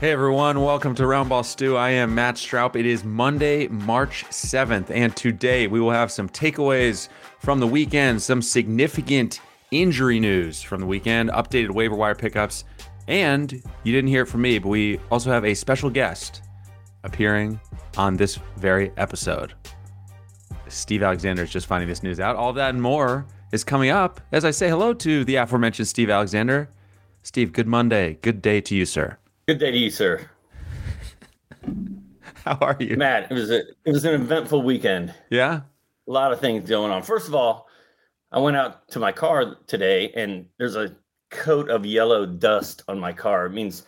Hey 0.00 0.12
everyone, 0.12 0.62
welcome 0.62 0.94
to 0.94 1.02
Roundball 1.02 1.44
Stew. 1.44 1.76
I 1.76 1.90
am 1.90 2.14
Matt 2.14 2.36
Straub. 2.36 2.76
It 2.76 2.86
is 2.86 3.02
Monday, 3.02 3.66
March 3.66 4.24
7th, 4.26 4.90
and 4.90 5.16
today 5.16 5.66
we 5.66 5.80
will 5.80 5.90
have 5.90 6.12
some 6.12 6.28
takeaways 6.28 7.08
from 7.40 7.58
the 7.58 7.66
weekend, 7.66 8.22
some 8.22 8.40
significant 8.40 9.40
injury 9.72 10.20
news 10.20 10.62
from 10.62 10.80
the 10.80 10.86
weekend, 10.86 11.30
updated 11.30 11.72
waiver 11.72 11.96
wire 11.96 12.14
pickups, 12.14 12.62
and 13.08 13.60
you 13.82 13.92
didn't 13.92 14.06
hear 14.06 14.22
it 14.22 14.26
from 14.26 14.42
me, 14.42 14.60
but 14.60 14.68
we 14.68 15.00
also 15.10 15.32
have 15.32 15.44
a 15.44 15.52
special 15.52 15.90
guest 15.90 16.42
appearing 17.02 17.58
on 17.96 18.16
this 18.16 18.38
very 18.56 18.92
episode. 18.98 19.54
Steve 20.68 21.02
Alexander 21.02 21.42
is 21.42 21.50
just 21.50 21.66
finding 21.66 21.88
this 21.88 22.04
news 22.04 22.20
out. 22.20 22.36
All 22.36 22.52
that 22.52 22.70
and 22.70 22.80
more 22.80 23.26
is 23.50 23.64
coming 23.64 23.90
up 23.90 24.20
as 24.30 24.44
I 24.44 24.52
say 24.52 24.68
hello 24.68 24.94
to 24.94 25.24
the 25.24 25.34
aforementioned 25.34 25.88
Steve 25.88 26.08
Alexander. 26.08 26.70
Steve, 27.24 27.52
good 27.52 27.66
Monday. 27.66 28.16
Good 28.22 28.40
day 28.40 28.60
to 28.60 28.76
you, 28.76 28.86
sir. 28.86 29.18
Good 29.48 29.60
day 29.60 29.70
to 29.70 29.78
you, 29.78 29.88
sir. 29.88 30.28
How 32.44 32.58
are 32.60 32.76
you? 32.78 32.98
Matt, 32.98 33.32
it 33.32 33.34
was 33.34 33.50
a 33.50 33.60
it 33.60 33.92
was 33.92 34.04
an 34.04 34.12
eventful 34.12 34.60
weekend. 34.60 35.14
Yeah? 35.30 35.62
A 36.06 36.12
lot 36.12 36.34
of 36.34 36.38
things 36.38 36.68
going 36.68 36.92
on. 36.92 37.02
First 37.02 37.28
of 37.28 37.34
all, 37.34 37.66
I 38.30 38.40
went 38.40 38.58
out 38.58 38.86
to 38.88 38.98
my 38.98 39.10
car 39.10 39.56
today 39.66 40.12
and 40.14 40.44
there's 40.58 40.76
a 40.76 40.94
coat 41.30 41.70
of 41.70 41.86
yellow 41.86 42.26
dust 42.26 42.82
on 42.88 42.98
my 42.98 43.10
car. 43.10 43.46
It 43.46 43.54
means 43.54 43.86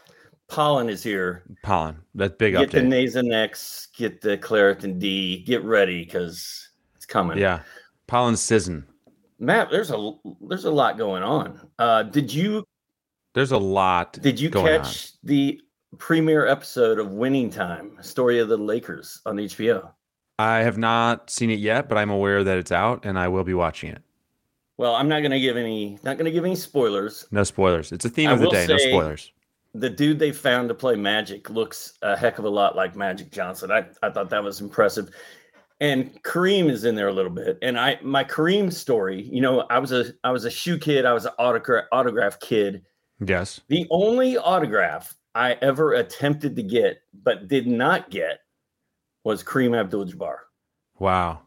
pollen 0.48 0.88
is 0.88 1.02
here. 1.02 1.42
Pollen. 1.62 1.98
That 2.14 2.38
big 2.38 2.54
get 2.54 2.70
update. 2.70 2.72
Get 2.72 3.12
the 3.12 3.20
Nasonex, 3.28 3.88
get 3.94 4.22
the 4.22 4.38
Claritin 4.38 4.98
D, 4.98 5.44
get 5.44 5.62
ready 5.62 6.06
because 6.06 6.70
it's 6.96 7.04
coming. 7.04 7.36
Yeah. 7.36 7.60
Pollen 8.06 8.38
sizzing. 8.38 8.82
Matt, 9.38 9.70
there's 9.70 9.90
a 9.90 10.12
there's 10.40 10.64
a 10.64 10.70
lot 10.70 10.96
going 10.96 11.22
on. 11.22 11.60
Uh, 11.78 12.04
did 12.04 12.32
you 12.32 12.64
There's 13.34 13.52
a 13.52 13.58
lot. 13.58 14.14
did 14.14 14.40
you 14.40 14.50
catch 14.50 15.12
the 15.22 15.60
premiere 15.98 16.46
episode 16.46 16.98
of 16.98 17.12
Winning 17.12 17.50
Time, 17.50 17.96
Story 18.00 18.38
of 18.38 18.48
the 18.48 18.56
Lakers 18.56 19.20
on 19.26 19.36
HBO? 19.36 19.90
I 20.38 20.58
have 20.58 20.78
not 20.78 21.30
seen 21.30 21.50
it 21.50 21.58
yet, 21.58 21.88
but 21.88 21.98
I'm 21.98 22.10
aware 22.10 22.42
that 22.42 22.58
it's 22.58 22.72
out 22.72 23.04
and 23.04 23.18
I 23.18 23.28
will 23.28 23.44
be 23.44 23.54
watching 23.54 23.90
it. 23.90 24.02
Well, 24.78 24.94
I'm 24.96 25.08
not 25.08 25.20
going 25.20 25.32
to 25.32 25.40
give 25.40 25.58
any 25.58 25.98
not 26.02 26.16
going 26.16 26.24
to 26.24 26.30
give 26.30 26.44
any 26.46 26.56
spoilers. 26.56 27.26
No 27.30 27.44
spoilers. 27.44 27.92
It's 27.92 28.06
a 28.06 28.08
theme 28.08 28.30
I 28.30 28.32
of 28.32 28.40
the 28.40 28.48
day. 28.48 28.66
no 28.66 28.78
spoilers. 28.78 29.30
The 29.74 29.90
dude 29.90 30.18
they 30.18 30.32
found 30.32 30.70
to 30.70 30.74
play 30.74 30.96
Magic 30.96 31.50
looks 31.50 31.98
a 32.00 32.16
heck 32.16 32.38
of 32.38 32.46
a 32.46 32.48
lot 32.48 32.74
like 32.74 32.96
Magic 32.96 33.30
Johnson. 33.30 33.70
I, 33.70 33.84
I 34.02 34.08
thought 34.08 34.30
that 34.30 34.42
was 34.42 34.62
impressive. 34.62 35.10
And 35.80 36.22
Kareem 36.22 36.70
is 36.70 36.84
in 36.84 36.94
there 36.94 37.08
a 37.08 37.12
little 37.12 37.30
bit. 37.30 37.58
And 37.60 37.78
I 37.78 37.98
my 38.02 38.24
Kareem 38.24 38.72
story, 38.72 39.22
you 39.22 39.42
know, 39.42 39.66
I 39.68 39.78
was 39.78 39.92
a 39.92 40.06
I 40.24 40.30
was 40.30 40.46
a 40.46 40.50
shoe 40.50 40.78
kid, 40.78 41.04
I 41.04 41.12
was 41.12 41.26
an 41.26 41.32
autograph 41.38 41.84
autograph 41.92 42.40
kid. 42.40 42.82
Yes. 43.24 43.60
The 43.68 43.86
only 43.90 44.36
autograph 44.36 45.14
I 45.34 45.52
ever 45.62 45.94
attempted 45.94 46.56
to 46.56 46.62
get 46.62 47.02
but 47.22 47.48
did 47.48 47.66
not 47.66 48.10
get 48.10 48.40
was 49.24 49.44
Kareem 49.44 49.78
Abdul-Jabbar. 49.78 50.36
Wow. 50.98 51.42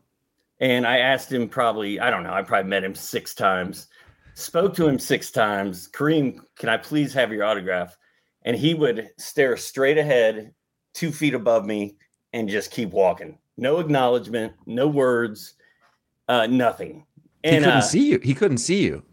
And 0.60 0.86
I 0.86 1.00
asked 1.00 1.32
him 1.32 1.50
probably, 1.50 2.00
I 2.00 2.10
don't 2.10 2.24
know, 2.24 2.34
I 2.34 2.44
probably 2.44 2.70
met 2.70 2.84
him 2.84 2.96
six 2.96 3.34
times, 3.34 3.88
spoke 4.36 4.74
to 4.76 4.88
him 4.88 5.00
six 5.00 5.32
times. 5.32 5.90
Kareem, 5.90 6.40
can 6.58 6.70
I 6.70 6.78
please 6.78 7.14
have 7.14 7.32
your 7.32 7.44
autograph? 7.44 7.98
And 8.44 8.56
he 8.56 8.74
would 8.74 9.10
stare 9.18 9.58
straight 9.58 9.98
ahead, 9.98 10.54
two 10.94 11.12
feet 11.12 11.34
above 11.34 11.66
me, 11.66 11.98
and 12.34 12.48
just 12.48 12.72
keep 12.72 12.92
walking. 12.92 13.38
No 13.58 13.80
acknowledgement, 13.80 14.54
no 14.66 14.88
words, 14.88 15.56
uh, 16.28 16.48
nothing. 16.48 17.06
he 17.44 17.52
couldn't 17.52 17.70
uh, 17.70 17.82
see 17.82 18.10
you. 18.10 18.20
He 18.20 18.34
couldn't 18.34 18.58
see 18.58 18.84
you. 18.84 19.04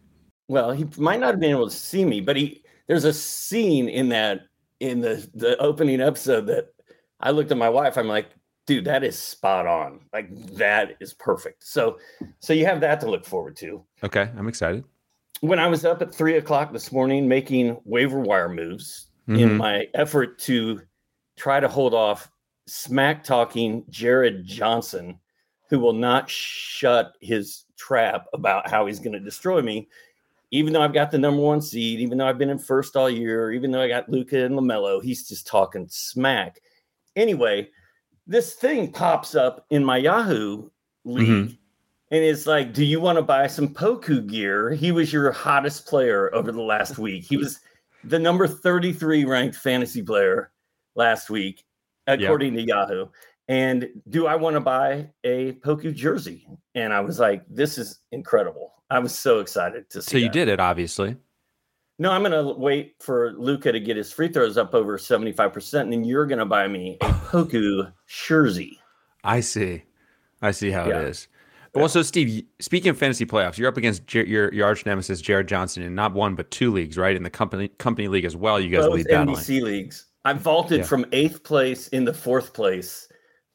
Well, 0.51 0.73
he 0.73 0.85
might 0.97 1.21
not 1.21 1.31
have 1.31 1.41
been 1.41 1.53
able 1.53 1.69
to 1.71 1.75
see 1.77 2.05
me, 2.05 2.21
but 2.21 2.35
he 2.37 2.65
there's 2.89 3.05
a 3.05 3.13
scene 3.13 3.89
in 3.89 4.09
that 4.09 4.41
in 4.81 5.01
the 5.01 5.25
the 5.33 5.57
opening 5.59 6.01
episode 6.01 6.49
that 6.49 6.75
I 7.21 7.31
looked 7.31 7.53
at 7.53 7.57
my 7.57 7.69
wife. 7.69 7.97
I'm 7.97 8.09
like, 8.09 8.31
dude, 8.67 8.85
that 8.87 9.05
is 9.05 9.17
spot 9.17 9.69
on. 9.69 10.01
Like 10.13 10.29
that 10.57 10.97
is 10.99 11.15
perfect. 11.15 11.65
So 11.65 11.99
so 12.41 12.53
you 12.53 12.67
have 12.67 12.81
that 12.81 13.01
to 13.03 13.11
look 13.11 13.25
forward 13.25 13.57
to. 13.59 13.85
Okay. 14.03 14.29
I'm 14.37 14.49
excited. 14.49 14.83
When 15.41 15.61
I 15.61 15.69
was 15.69 15.85
up 15.85 16.03
at 16.03 16.13
three 16.13 16.37
o'clock 16.37 16.73
this 16.73 16.91
morning 16.91 17.29
making 17.29 17.81
waiver 17.85 18.19
wire 18.19 18.49
moves 18.49 19.07
in 19.29 19.51
Mhm. 19.51 19.57
my 19.59 19.87
effort 19.95 20.41
to 20.41 20.81
try 21.37 21.61
to 21.61 21.69
hold 21.69 21.95
off 21.95 22.29
smack 22.67 23.23
talking 23.23 23.85
Jared 23.89 24.45
Johnson, 24.45 25.21
who 25.69 25.79
will 25.79 25.93
not 25.93 26.29
shut 26.29 27.13
his 27.21 27.65
trap 27.79 28.27
about 28.33 28.69
how 28.69 28.87
he's 28.87 28.99
going 28.99 29.13
to 29.13 29.21
destroy 29.21 29.63
me. 29.63 29.89
Even 30.51 30.73
though 30.73 30.83
I've 30.83 30.93
got 30.93 31.11
the 31.11 31.19
number 31.19 31.41
one 31.41 31.61
seed, 31.61 32.01
even 32.01 32.19
though 32.19 32.27
I've 32.27 32.39
been 32.39 32.51
in 32.51 32.59
first 32.59 32.97
all 32.97 33.09
year, 33.09 33.53
even 33.53 33.71
though 33.71 33.81
I 33.83 33.89
got 33.89 34.09
Luka 34.09 34.45
and 34.45 34.57
LaMelo, 34.57 35.03
he's 35.03 35.29
just 35.29 35.47
talking 35.47 35.87
smack. 35.89 36.61
Anyway, 37.15 37.69
this 38.27 38.55
thing 38.55 38.93
pops 38.93 39.35
up 39.35 39.67
in 39.71 39.85
my 39.85 39.97
Yahoo 39.97 40.69
league, 41.05 41.29
Mhm. 41.29 41.59
and 42.11 42.25
it's 42.25 42.47
like, 42.47 42.73
"Do 42.73 42.85
you 42.85 43.01
want 43.01 43.17
to 43.17 43.23
buy 43.23 43.47
some 43.47 43.69
Poku 43.69 44.27
gear?" 44.27 44.71
He 44.71 44.91
was 44.93 45.13
your 45.13 45.31
hottest 45.31 45.87
player 45.87 46.35
over 46.35 46.51
the 46.51 46.63
last 46.63 46.99
week. 46.99 47.25
He 47.25 47.37
was 47.37 47.61
the 48.05 48.19
number 48.19 48.47
33 48.49 49.25
ranked 49.25 49.57
fantasy 49.57 50.03
player 50.03 50.51
last 50.97 51.31
week, 51.31 51.65
according 52.07 52.55
to 52.55 52.63
Yahoo. 52.63 53.07
And 53.49 53.89
do 54.09 54.27
I 54.27 54.37
want 54.37 54.55
to 54.55 54.61
buy 54.61 55.11
a 55.25 55.53
Poku 55.55 55.95
jersey? 55.95 56.47
And 56.75 56.93
I 56.93 57.01
was 57.01 57.19
like, 57.19 57.45
this 57.49 57.79
is 57.79 57.99
incredible. 58.13 58.80
I 58.91 58.99
was 58.99 59.17
so 59.17 59.41
excited 59.41 59.89
to 59.91 60.03
see. 60.03 60.11
So 60.11 60.17
you 60.19 60.25
that. 60.27 60.33
did 60.33 60.49
it, 60.49 60.61
obviously. 60.61 61.17
No, 61.99 62.11
I'm 62.13 62.23
going 62.23 62.33
to 62.33 62.55
wait 62.59 62.95
for 63.01 63.33
Luka 63.33 63.73
to 63.73 63.79
get 63.81 63.97
his 63.97 64.11
free 64.13 64.29
throws 64.29 64.57
up 64.57 64.75
over 64.75 64.97
75%, 64.97 65.81
and 65.81 65.93
then 65.93 66.03
you're 66.05 66.27
going 66.27 66.39
to 66.39 66.47
buy 66.47 66.67
me 66.67 66.97
a 67.03 67.09
Poku 67.09 67.93
jersey. 68.07 68.79
I 69.23 69.41
see. 69.41 69.83
I 70.41 70.51
see 70.53 70.71
how 70.71 70.89
Yeah. 70.89 71.01
it 71.01 71.09
is. 71.09 71.29
Well, 71.75 71.89
so 71.89 72.03
Steve, 72.03 72.45
speaking 72.59 72.89
of 72.91 72.99
fantasy 72.99 73.25
playoffs, 73.27 73.57
you're 73.59 73.69
up 73.69 73.77
against 73.77 74.05
Jer- 74.09 74.25
your 74.25 74.53
your 74.53 74.67
arch 74.67 74.85
nemesis 74.87 75.21
Jared 75.21 75.47
Johnson 75.47 75.85
in 75.85 75.95
not 75.95 76.15
one 76.15 76.35
but 76.35 76.51
two 76.51 76.73
leagues, 76.73 76.97
right? 76.99 77.15
In 77.15 77.23
the 77.23 77.31
company 77.31 77.69
company 77.69 78.09
league 78.09 78.25
as 78.25 78.35
well. 78.35 78.59
You 78.59 78.71
guys 78.71 78.87
Both 78.87 78.95
lead 78.97 79.07
battling. 79.09 79.37
NBC 79.37 79.61
leagues. 79.63 80.07
I 80.25 80.33
vaulted 80.33 80.79
Yeah. 80.81 80.87
from 80.87 81.07
eighth 81.13 81.45
place 81.45 81.87
into 81.89 82.13
fourth 82.13 82.55
place 82.55 83.07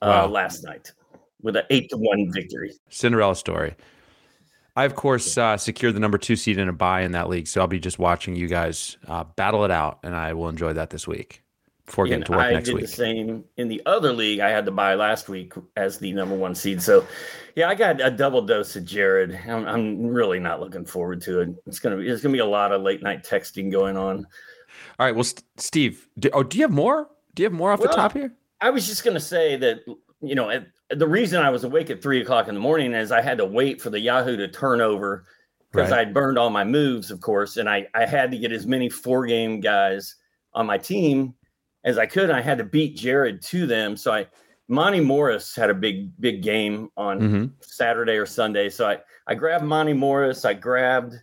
uh, 0.01 0.05
Wow. 0.07 0.27
last 0.27 0.63
night 0.63 0.93
with 1.41 1.57
an 1.57 1.63
eight 1.71 1.89
to 1.89 1.97
one 1.97 2.31
victory. 2.31 2.71
Cinderella 2.89 3.35
story. 3.35 3.75
I 4.75 4.83
of 4.85 4.95
course 4.95 5.37
uh, 5.37 5.57
secured 5.57 5.95
the 5.95 5.99
number 5.99 6.17
two 6.17 6.35
seed 6.35 6.57
in 6.57 6.67
a 6.67 6.73
buy 6.73 7.01
in 7.01 7.11
that 7.13 7.29
league, 7.29 7.47
so 7.47 7.61
I'll 7.61 7.67
be 7.67 7.79
just 7.79 7.97
watching 7.99 8.35
you 8.35 8.47
guys 8.47 8.97
uh, 9.07 9.23
battle 9.23 9.63
it 9.63 9.71
out, 9.71 9.99
and 10.03 10.15
I 10.15 10.33
will 10.33 10.49
enjoy 10.49 10.73
that 10.73 10.89
this 10.89 11.07
week 11.07 11.41
before 11.85 12.05
getting 12.05 12.21
And 12.21 12.25
to 12.25 12.31
work 12.33 12.41
I 12.41 12.51
next 12.53 12.65
did 12.65 12.75
week. 12.75 12.85
the 12.85 12.91
same 12.91 13.43
in 13.57 13.67
the 13.67 13.81
other 13.85 14.11
league. 14.11 14.39
I 14.39 14.49
had 14.49 14.65
to 14.65 14.71
buy 14.71 14.95
last 14.95 15.29
week 15.29 15.53
as 15.77 15.99
the 15.99 16.11
number 16.11 16.35
one 16.35 16.55
seed. 16.55 16.81
So, 16.81 17.05
yeah, 17.55 17.69
I 17.69 17.75
got 17.75 18.01
a 18.01 18.09
double 18.09 18.41
dose 18.41 18.75
of 18.75 18.85
Jared. 18.85 19.39
I'm, 19.47 19.67
I'm 19.67 20.07
really 20.07 20.39
not 20.39 20.59
looking 20.59 20.83
forward 20.83 21.21
to 21.21 21.41
it. 21.41 21.49
It's 21.67 21.79
gonna 21.79 21.97
be 21.97 22.07
there's 22.07 22.21
gonna 22.21 22.33
be 22.33 22.39
a 22.39 22.45
lot 22.45 22.71
of 22.71 22.81
late 22.81 23.01
night 23.03 23.23
texting 23.23 23.71
going 23.71 23.95
on. 23.97 24.25
All 24.99 25.05
right, 25.05 25.15
well, 25.15 25.23
St- 25.23 25.43
Steve, 25.57 26.07
do, 26.19 26.29
oh, 26.33 26.43
do 26.43 26.57
you 26.57 26.63
have 26.63 26.71
more? 26.71 27.07
Do 27.33 27.43
you 27.43 27.45
have 27.45 27.53
more 27.53 27.71
off 27.71 27.81
the 27.81 27.87
top 27.87 28.13
here? 28.13 28.33
I 28.61 28.71
was 28.71 28.87
just 28.87 29.03
gonna 29.05 29.19
say 29.19 29.55
that 29.57 29.81
you 30.21 30.35
know 30.35 30.49
at, 30.49 30.67
the 30.89 31.07
reason 31.07 31.41
I 31.41 31.49
was 31.49 31.63
awake 31.63 31.89
at 31.89 32.01
three 32.01 32.21
o'clock 32.21 32.47
in 32.47 32.55
the 32.55 32.61
morning 32.61 32.93
is 32.93 33.11
I 33.11 33.21
had 33.21 33.37
to 33.39 33.45
wait 33.45 33.81
for 33.81 33.89
the 33.89 33.99
Yahoo 33.99 34.37
to 34.37 34.47
turn 34.47 34.81
over 34.81 35.25
because 35.71 35.91
Right. 35.91 36.01
I'd 36.01 36.13
burned 36.13 36.37
all 36.37 36.49
my 36.49 36.63
moves, 36.63 37.11
of 37.11 37.21
course, 37.21 37.57
and 37.57 37.69
I 37.69 37.87
I 37.93 38.05
had 38.05 38.31
to 38.31 38.37
get 38.37 38.51
as 38.51 38.65
many 38.67 38.89
four 38.89 39.25
game 39.25 39.59
guys 39.59 40.15
on 40.53 40.65
my 40.65 40.77
team 40.77 41.35
as 41.83 41.97
I 41.97 42.05
could. 42.05 42.25
And 42.29 42.37
I 42.37 42.41
had 42.41 42.57
to 42.59 42.63
beat 42.63 42.95
Jared 42.95 43.41
to 43.43 43.65
them, 43.67 43.97
so 43.97 44.13
I 44.13 44.27
Monte 44.67 45.01
Morris 45.01 45.55
had 45.55 45.69
a 45.69 45.73
big 45.73 46.11
big 46.19 46.41
game 46.41 46.89
on 46.97 47.19
hmm 47.19 47.45
Saturday 47.61 48.13
or 48.17 48.25
Sunday. 48.25 48.69
So 48.69 48.87
I, 48.89 48.99
I 49.27 49.35
grabbed 49.35 49.65
Monte 49.65 49.93
Morris, 49.93 50.45
I 50.45 50.53
grabbed 50.53 51.15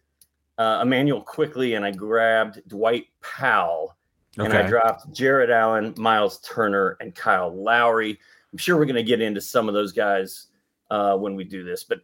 uh, 0.58 0.80
Immanuel 0.82 1.22
Quickley, 1.22 1.74
and 1.74 1.84
I 1.84 1.92
grabbed 1.92 2.66
Dwight 2.68 3.06
Powell. 3.20 3.96
And 4.38 4.54
I 4.54 4.62
dropped 4.62 5.12
Jarrett 5.12 5.50
Allen, 5.50 5.94
Miles 5.98 6.40
Turner, 6.40 6.96
and 7.00 7.14
Kyle 7.14 7.54
Lowry. 7.54 8.18
I'm 8.52 8.58
sure 8.58 8.76
we're 8.76 8.84
going 8.84 8.96
to 8.96 9.02
get 9.02 9.20
into 9.20 9.40
some 9.40 9.68
of 9.68 9.74
those 9.74 9.92
guys 9.92 10.46
uh, 10.90 11.16
when 11.16 11.34
we 11.34 11.44
do 11.44 11.64
this, 11.64 11.84
but 11.84 12.00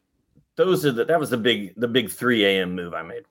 those 0.56 0.84
are 0.84 0.92
the 0.92 1.04
that 1.04 1.20
was 1.20 1.30
the 1.30 1.36
big 1.36 1.74
the 1.76 1.88
big 1.88 2.10
3 2.10 2.44
a.m. 2.44 2.74
move 2.74 2.94
I 2.94 3.02
made. 3.02 3.24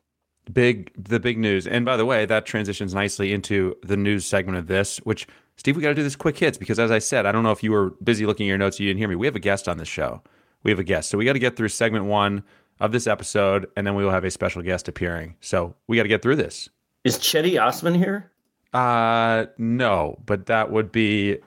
Big 0.51 0.91
the 0.97 1.19
big 1.19 1.37
news. 1.37 1.67
And 1.67 1.83
by 1.83 1.97
the 1.97 2.05
way, 2.05 2.25
that 2.25 2.45
transitions 2.45 2.93
nicely 2.93 3.33
into 3.33 3.75
the 3.83 3.97
news 3.97 4.25
segment 4.25 4.57
of 4.57 4.67
this, 4.67 4.97
which 4.99 5.27
Steve, 5.57 5.75
we 5.75 5.81
got 5.81 5.89
to 5.89 5.95
do 5.95 6.03
this 6.03 6.15
quick 6.15 6.37
hits 6.37 6.57
because 6.57 6.79
as 6.79 6.91
I 6.91 6.99
said, 6.99 7.25
I 7.25 7.31
don't 7.31 7.43
know 7.43 7.51
if 7.51 7.63
you 7.63 7.71
were 7.71 7.89
busy 8.03 8.25
looking 8.25 8.47
at 8.47 8.49
your 8.49 8.57
notes, 8.57 8.79
you 8.79 8.87
didn't 8.87 8.99
hear 8.99 9.09
me. 9.09 9.15
We 9.15 9.25
have 9.25 9.35
a 9.35 9.39
guest 9.39 9.67
on 9.67 9.77
this 9.77 9.87
show. 9.87 10.21
We 10.63 10.71
have 10.71 10.79
a 10.79 10.83
guest. 10.83 11.09
So 11.09 11.17
we 11.17 11.25
got 11.25 11.33
to 11.33 11.39
get 11.39 11.57
through 11.57 11.69
segment 11.69 12.05
1 12.05 12.43
of 12.79 12.91
this 12.91 13.07
episode 13.07 13.67
and 13.75 13.85
then 13.85 13.95
we 13.95 14.05
will 14.05 14.11
have 14.11 14.23
a 14.23 14.31
special 14.31 14.61
guest 14.61 14.87
appearing. 14.87 15.35
So 15.41 15.75
we 15.87 15.97
got 15.97 16.03
to 16.03 16.09
get 16.09 16.21
through 16.21 16.35
this. 16.37 16.69
Is 17.03 17.17
Cedi 17.17 17.61
Osman 17.61 17.95
here? 17.95 18.31
Uh 18.73 19.47
no, 19.57 20.19
but 20.25 20.45
that 20.45 20.71
would 20.71 20.91
be 20.91 21.37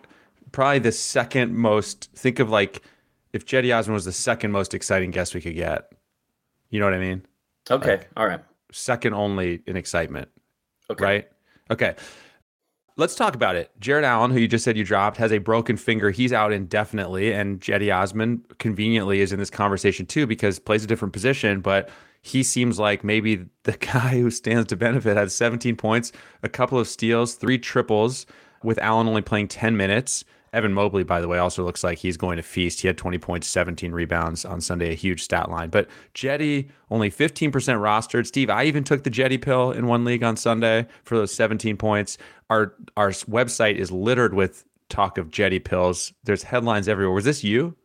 probably 0.52 0.79
the 0.79 0.93
second 0.93 1.55
most 1.56 2.11
think 2.14 2.38
of 2.38 2.50
like 2.50 2.82
if 3.32 3.47
Cedi 3.47 3.76
Osman 3.76 3.94
was 3.94 4.05
the 4.05 4.12
second 4.12 4.50
most 4.50 4.75
exciting 4.75 5.11
guest 5.11 5.35
we 5.35 5.41
could 5.41 5.55
get. 5.55 5.93
You 6.70 6.81
know 6.81 6.87
what 6.87 6.94
I 6.94 6.99
mean? 6.99 7.26
Okay. 7.70 7.99
Like, 7.99 8.08
All 8.17 8.26
right. 8.26 8.41
Second 8.73 9.14
only 9.14 9.62
in 9.67 9.76
excitement. 9.76 10.29
Okay. 10.88 11.05
Right? 11.05 11.29
Okay. 11.70 11.94
Let's 12.97 13.14
talk 13.14 13.35
about 13.35 13.56
it. 13.56 13.70
Jarrett 13.81 14.05
Allen, 14.05 14.31
who 14.31 14.41
you 14.41 14.49
just 14.49 14.64
said 14.64 14.76
you 14.76 14.85
dropped, 14.85 15.17
has 15.17 15.32
a 15.32 15.38
broken 15.38 15.76
finger. 15.76 16.11
He's 16.11 16.32
out 16.32 16.52
indefinitely. 16.52 17.32
And 17.32 17.61
Cedi 17.61 17.94
Osman 17.94 18.44
conveniently 18.58 19.20
is 19.20 19.32
in 19.32 19.38
this 19.38 19.50
conversation 19.50 20.06
too 20.06 20.26
because 20.26 20.58
plays 20.58 20.85
a 20.85 20.87
different 20.87 21.12
position, 21.12 21.61
but 21.61 21.88
he 22.23 22.43
seems 22.43 22.79
like 22.79 23.02
maybe 23.02 23.47
the 23.62 23.73
guy 23.81 24.20
who 24.20 24.31
stands 24.31 24.69
to 24.69 24.76
benefit 24.76 25.17
had 25.17 25.32
17 25.32 25.76
points, 25.76 26.12
a 26.43 26.49
couple 26.49 26.79
of 26.79 26.88
steals, 26.88 27.35
three 27.35 27.58
triples, 27.58 28.26
with 28.62 28.79
Allen 28.79 29.08
only 29.08 29.23
playing 29.23 29.49
10 29.49 29.76
minutes. 29.76 30.25
Evan 30.52 30.73
Mobley, 30.73 31.05
by 31.05 31.20
the 31.20 31.29
way, 31.29 31.38
also 31.38 31.64
looks 31.64 31.85
like 31.85 31.99
he's 31.99 32.17
going 32.17 32.37
to 32.37 32.43
feast. 32.43 32.81
He 32.81 32.88
had 32.88 32.99
20 32.99 33.19
points, 33.19 33.47
17 33.47 33.93
rebounds 33.93 34.44
on 34.44 34.61
Sunday, 34.61 34.91
a 34.91 34.94
huge 34.94 35.23
stat 35.23 35.49
line. 35.49 35.70
But 35.70 35.88
Cedi, 36.14 36.69
only 36.91 37.11
15% 37.11 37.52
rostered. 37.52 38.26
Steve, 38.26 38.50
I 38.50 38.64
even 38.64 38.82
took 38.82 39.05
the 39.05 39.11
Cedi 39.11 39.41
pill 39.41 39.70
in 39.70 39.87
one 39.87 40.05
league 40.05 40.25
on 40.25 40.37
Sunday 40.37 40.87
for 41.05 41.17
those 41.17 41.32
17 41.32 41.76
points. 41.76 42.19
Our 42.49 42.75
our 42.97 43.11
website 43.11 43.76
is 43.76 43.93
littered 43.93 44.35
with 44.35 44.64
talk 44.88 45.19
of 45.19 45.31
Cedi 45.31 45.62
pills. 45.62 46.12
There's 46.25 46.43
headlines 46.43 46.88
everywhere. 46.88 47.14
Was 47.14 47.25
this 47.25 47.44
you? 47.44 47.76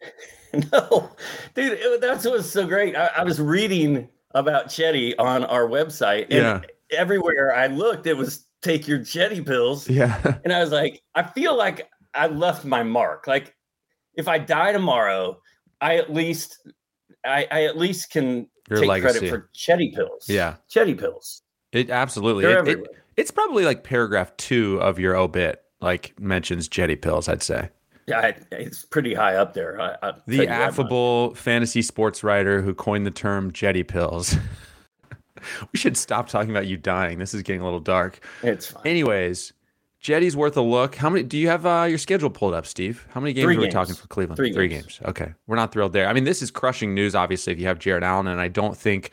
no, 0.72 1.10
dude, 1.54 1.78
it, 1.80 2.00
that's 2.00 2.24
what 2.24 2.34
was 2.34 2.50
so 2.50 2.66
great. 2.66 2.96
I, 2.96 3.10
I, 3.18 3.24
was 3.24 3.40
reading 3.40 4.08
about 4.32 4.66
Cedi 4.66 5.14
on 5.18 5.44
our 5.44 5.66
website, 5.66 6.22
and 6.24 6.32
yeah. 6.32 6.60
everywhere 6.90 7.54
I 7.54 7.66
looked, 7.68 8.06
it 8.06 8.16
was 8.16 8.44
take 8.62 8.88
your 8.88 9.00
Cedi 9.00 9.44
pills. 9.44 9.88
Yeah, 9.88 10.38
and 10.44 10.52
I 10.52 10.60
was 10.60 10.72
like, 10.72 11.02
I 11.14 11.22
feel 11.22 11.56
like 11.56 11.88
I 12.14 12.26
left 12.26 12.64
my 12.64 12.82
mark. 12.82 13.26
Like, 13.26 13.54
if 14.14 14.28
I 14.28 14.38
die 14.38 14.72
tomorrow, 14.72 15.40
I 15.80 15.96
at 15.96 16.12
least, 16.12 16.58
I, 17.24 17.46
I 17.50 17.64
at 17.64 17.78
least 17.78 18.10
can 18.10 18.48
your 18.68 18.80
take 18.80 18.88
legacy. 18.88 19.18
credit 19.18 19.30
for 19.30 19.50
Cedi 19.54 19.94
pills. 19.94 20.28
Yeah, 20.28 20.56
Cedi 20.68 20.98
pills. 20.98 21.42
It 21.72 21.90
absolutely. 21.90 22.44
It. 22.44 22.68
It, 22.68 22.86
it's 23.16 23.30
probably 23.30 23.64
like 23.64 23.84
paragraph 23.84 24.36
two 24.36 24.80
of 24.80 24.98
your 24.98 25.16
obit, 25.16 25.62
like 25.80 26.18
mentions 26.18 26.68
Cedi 26.68 27.00
pills. 27.00 27.28
I'd 27.28 27.42
say. 27.42 27.70
Yeah, 28.06 28.32
it's 28.50 28.84
pretty 28.84 29.14
high 29.14 29.36
up 29.36 29.54
there. 29.54 29.80
I, 29.80 29.96
I 30.02 30.12
the 30.26 30.48
affable 30.48 31.34
fantasy 31.36 31.82
sports 31.82 32.24
writer 32.24 32.60
who 32.60 32.74
coined 32.74 33.06
the 33.06 33.12
term 33.12 33.52
Cedi 33.52 33.86
pills. 33.86 34.36
we 35.72 35.78
should 35.78 35.96
stop 35.96 36.28
talking 36.28 36.50
about 36.50 36.66
you 36.66 36.76
dying. 36.76 37.18
This 37.18 37.34
is 37.34 37.42
getting 37.42 37.60
a 37.60 37.64
little 37.64 37.80
dark. 37.80 38.20
It's 38.42 38.66
fine. 38.66 38.82
Anyways, 38.84 39.52
Cedi's 40.02 40.36
worth 40.36 40.56
a 40.56 40.62
look. 40.62 40.94
How 40.94 41.10
many 41.10 41.22
do 41.24 41.36
you 41.36 41.48
have 41.48 41.66
uh, 41.66 41.86
your 41.88 41.98
schedule 41.98 42.30
pulled 42.30 42.54
up, 42.54 42.66
Steve? 42.66 43.06
How 43.10 43.20
many 43.20 43.34
games 43.34 43.44
Three 43.44 43.56
are 43.56 43.58
we 43.58 43.64
games. 43.66 43.74
talking 43.74 43.94
for 43.94 44.06
Cleveland? 44.08 44.36
Three 44.36 44.52
Three 44.52 44.68
games. 44.68 44.98
games. 44.98 45.00
Okay. 45.04 45.34
We're 45.46 45.56
not 45.56 45.72
thrilled 45.72 45.92
there. 45.92 46.08
I 46.08 46.14
mean, 46.14 46.24
this 46.24 46.40
is 46.40 46.50
crushing 46.50 46.94
news, 46.94 47.14
obviously, 47.14 47.52
if 47.52 47.60
you 47.60 47.66
have 47.66 47.78
Jarrett 47.78 48.02
Allen, 48.02 48.26
and 48.26 48.40
I 48.40 48.48
don't 48.48 48.76
think 48.76 49.12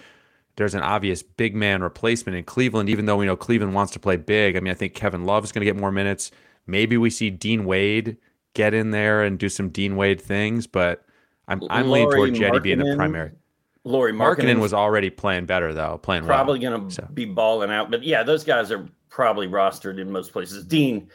there's 0.55 0.73
an 0.73 0.81
obvious 0.81 1.21
big 1.23 1.55
man 1.55 1.81
replacement 1.83 2.37
in 2.37 2.43
Cleveland, 2.45 2.89
even 2.89 3.05
though 3.05 3.17
we 3.17 3.25
know 3.25 3.35
Cleveland 3.35 3.73
wants 3.73 3.91
to 3.93 3.99
play 3.99 4.15
big. 4.15 4.55
I 4.55 4.61
mean, 4.61 4.71
I 4.71 4.75
think 4.75 4.93
Kevin 4.93 5.25
Love 5.25 5.43
is 5.43 5.51
going 5.51 5.61
to 5.61 5.65
get 5.65 5.75
more 5.75 5.91
minutes. 5.91 6.31
Maybe 6.67 6.97
we 6.97 7.09
see 7.09 7.29
Dean 7.29 7.65
Wade 7.65 8.17
get 8.53 8.73
in 8.73 8.91
there 8.91 9.23
and 9.23 9.37
do 9.37 9.49
some 9.49 9.69
Dean 9.69 9.97
Wade 9.97 10.21
things, 10.21 10.67
but 10.67 11.05
I'm 11.47 11.61
I'm 11.69 11.91
leaning 11.91 12.11
toward 12.11 12.31
Cedi 12.31 12.63
being 12.63 12.79
the 12.79 12.95
primary. 12.95 13.31
Lauri 13.83 14.11
Markkanen 14.11 14.59
was 14.59 14.73
already 14.73 15.09
playing 15.09 15.45
better 15.45 15.73
though, 15.73 15.97
playing 16.01 16.25
probably 16.25 16.59
well. 16.59 16.71
going 16.77 16.89
to 16.89 16.95
so. 16.95 17.07
be 17.13 17.25
balling 17.25 17.71
out. 17.71 17.89
But 17.89 18.03
yeah, 18.03 18.23
those 18.23 18.43
guys 18.43 18.69
are 18.71 18.85
probably 19.09 19.48
rostered 19.48 20.00
in 20.00 20.12
most 20.12 20.31
places. 20.31 20.65
Dean, 20.65 21.09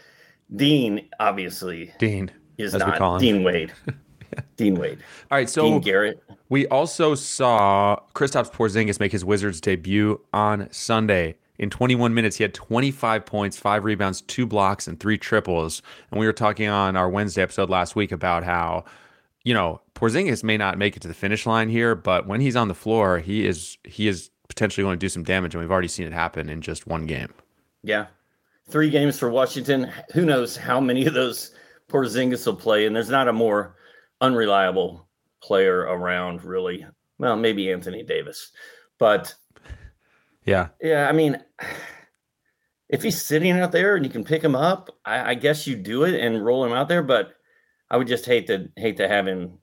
Dean, 0.54 1.08
obviously 1.20 1.92
Dean. 1.98 2.30
is 2.58 2.74
as 2.74 2.82
call 2.82 3.14
not 3.14 3.22
him. 3.22 3.36
Dean 3.36 3.44
Wade. 3.44 3.72
Dean 4.56 4.76
Wade. 4.76 4.98
All 5.30 5.38
right, 5.38 5.48
so 5.48 5.62
Dean 5.62 5.80
Garrett. 5.80 6.22
We 6.48 6.66
also 6.68 7.14
saw 7.14 7.98
Kristaps 8.14 8.52
Porzingis 8.52 9.00
make 9.00 9.12
his 9.12 9.24
Wizards 9.24 9.60
debut 9.60 10.20
on 10.32 10.68
Sunday. 10.70 11.36
In 11.58 11.70
21 11.70 12.12
minutes, 12.14 12.36
he 12.36 12.44
had 12.44 12.54
25 12.54 13.24
points, 13.24 13.58
five 13.58 13.84
rebounds, 13.84 14.22
two 14.22 14.46
blocks, 14.46 14.88
and 14.88 14.98
three 14.98 15.18
triples. 15.18 15.82
And 16.10 16.18
we 16.18 16.26
were 16.26 16.32
talking 16.32 16.68
on 16.68 16.96
our 16.96 17.08
Wednesday 17.08 17.42
episode 17.42 17.70
last 17.70 17.94
week 17.94 18.10
about 18.10 18.42
how, 18.42 18.84
you 19.44 19.54
know, 19.54 19.80
Porzingis 19.94 20.42
may 20.42 20.56
not 20.56 20.78
make 20.78 20.96
it 20.96 21.00
to 21.02 21.08
the 21.08 21.14
finish 21.14 21.46
line 21.46 21.68
here, 21.68 21.94
but 21.94 22.26
when 22.26 22.40
he's 22.40 22.56
on 22.56 22.68
the 22.68 22.74
floor, 22.74 23.18
he 23.18 23.46
is 23.46 23.78
he 23.84 24.08
is 24.08 24.30
potentially 24.48 24.84
going 24.84 24.98
to 24.98 25.04
do 25.04 25.08
some 25.08 25.22
damage, 25.22 25.54
and 25.54 25.62
we've 25.62 25.70
already 25.70 25.88
seen 25.88 26.06
it 26.06 26.12
happen 26.12 26.48
in 26.48 26.60
just 26.60 26.86
one 26.86 27.06
game. 27.06 27.32
Yeah. 27.82 28.06
Three 28.68 28.90
games 28.90 29.18
for 29.18 29.30
Washington. 29.30 29.90
Who 30.12 30.24
knows 30.24 30.56
how 30.56 30.80
many 30.80 31.06
of 31.06 31.14
those 31.14 31.54
Porzingis 31.88 32.46
will 32.46 32.56
play? 32.56 32.86
And 32.86 32.94
there's 32.94 33.10
not 33.10 33.28
a 33.28 33.32
more 33.32 33.76
unreliable 34.20 35.08
player 35.42 35.80
around, 35.80 36.44
really. 36.44 36.86
Well, 37.18 37.36
maybe 37.36 37.72
Anthony 37.72 38.02
Davis. 38.02 38.52
But 38.98 39.34
Yeah, 40.44 40.68
yeah, 40.80 41.08
I 41.08 41.12
mean, 41.12 41.42
if 42.88 43.02
he's 43.02 43.20
sitting 43.20 43.52
out 43.52 43.72
there 43.72 43.96
and 43.96 44.04
you 44.04 44.10
can 44.10 44.24
pick 44.24 44.42
him 44.42 44.54
up, 44.54 44.90
I, 45.04 45.30
I 45.30 45.34
guess 45.34 45.66
you 45.66 45.76
do 45.76 46.04
it 46.04 46.18
and 46.20 46.44
roll 46.44 46.64
him 46.64 46.72
out 46.72 46.88
there. 46.88 47.02
But 47.02 47.34
I 47.90 47.96
would 47.96 48.08
just 48.08 48.26
hate 48.26 48.46
to 48.46 48.68
hate 48.76 48.96
to 48.98 49.08
have 49.08 49.26
him 49.26 49.58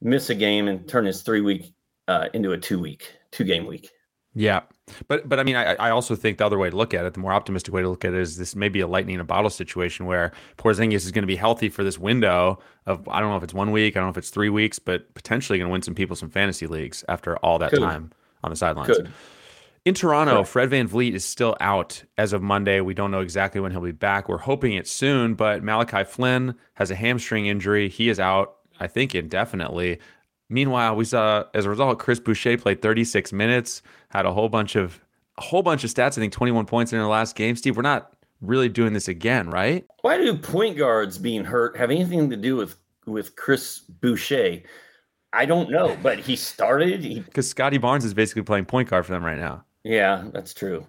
miss 0.00 0.30
a 0.30 0.34
game 0.34 0.68
and 0.68 0.88
turn 0.88 1.04
his 1.06 1.22
three 1.22 1.40
week 1.40 1.74
uh, 2.06 2.28
into 2.34 2.52
a 2.52 2.58
two 2.58 2.78
week, 2.78 3.12
two 3.30 3.44
game 3.44 3.66
week. 3.66 3.90
Yeah, 4.34 4.60
but 5.08 5.28
but 5.28 5.40
I 5.40 5.42
mean, 5.42 5.56
I, 5.56 5.74
I 5.74 5.90
also 5.90 6.14
think 6.14 6.38
the 6.38 6.46
other 6.46 6.58
way 6.58 6.70
to 6.70 6.76
look 6.76 6.94
at 6.94 7.04
it, 7.04 7.14
the 7.14 7.20
more 7.20 7.32
optimistic 7.32 7.74
way 7.74 7.82
to 7.82 7.88
look 7.88 8.04
at 8.04 8.14
it, 8.14 8.20
is 8.20 8.36
this 8.36 8.54
may 8.54 8.68
be 8.68 8.80
a 8.80 8.86
lightning 8.86 9.14
in 9.14 9.20
a 9.20 9.24
bottle 9.24 9.50
situation 9.50 10.06
where 10.06 10.32
Porzingis 10.56 10.94
is 10.94 11.10
going 11.10 11.22
to 11.22 11.26
be 11.26 11.36
healthy 11.36 11.68
for 11.68 11.82
this 11.82 11.98
window 11.98 12.58
of 12.86 13.08
I 13.08 13.20
don't 13.20 13.30
know 13.30 13.36
if 13.36 13.42
it's 13.42 13.54
one 13.54 13.70
week, 13.72 13.96
I 13.96 14.00
don't 14.00 14.06
know 14.06 14.10
if 14.10 14.18
it's 14.18 14.30
three 14.30 14.50
weeks, 14.50 14.78
but 14.78 15.12
potentially 15.14 15.58
going 15.58 15.68
to 15.68 15.72
win 15.72 15.82
some 15.82 15.94
people 15.94 16.14
some 16.14 16.30
fantasy 16.30 16.66
leagues 16.66 17.04
after 17.08 17.36
all 17.38 17.58
that 17.58 17.70
Could. 17.70 17.80
time 17.80 18.12
on 18.44 18.50
the 18.50 18.56
sidelines. 18.56 18.88
Good. 18.88 19.10
In 19.84 19.94
Toronto, 19.94 20.34
Correct. 20.34 20.48
Fred 20.48 20.70
VanVleet 20.70 21.14
is 21.14 21.24
still 21.24 21.56
out 21.60 22.04
as 22.18 22.32
of 22.32 22.42
Monday. 22.42 22.80
We 22.80 22.94
don't 22.94 23.10
know 23.10 23.20
exactly 23.20 23.60
when 23.60 23.72
he'll 23.72 23.80
be 23.80 23.92
back. 23.92 24.28
We're 24.28 24.38
hoping 24.38 24.74
it's 24.74 24.90
soon, 24.90 25.34
but 25.34 25.62
Malachi 25.62 26.04
Flynn 26.04 26.56
has 26.74 26.90
a 26.90 26.94
hamstring 26.94 27.46
injury. 27.46 27.88
He 27.88 28.10
is 28.10 28.20
out, 28.20 28.56
I 28.78 28.86
think, 28.86 29.14
indefinitely. 29.14 29.98
Meanwhile, 30.50 30.96
we 30.96 31.04
saw 31.04 31.44
as 31.54 31.66
a 31.66 31.70
result, 31.70 31.98
Chris 31.98 32.20
Boucher 32.20 32.56
played 32.56 32.80
36 32.80 33.32
minutes, 33.32 33.82
had 34.10 34.24
a 34.26 34.32
whole 34.32 34.48
bunch 34.48 34.76
of 34.76 35.00
a 35.36 35.42
whole 35.42 35.62
bunch 35.62 35.84
of 35.84 35.90
stats. 35.90 36.18
I 36.18 36.20
think 36.20 36.32
21 36.32 36.66
points 36.66 36.92
in 36.92 36.98
the 36.98 37.06
last 37.06 37.36
game. 37.36 37.54
Steve, 37.56 37.76
we're 37.76 37.82
not 37.82 38.12
really 38.40 38.68
doing 38.68 38.92
this 38.92 39.08
again, 39.08 39.50
right? 39.50 39.84
Why 40.02 40.16
do 40.16 40.36
point 40.36 40.76
guards 40.76 41.18
being 41.18 41.44
hurt 41.44 41.76
have 41.76 41.90
anything 41.90 42.30
to 42.30 42.36
do 42.36 42.56
with 42.56 42.76
with 43.06 43.36
Chris 43.36 43.80
Boucher? 43.80 44.62
I 45.32 45.44
don't 45.44 45.70
know, 45.70 45.96
but 46.02 46.18
he 46.18 46.36
started. 46.36 47.02
Because 47.02 47.48
Scottie 47.50 47.78
Barnes 47.78 48.04
is 48.04 48.14
basically 48.14 48.42
playing 48.42 48.64
point 48.64 48.88
guard 48.88 49.04
for 49.04 49.12
them 49.12 49.24
right 49.24 49.38
now. 49.38 49.64
yeah, 49.84 50.24
that's 50.32 50.54
true. 50.54 50.86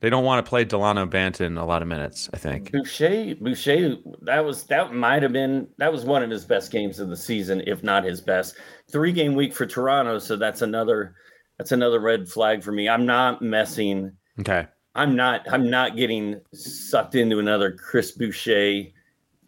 They 0.00 0.10
don't 0.10 0.24
want 0.24 0.44
to 0.44 0.48
play 0.48 0.64
Delano 0.64 1.06
Banton 1.06 1.58
a 1.60 1.64
lot 1.64 1.80
of 1.80 1.88
minutes. 1.88 2.28
I 2.32 2.36
think. 2.36 2.70
Boucher, 2.70 3.34
Boucher, 3.40 3.96
that 4.22 4.44
was 4.44 4.64
that 4.64 4.92
might 4.92 5.22
have 5.22 5.32
been 5.32 5.68
that 5.78 5.90
was 5.92 6.04
one 6.04 6.22
of 6.22 6.30
his 6.30 6.44
best 6.44 6.70
games 6.70 6.98
of 6.98 7.08
the 7.08 7.16
season, 7.16 7.62
if 7.66 7.82
not 7.82 8.04
his 8.04 8.20
best. 8.20 8.56
Three 8.90 9.12
game 9.12 9.34
week 9.34 9.54
for 9.54 9.66
Toronto, 9.66 10.18
so 10.18 10.36
that's 10.36 10.62
another 10.62 11.14
that's 11.58 11.72
another 11.72 12.00
red 12.00 12.28
flag 12.28 12.62
for 12.62 12.72
me. 12.72 12.88
I'm 12.88 13.06
not 13.06 13.40
messing. 13.40 14.12
Okay. 14.40 14.66
I'm 14.94 15.16
not. 15.16 15.50
I'm 15.50 15.68
not 15.70 15.96
getting 15.96 16.40
sucked 16.52 17.14
into 17.14 17.38
another 17.38 17.72
Chris 17.72 18.12
Boucher 18.12 18.82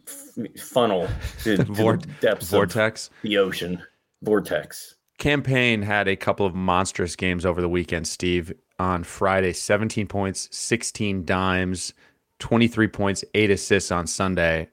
f- 0.07 0.61
funnel 0.61 1.07
to, 1.43 1.57
to 1.57 1.63
the 1.63 2.07
depths 2.21 2.49
Vortex. 2.49 3.07
of 3.07 3.13
the 3.23 3.37
ocean 3.37 3.81
vortex. 4.21 4.95
Cam 5.19 5.43
Payne 5.43 5.81
had 5.81 6.07
a 6.07 6.15
couple 6.15 6.45
of 6.45 6.55
monstrous 6.55 7.17
games 7.17 7.45
over 7.45 7.61
the 7.61 7.69
weekend, 7.69 8.07
Steve. 8.07 8.53
On 8.79 9.03
Friday, 9.03 9.51
17 9.51 10.07
points, 10.07 10.47
16 10.51 11.25
dimes, 11.25 11.93
23 12.39 12.87
points, 12.87 13.25
8 13.33 13.51
assists 13.51 13.91
on 13.91 14.07
Sunday. 14.07 14.69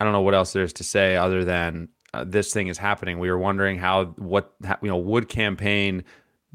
I 0.00 0.04
don't 0.04 0.12
know 0.12 0.20
what 0.20 0.34
else 0.34 0.52
there's 0.52 0.72
to 0.74 0.84
say 0.84 1.16
other 1.16 1.44
than 1.44 1.88
uh, 2.12 2.24
this 2.26 2.52
thing 2.52 2.66
is 2.66 2.78
happening. 2.78 3.20
We 3.20 3.30
were 3.30 3.38
wondering 3.38 3.78
how, 3.78 4.06
what, 4.16 4.52
how, 4.64 4.76
you 4.82 4.88
know, 4.88 4.96
would 4.96 5.28
Cam 5.28 5.56
Payne 5.56 6.02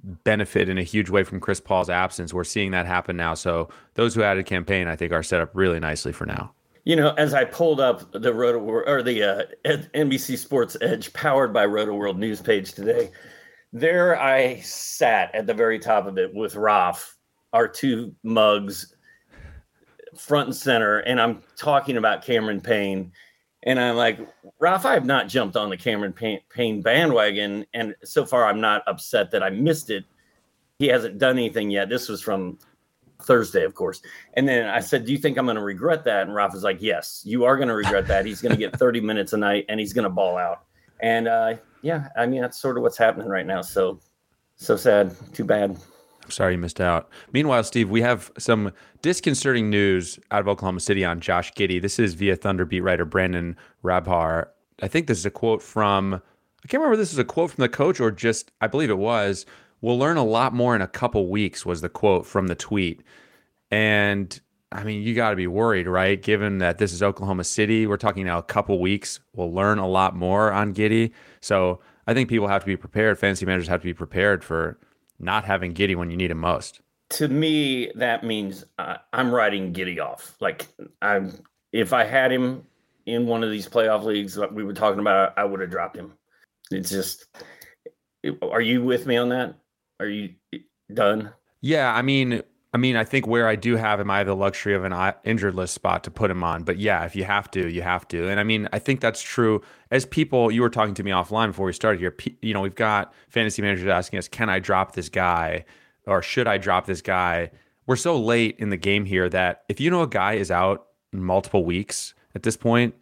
benefit 0.04 0.68
in 0.68 0.78
a 0.78 0.84
huge 0.84 1.10
way 1.10 1.24
from 1.24 1.40
Chris 1.40 1.62
Paul's 1.62 1.90
absence? 1.90 2.34
We're 2.34 2.44
seeing 2.44 2.72
that 2.72 2.86
happen 2.86 3.16
now. 3.16 3.36
So 3.36 3.70
those 3.94 4.14
who 4.14 4.24
added 4.24 4.46
Cam 4.46 4.66
Payne, 4.66 4.90
I 4.90 4.98
think, 4.98 5.14
are 5.14 5.24
set 5.24 5.40
up 5.40 5.52
really 5.54 5.80
nicely 5.80 6.12
for 6.12 6.26
now. 6.26 6.54
You 6.86 6.98
know, 6.98 7.12
as 7.12 7.34
I 7.34 7.46
pulled 7.46 7.80
up 7.80 8.12
the 8.12 8.34
Roto 8.34 8.60
or 8.60 9.02
the 9.02 9.24
uh, 9.24 9.44
NBC 9.66 10.38
Sports 10.38 10.76
Edge 10.82 11.14
powered 11.14 11.54
by 11.54 11.66
Rotoworld 11.66 12.18
news 12.18 12.42
page 12.42 12.74
today, 12.74 13.12
there 13.72 14.20
I 14.20 14.60
sat 14.60 15.34
at 15.34 15.48
the 15.48 15.54
very 15.54 15.80
top 15.80 16.08
of 16.08 16.18
it 16.18 16.34
with 16.34 16.56
Ralph, 16.56 17.18
our 17.54 17.70
two 17.70 18.14
mugs, 18.24 18.96
front 20.18 20.48
and 20.48 20.56
center, 20.56 21.00
and 21.00 21.22
I'm 21.22 21.42
talking 21.58 21.98
about 21.98 22.24
Cameron 22.24 22.60
Payne. 22.60 23.14
And 23.64 23.80
I'm 23.80 23.96
like, 23.96 24.20
Ralph, 24.60 24.86
I 24.86 24.94
have 24.94 25.06
not 25.06 25.30
jumped 25.30 25.56
on 25.56 25.70
the 25.70 25.78
Cameron 25.78 26.14
Payne 26.50 26.82
bandwagon. 26.82 27.66
And 27.74 27.96
so 28.04 28.26
far, 28.26 28.46
I'm 28.46 28.60
not 28.60 28.84
upset 28.88 29.32
that 29.32 29.42
I 29.42 29.50
missed 29.50 29.90
it. 29.90 30.04
He 30.80 30.88
hasn't 30.88 31.18
done 31.18 31.38
anything 31.38 31.72
yet. 31.72 31.88
This 31.88 32.10
was 32.10 32.22
from 32.22 32.60
Thursday, 33.24 33.64
of 33.64 33.76
course. 33.76 34.02
And 34.36 34.48
then 34.48 34.68
I 34.68 34.80
said, 34.80 35.06
Do 35.06 35.12
you 35.12 35.18
think 35.18 35.38
I'm 35.38 35.46
going 35.46 35.56
to 35.56 35.64
regret 35.64 36.04
that? 36.06 36.24
And 36.24 36.36
Ralph 36.36 36.54
was 36.54 36.64
like, 36.64 36.82
Yes, 36.82 37.22
you 37.26 37.46
are 37.46 37.58
going 37.58 37.70
to 37.70 37.76
regret 37.76 38.08
that. 38.08 38.26
He's 38.26 38.42
going 38.42 38.52
to 38.54 38.58
get 38.58 38.76
30 38.80 39.02
minutes 39.02 39.34
a 39.34 39.38
night 39.38 39.66
and 39.70 39.80
he's 39.80 39.94
going 39.94 40.04
to 40.04 40.10
ball 40.10 40.38
out. 40.38 40.64
And 41.02 41.28
uh, 41.28 41.56
yeah, 41.82 42.08
I 42.18 42.26
mean, 42.26 42.42
that's 42.42 42.60
sort 42.60 42.78
of 42.78 42.84
what's 42.84 42.98
happening 42.98 43.28
right 43.28 43.46
now. 43.46 43.62
So, 43.62 44.00
so 44.56 44.76
sad. 44.76 45.16
Too 45.34 45.44
bad. 45.44 45.78
I'm 46.24 46.32
sorry 46.32 46.54
you 46.54 46.58
missed 46.58 46.80
out. 46.80 47.10
Meanwhile, 47.34 47.66
Steve, 47.66 47.90
we 47.90 48.02
have 48.02 48.32
some 48.38 48.72
disconcerting 49.02 49.70
news 49.70 50.20
out 50.32 50.40
of 50.40 50.48
Oklahoma 50.48 50.80
City 50.80 51.04
on 51.04 51.20
Josh 51.20 51.52
Giddey. 51.54 51.82
This 51.82 52.00
is 52.00 52.14
via 52.14 52.36
Thunder 52.38 52.66
beat 52.66 52.80
writer 52.80 53.04
Brandon 53.04 53.58
Rahbar. 53.84 54.48
I 54.82 54.88
think 54.88 55.08
this 55.08 55.18
is 55.18 55.26
a 55.26 55.32
quote 55.32 55.62
from, 55.62 56.14
I 56.14 56.68
can't 56.68 56.80
remember 56.80 56.94
if 56.94 57.00
this 57.00 57.12
is 57.12 57.20
a 57.20 57.26
quote 57.26 57.52
from 57.52 57.62
the 57.62 57.70
coach 57.70 58.00
or 58.00 58.10
just, 58.12 58.52
I 58.62 58.68
believe 58.68 58.90
it 58.90 58.98
was. 58.98 59.46
We'll 59.84 60.00
learn 60.00 60.16
a 60.16 60.24
lot 60.24 60.54
more 60.54 60.78
in 60.78 60.82
a 60.82 60.88
couple 60.88 61.28
weeks, 61.28 61.66
was 61.66 61.82
the 61.82 61.90
quote 61.90 62.26
from 62.26 62.48
the 62.48 62.56
tweet. 62.56 63.04
And 63.70 64.40
I 64.72 64.86
mean, 64.86 65.04
you 65.04 65.14
got 65.14 65.32
to 65.32 65.36
be 65.36 65.46
worried, 65.46 65.88
right? 65.88 66.20
Given 66.20 66.60
that 66.60 66.78
this 66.78 66.94
is 66.94 67.04
Oklahoma 67.04 67.44
City, 67.44 67.86
we're 67.86 67.98
talking 67.98 68.26
now 68.26 68.38
a 68.38 68.44
couple 68.44 68.80
weeks. 68.80 69.20
We'll 69.36 69.54
learn 69.54 69.80
a 69.80 69.88
lot 69.88 70.16
more 70.16 70.54
on 70.54 70.74
Giddey. 70.74 71.12
So 71.42 71.82
I 72.08 72.14
think 72.14 72.30
people 72.30 72.48
have 72.48 72.62
to 72.62 72.66
be 72.66 72.78
prepared. 72.78 73.20
Fantasy 73.20 73.46
managers 73.46 73.68
have 73.68 73.82
to 73.82 73.86
be 73.86 73.94
prepared 73.94 74.42
for 74.42 74.80
not 75.20 75.44
having 75.44 75.74
Giddey 75.74 75.98
when 75.98 76.10
you 76.10 76.16
need 76.16 76.32
him 76.32 76.40
most. 76.40 76.80
To 77.10 77.28
me, 77.28 77.92
that 77.96 78.24
means 78.24 78.64
uh, 78.80 79.00
I'm 79.12 79.36
writing 79.36 79.74
Giddey 79.74 80.00
off. 80.00 80.38
Like 80.40 80.66
I'm, 81.02 81.44
if 81.74 81.92
I 81.92 82.06
had 82.06 82.32
him 82.32 82.66
in 83.06 83.28
one 83.28 83.44
of 83.44 83.52
these 83.52 83.68
playoff 83.68 84.06
leagues 84.06 84.38
like 84.38 84.52
we 84.52 84.64
were 84.64 84.74
talking 84.74 85.02
about, 85.02 85.38
I 85.38 85.44
would 85.44 85.60
have 85.60 85.70
dropped 85.70 85.98
him. 85.98 86.14
It's 86.72 86.90
just, 86.90 87.28
are 88.42 88.62
you 88.62 88.82
with 88.82 89.06
me 89.06 89.18
on 89.18 89.28
that? 89.28 89.56
Are 90.00 90.08
you 90.08 90.30
done? 90.94 91.34
Yeah, 91.62 91.94
I 91.94 92.02
mean, 92.02 92.42
I 92.74 92.78
mean, 92.78 92.96
I 92.96 93.04
think 93.04 93.28
where 93.28 93.48
I 93.48 93.56
do 93.56 93.76
have 93.76 94.00
him, 94.00 94.10
I 94.10 94.18
have 94.18 94.28
the 94.28 94.36
luxury 94.36 94.74
of 94.74 94.84
an 94.84 95.14
injured 95.24 95.54
list 95.54 95.76
spot 95.76 96.04
to 96.06 96.12
put 96.12 96.32
him 96.32 96.44
on. 96.44 96.64
But 96.64 96.80
yeah, 96.80 97.06
if 97.06 97.16
you 97.16 97.24
have 97.24 97.52
to, 97.52 97.72
you 97.72 97.84
have 97.84 98.08
to. 98.08 98.28
And 98.28 98.40
I 98.40 98.44
mean, 98.44 98.68
I 98.74 98.80
think 98.80 99.00
that's 99.00 99.22
true. 99.22 99.62
As 99.92 100.06
people, 100.06 100.52
you 100.52 100.62
were 100.62 100.72
talking 100.72 100.96
to 100.96 101.04
me 101.04 101.12
offline 101.12 101.50
before 101.50 101.68
we 101.68 101.74
started 101.74 102.00
here. 102.00 102.16
You 102.42 102.54
know, 102.54 102.62
we've 102.62 102.74
got 102.74 103.14
fantasy 103.30 103.62
managers 103.62 103.88
asking 103.88 104.20
us, 104.20 104.28
"Can 104.28 104.50
I 104.50 104.60
drop 104.60 104.94
this 104.94 105.10
guy?" 105.10 105.66
or 106.08 106.22
"Should 106.22 106.48
I 106.48 106.58
drop 106.58 106.86
this 106.88 107.02
guy?" 107.02 107.52
We're 107.86 107.96
so 107.96 108.20
late 108.20 108.56
in 108.60 108.70
the 108.70 108.78
game 108.78 109.06
here 109.06 109.30
that 109.30 109.64
if 109.70 109.80
you 109.80 109.92
know 109.92 110.02
a 110.02 110.08
guy 110.08 110.34
is 110.34 110.50
out 110.50 110.88
multiple 111.12 111.64
weeks 111.64 112.16
at 112.34 112.42
this 112.44 112.58
point, 112.58 112.96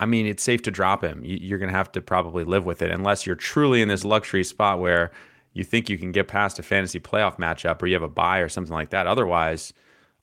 I 0.00 0.06
mean, 0.06 0.26
it's 0.26 0.42
safe 0.42 0.62
to 0.62 0.70
drop 0.70 1.04
him. 1.04 1.20
You're 1.24 1.58
going 1.58 1.70
to 1.70 1.76
have 1.76 1.92
to 1.92 2.00
probably 2.00 2.44
live 2.44 2.64
with 2.64 2.80
it, 2.80 2.90
unless 2.90 3.26
you're 3.26 3.36
truly 3.36 3.82
in 3.82 3.88
this 3.88 4.04
luxury 4.04 4.44
spot 4.44 4.80
where 4.80 5.10
you 5.54 5.64
think 5.64 5.88
you 5.88 5.96
can 5.96 6.12
get 6.12 6.28
past 6.28 6.58
a 6.58 6.62
fantasy 6.62 7.00
playoff 7.00 7.38
matchup 7.38 7.80
or 7.80 7.86
you 7.86 7.94
have 7.94 8.02
a 8.02 8.08
buy 8.08 8.40
or 8.40 8.48
something 8.48 8.74
like 8.74 8.90
that. 8.90 9.06
Otherwise, 9.06 9.72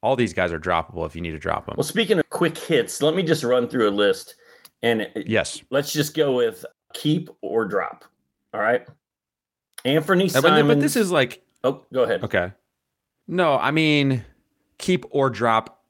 all 0.02 0.16
these 0.16 0.34
guys 0.34 0.52
are 0.52 0.60
droppable 0.60 1.06
if 1.06 1.16
you 1.16 1.22
need 1.22 1.32
to 1.32 1.40
drop 1.40 1.66
them. 1.66 1.76
Well, 1.78 1.84
speaking 1.84 2.20
of 2.20 2.30
quick 2.30 2.58
hits, 2.58 3.02
let 3.02 3.16
me 3.16 3.24
just 3.24 3.44
run 3.44 3.68
through 3.68 3.90
a 3.90 3.92
list 3.92 4.36
and 4.84 5.10
yes, 5.16 5.62
let's 5.70 5.94
just 5.94 6.16
go 6.16 6.36
with 6.36 6.66
keep 6.94 7.30
or 7.42 7.66
drop. 7.66 8.04
All 8.54 8.62
right. 8.62 8.86
Anthony 9.86 10.28
Simons. 10.28 10.68
But 10.68 10.80
this 10.80 10.96
is 10.96 11.12
like 11.12 11.44
Oh, 11.64 11.86
go 11.94 12.04
ahead. 12.04 12.24
Okay. 12.24 12.52
No, 13.28 13.58
I 13.58 13.72
mean 13.72 14.26
keep 14.78 15.06
or 15.12 15.30
drop. 15.30 15.84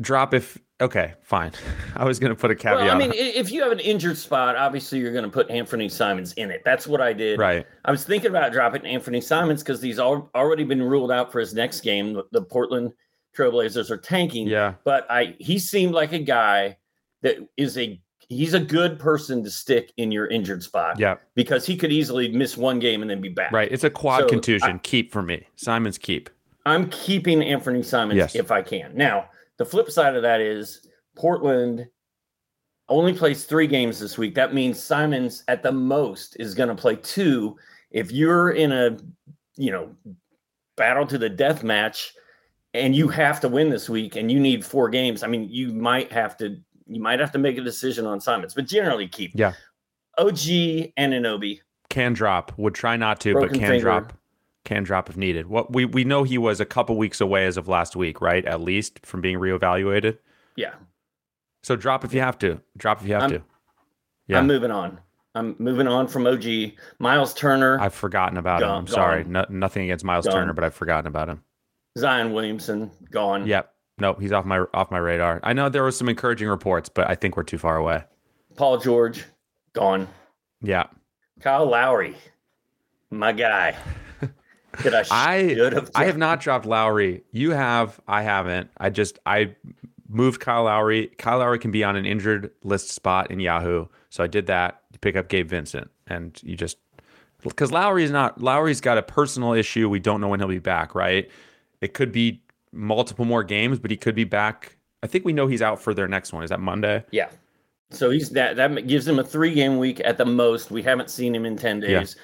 Drop 0.00 0.34
if 0.34 0.58
Okay, 0.80 1.14
fine. 1.22 1.52
I 1.96 2.04
was 2.04 2.18
going 2.18 2.30
to 2.30 2.36
put 2.36 2.50
a 2.50 2.54
caveat. 2.54 2.84
Well, 2.84 2.94
I 2.94 2.98
mean, 2.98 3.12
if 3.14 3.50
you 3.50 3.62
have 3.62 3.72
an 3.72 3.80
injured 3.80 4.16
spot, 4.16 4.56
obviously 4.56 4.98
you're 5.00 5.12
going 5.12 5.24
to 5.24 5.30
put 5.30 5.50
Anthony 5.50 5.88
Simons 5.88 6.32
in 6.34 6.50
it. 6.50 6.62
That's 6.64 6.86
what 6.86 7.00
I 7.00 7.12
did. 7.12 7.38
Right. 7.38 7.66
I 7.84 7.90
was 7.90 8.04
thinking 8.04 8.30
about 8.30 8.52
dropping 8.52 8.86
Anthony 8.86 9.20
Simons 9.20 9.62
because 9.62 9.82
he's 9.82 9.98
al- 9.98 10.30
already 10.34 10.64
been 10.64 10.82
ruled 10.82 11.10
out 11.10 11.32
for 11.32 11.40
his 11.40 11.52
next 11.52 11.80
game. 11.80 12.20
The 12.30 12.42
Portland 12.42 12.92
Trailblazers 13.36 13.90
are 13.90 13.96
tanking. 13.96 14.46
Yeah. 14.46 14.74
But 14.84 15.10
I, 15.10 15.34
he 15.38 15.58
seemed 15.58 15.94
like 15.94 16.12
a 16.12 16.18
guy 16.18 16.76
that 17.22 17.36
is 17.56 17.76
a 17.76 18.00
he's 18.28 18.54
a 18.54 18.60
good 18.60 18.98
person 18.98 19.42
to 19.42 19.50
stick 19.50 19.92
in 19.96 20.12
your 20.12 20.26
injured 20.26 20.62
spot. 20.62 20.98
Yeah. 20.98 21.16
Because 21.34 21.66
he 21.66 21.76
could 21.76 21.90
easily 21.90 22.28
miss 22.28 22.56
one 22.56 22.78
game 22.78 23.02
and 23.02 23.10
then 23.10 23.20
be 23.20 23.30
back. 23.30 23.52
Right. 23.52 23.70
It's 23.72 23.84
a 23.84 23.90
quad 23.90 24.22
so 24.22 24.28
contusion. 24.28 24.76
I, 24.76 24.78
keep 24.78 25.12
for 25.12 25.22
me. 25.22 25.46
Simons 25.56 25.98
keep. 25.98 26.30
I'm 26.66 26.88
keeping 26.90 27.42
Anthony 27.42 27.82
Simons 27.82 28.18
yes. 28.18 28.34
if 28.34 28.52
I 28.52 28.62
can. 28.62 28.94
Now 28.94 29.28
the 29.58 29.64
flip 29.64 29.90
side 29.90 30.16
of 30.16 30.22
that 30.22 30.40
is 30.40 30.86
Portland 31.16 31.86
only 32.88 33.12
plays 33.12 33.44
three 33.44 33.66
games 33.66 34.00
this 34.00 34.16
week. 34.16 34.34
That 34.34 34.54
means 34.54 34.82
Simons 34.82 35.44
at 35.48 35.62
the 35.62 35.72
most 35.72 36.36
is 36.40 36.54
going 36.54 36.70
to 36.70 36.74
play 36.74 36.96
two. 36.96 37.56
If 37.90 38.10
you're 38.10 38.50
in 38.50 38.72
a, 38.72 38.96
you 39.56 39.70
know, 39.70 39.90
battle 40.76 41.06
to 41.06 41.18
the 41.18 41.28
death 41.28 41.62
match 41.62 42.14
and 42.72 42.94
you 42.96 43.08
have 43.08 43.40
to 43.40 43.48
win 43.48 43.68
this 43.68 43.88
week 43.88 44.16
and 44.16 44.32
you 44.32 44.40
need 44.40 44.64
four 44.64 44.88
games, 44.88 45.22
I 45.22 45.26
mean, 45.26 45.48
you 45.50 45.74
might 45.74 46.10
have 46.12 46.36
to 46.38 46.56
you 46.90 47.02
might 47.02 47.20
have 47.20 47.32
to 47.32 47.38
make 47.38 47.58
a 47.58 47.60
decision 47.60 48.06
on 48.06 48.18
Simons, 48.18 48.54
but 48.54 48.66
generally 48.66 49.06
keep. 49.06 49.32
Yeah. 49.34 49.52
OG 50.16 50.38
Anunoby 50.98 51.60
can 51.90 52.14
drop. 52.14 52.52
Would 52.56 52.74
try 52.74 52.96
not 52.96 53.20
to, 53.20 53.32
Broken 53.32 53.50
but 53.50 53.58
can 53.58 53.68
finger. 53.68 53.82
drop 53.82 54.17
can 54.68 54.82
drop 54.82 55.08
if 55.08 55.16
needed. 55.16 55.46
What 55.46 55.72
we 55.72 55.86
we 55.86 56.04
know 56.04 56.24
he 56.24 56.36
was 56.36 56.60
a 56.60 56.66
couple 56.66 56.96
weeks 56.96 57.20
away 57.20 57.46
as 57.46 57.56
of 57.56 57.68
last 57.68 57.96
week, 57.96 58.20
right? 58.20 58.44
At 58.44 58.60
least 58.60 59.04
from 59.04 59.22
being 59.22 59.38
reevaluated. 59.38 60.18
Yeah. 60.56 60.74
So 61.62 61.74
drop 61.74 62.04
if 62.04 62.12
you 62.12 62.20
have 62.20 62.38
to. 62.40 62.60
Drop 62.76 63.00
if 63.00 63.08
you 63.08 63.14
have 63.14 63.24
I'm, 63.24 63.30
to. 63.30 63.42
Yeah. 64.26 64.38
I'm 64.38 64.46
moving 64.46 64.70
on. 64.70 65.00
I'm 65.34 65.56
moving 65.58 65.88
on 65.88 66.06
from 66.06 66.26
OG. 66.26 66.72
Miles 66.98 67.32
Turner. 67.32 67.80
I've 67.80 67.94
forgotten 67.94 68.36
about 68.36 68.60
gone, 68.60 68.68
him. 68.68 68.76
I'm 68.76 68.84
gone. 68.84 68.94
sorry. 68.94 69.24
No, 69.24 69.46
nothing 69.48 69.84
against 69.84 70.04
Miles 70.04 70.26
gone. 70.26 70.34
Turner, 70.34 70.52
but 70.52 70.64
I've 70.64 70.74
forgotten 70.74 71.06
about 71.06 71.28
him. 71.28 71.42
Zion 71.96 72.32
Williamson 72.32 72.90
gone. 73.10 73.46
Yep. 73.46 73.72
Nope. 73.98 74.20
He's 74.20 74.32
off 74.32 74.44
my 74.44 74.64
off 74.74 74.90
my 74.90 74.98
radar. 74.98 75.40
I 75.42 75.54
know 75.54 75.70
there 75.70 75.84
was 75.84 75.96
some 75.96 76.08
encouraging 76.10 76.48
reports, 76.48 76.90
but 76.90 77.08
I 77.08 77.14
think 77.14 77.36
we're 77.36 77.42
too 77.42 77.58
far 77.58 77.76
away. 77.76 78.04
Paul 78.56 78.78
George 78.78 79.24
gone. 79.72 80.08
Yeah. 80.60 80.88
Kyle 81.40 81.66
Lowry, 81.66 82.16
my 83.10 83.32
guy. 83.32 83.76
That 84.82 84.94
I 84.94 85.04
I, 85.10 85.54
have 85.74 85.90
I 85.94 86.04
have 86.04 86.18
not 86.18 86.40
dropped 86.40 86.66
Lowry. 86.66 87.22
You 87.32 87.50
have. 87.50 88.00
I 88.06 88.22
haven't. 88.22 88.70
I 88.78 88.90
just 88.90 89.18
I 89.26 89.54
moved 90.08 90.40
Kyle 90.40 90.64
Lowry. 90.64 91.08
Kyle 91.18 91.38
Lowry 91.38 91.58
can 91.58 91.70
be 91.70 91.84
on 91.84 91.96
an 91.96 92.06
injured 92.06 92.50
list 92.64 92.90
spot 92.90 93.30
in 93.30 93.40
Yahoo, 93.40 93.86
so 94.10 94.24
I 94.24 94.26
did 94.26 94.46
that. 94.46 94.82
to 94.92 94.98
pick 94.98 95.16
up 95.16 95.28
Gabe 95.28 95.48
Vincent, 95.48 95.90
and 96.06 96.40
you 96.42 96.56
just 96.56 96.78
because 97.42 97.72
Lowry's 97.72 98.10
not 98.10 98.40
Lowry's 98.40 98.80
got 98.80 98.98
a 98.98 99.02
personal 99.02 99.52
issue. 99.52 99.88
We 99.88 100.00
don't 100.00 100.20
know 100.20 100.28
when 100.28 100.40
he'll 100.40 100.48
be 100.48 100.58
back. 100.58 100.94
Right? 100.94 101.30
It 101.80 101.94
could 101.94 102.12
be 102.12 102.42
multiple 102.72 103.24
more 103.24 103.44
games, 103.44 103.78
but 103.78 103.90
he 103.90 103.96
could 103.96 104.14
be 104.14 104.24
back. 104.24 104.76
I 105.02 105.06
think 105.06 105.24
we 105.24 105.32
know 105.32 105.46
he's 105.46 105.62
out 105.62 105.80
for 105.80 105.94
their 105.94 106.08
next 106.08 106.32
one. 106.32 106.42
Is 106.42 106.50
that 106.50 106.60
Monday? 106.60 107.04
Yeah. 107.10 107.28
So 107.90 108.10
he's 108.10 108.30
that 108.30 108.56
that 108.56 108.86
gives 108.86 109.06
him 109.06 109.18
a 109.18 109.24
three 109.24 109.54
game 109.54 109.78
week 109.78 110.00
at 110.04 110.18
the 110.18 110.26
most. 110.26 110.70
We 110.70 110.82
haven't 110.82 111.10
seen 111.10 111.34
him 111.34 111.46
in 111.46 111.56
ten 111.56 111.80
days. 111.80 112.16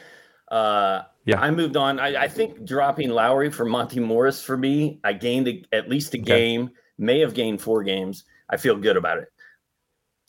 Yeah. 0.50 0.56
Uh, 0.56 1.04
yeah. 1.24 1.40
I 1.40 1.50
moved 1.50 1.76
on. 1.76 1.98
I, 1.98 2.24
I, 2.24 2.28
think 2.28 2.64
dropping 2.64 3.10
Lowry 3.10 3.50
for 3.50 3.64
Monte 3.64 3.98
Morris 4.00 4.42
for 4.42 4.56
me, 4.56 5.00
I 5.04 5.12
gained 5.12 5.48
a, 5.48 5.64
at 5.72 5.88
least 5.88 6.14
a 6.14 6.18
okay. 6.18 6.24
game, 6.24 6.70
may 6.98 7.20
have 7.20 7.34
gained 7.34 7.60
four 7.60 7.82
games. 7.82 8.24
I 8.50 8.56
feel 8.56 8.76
good 8.76 8.96
about 8.96 9.18
it. 9.18 9.28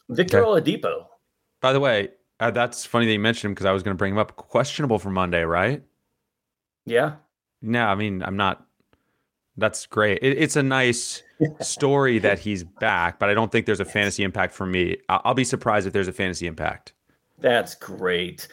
Victor 0.10 0.44
okay. 0.44 0.72
Oladipo. 0.72 1.06
By 1.62 1.74
the 1.74 1.80
way, 1.80 2.10
uh, 2.40 2.52
that's 2.52 2.86
funny 2.86 3.06
that 3.08 3.12
you 3.12 3.20
mentioned 3.20 3.50
him 3.50 3.54
because 3.54 3.66
I 3.66 3.72
was 3.72 3.84
going 3.84 3.96
to 3.96 3.98
bring 3.98 4.14
him 4.14 4.20
up. 4.20 4.36
Questionable 4.36 5.00
for 5.00 5.10
Monday, 5.10 5.44
right? 5.44 5.84
Yeah. 6.86 7.16
No, 7.62 7.86
I 7.86 7.96
mean, 7.96 8.24
I'm 8.24 8.38
not. 8.38 8.66
That's 9.58 9.86
great. 9.86 10.20
It, 10.22 10.38
it's 10.38 10.56
a 10.56 10.64
nice 10.64 11.24
story 11.62 12.20
that 12.20 12.40
he's 12.40 12.64
back, 12.64 13.20
but 13.20 13.30
I 13.30 13.34
don't 13.34 13.52
think 13.52 13.66
there's 13.66 13.80
a 13.80 13.86
fantasy 13.86 14.24
impact 14.24 14.54
for 14.54 14.66
me. 14.66 14.98
I'll, 15.10 15.22
I'll 15.26 15.34
be 15.34 15.44
surprised 15.44 15.88
if 15.88 15.94
there's 15.94 16.08
a 16.08 16.14
fantasy 16.14 16.46
impact. 16.48 16.94
That's 17.40 17.76
great. 17.76 18.48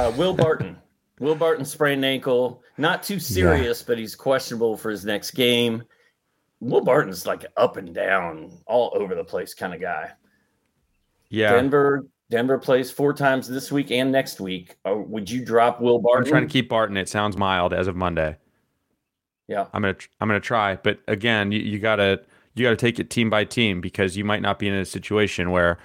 Uh, 0.00 0.12
Will 0.16 0.34
Barton. 0.34 0.76
Will 1.20 1.34
Barton 1.36 1.64
sprained 1.64 2.04
ankle, 2.04 2.62
not 2.76 3.02
too 3.02 3.20
serious, 3.20 3.80
yeah. 3.80 3.84
but 3.86 3.98
he's 3.98 4.16
questionable 4.16 4.76
for 4.76 4.90
his 4.90 5.04
next 5.04 5.30
game. 5.32 5.82
Will 6.60 6.82
Barton's 6.82 7.26
like 7.26 7.46
up 7.56 7.76
and 7.76 7.94
down, 7.94 8.50
all 8.66 8.92
over 8.94 9.14
the 9.14 9.24
place 9.24 9.54
kind 9.54 9.74
of 9.74 9.80
guy. 9.80 10.10
Yeah. 11.28 11.52
Denver, 11.52 12.06
Denver 12.30 12.58
plays 12.58 12.90
four 12.90 13.12
times 13.12 13.46
this 13.46 13.70
week 13.70 13.90
and 13.90 14.10
next 14.10 14.40
week. 14.40 14.76
Uh, 14.84 14.96
would 14.96 15.30
you 15.30 15.44
drop 15.44 15.80
Will 15.80 16.00
Barton? 16.00 16.24
I'm 16.24 16.30
trying 16.30 16.48
to 16.48 16.52
keep 16.52 16.68
Barton. 16.68 16.96
It 16.96 17.08
sounds 17.08 17.36
mild 17.36 17.72
as 17.72 17.86
of 17.86 17.94
Monday. 17.94 18.36
Yeah. 19.46 19.66
I'm 19.72 19.82
gonna 19.82 19.96
I'm 20.20 20.28
gonna 20.28 20.40
try, 20.40 20.76
but 20.76 21.00
again, 21.06 21.52
you, 21.52 21.60
you 21.60 21.78
gotta 21.78 22.22
you 22.54 22.64
gotta 22.64 22.76
take 22.76 22.98
it 22.98 23.10
team 23.10 23.30
by 23.30 23.44
team 23.44 23.80
because 23.80 24.16
you 24.16 24.24
might 24.24 24.42
not 24.42 24.58
be 24.58 24.68
in 24.68 24.74
a 24.74 24.84
situation 24.84 25.50
where 25.50 25.78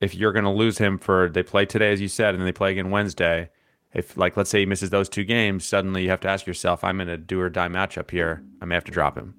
if 0.00 0.14
you're 0.14 0.32
gonna 0.32 0.52
lose 0.52 0.78
him 0.78 0.98
for 0.98 1.28
they 1.28 1.42
play 1.42 1.66
today 1.66 1.92
as 1.92 2.00
you 2.00 2.08
said 2.08 2.34
and 2.34 2.46
they 2.46 2.52
play 2.52 2.72
again 2.72 2.90
Wednesday 2.90 3.50
if 3.94 4.16
like 4.16 4.36
let's 4.36 4.50
say 4.50 4.60
he 4.60 4.66
misses 4.66 4.90
those 4.90 5.08
two 5.08 5.24
games, 5.24 5.64
suddenly 5.64 6.02
you 6.02 6.10
have 6.10 6.20
to 6.20 6.28
ask 6.28 6.46
yourself, 6.46 6.82
I'm 6.84 7.00
in 7.00 7.08
a 7.08 7.16
do 7.16 7.40
or 7.40 7.48
die 7.50 7.68
matchup 7.68 8.10
here. 8.10 8.42
I 8.60 8.64
may 8.66 8.74
have 8.74 8.84
to 8.84 8.92
drop 8.92 9.16
him. 9.16 9.34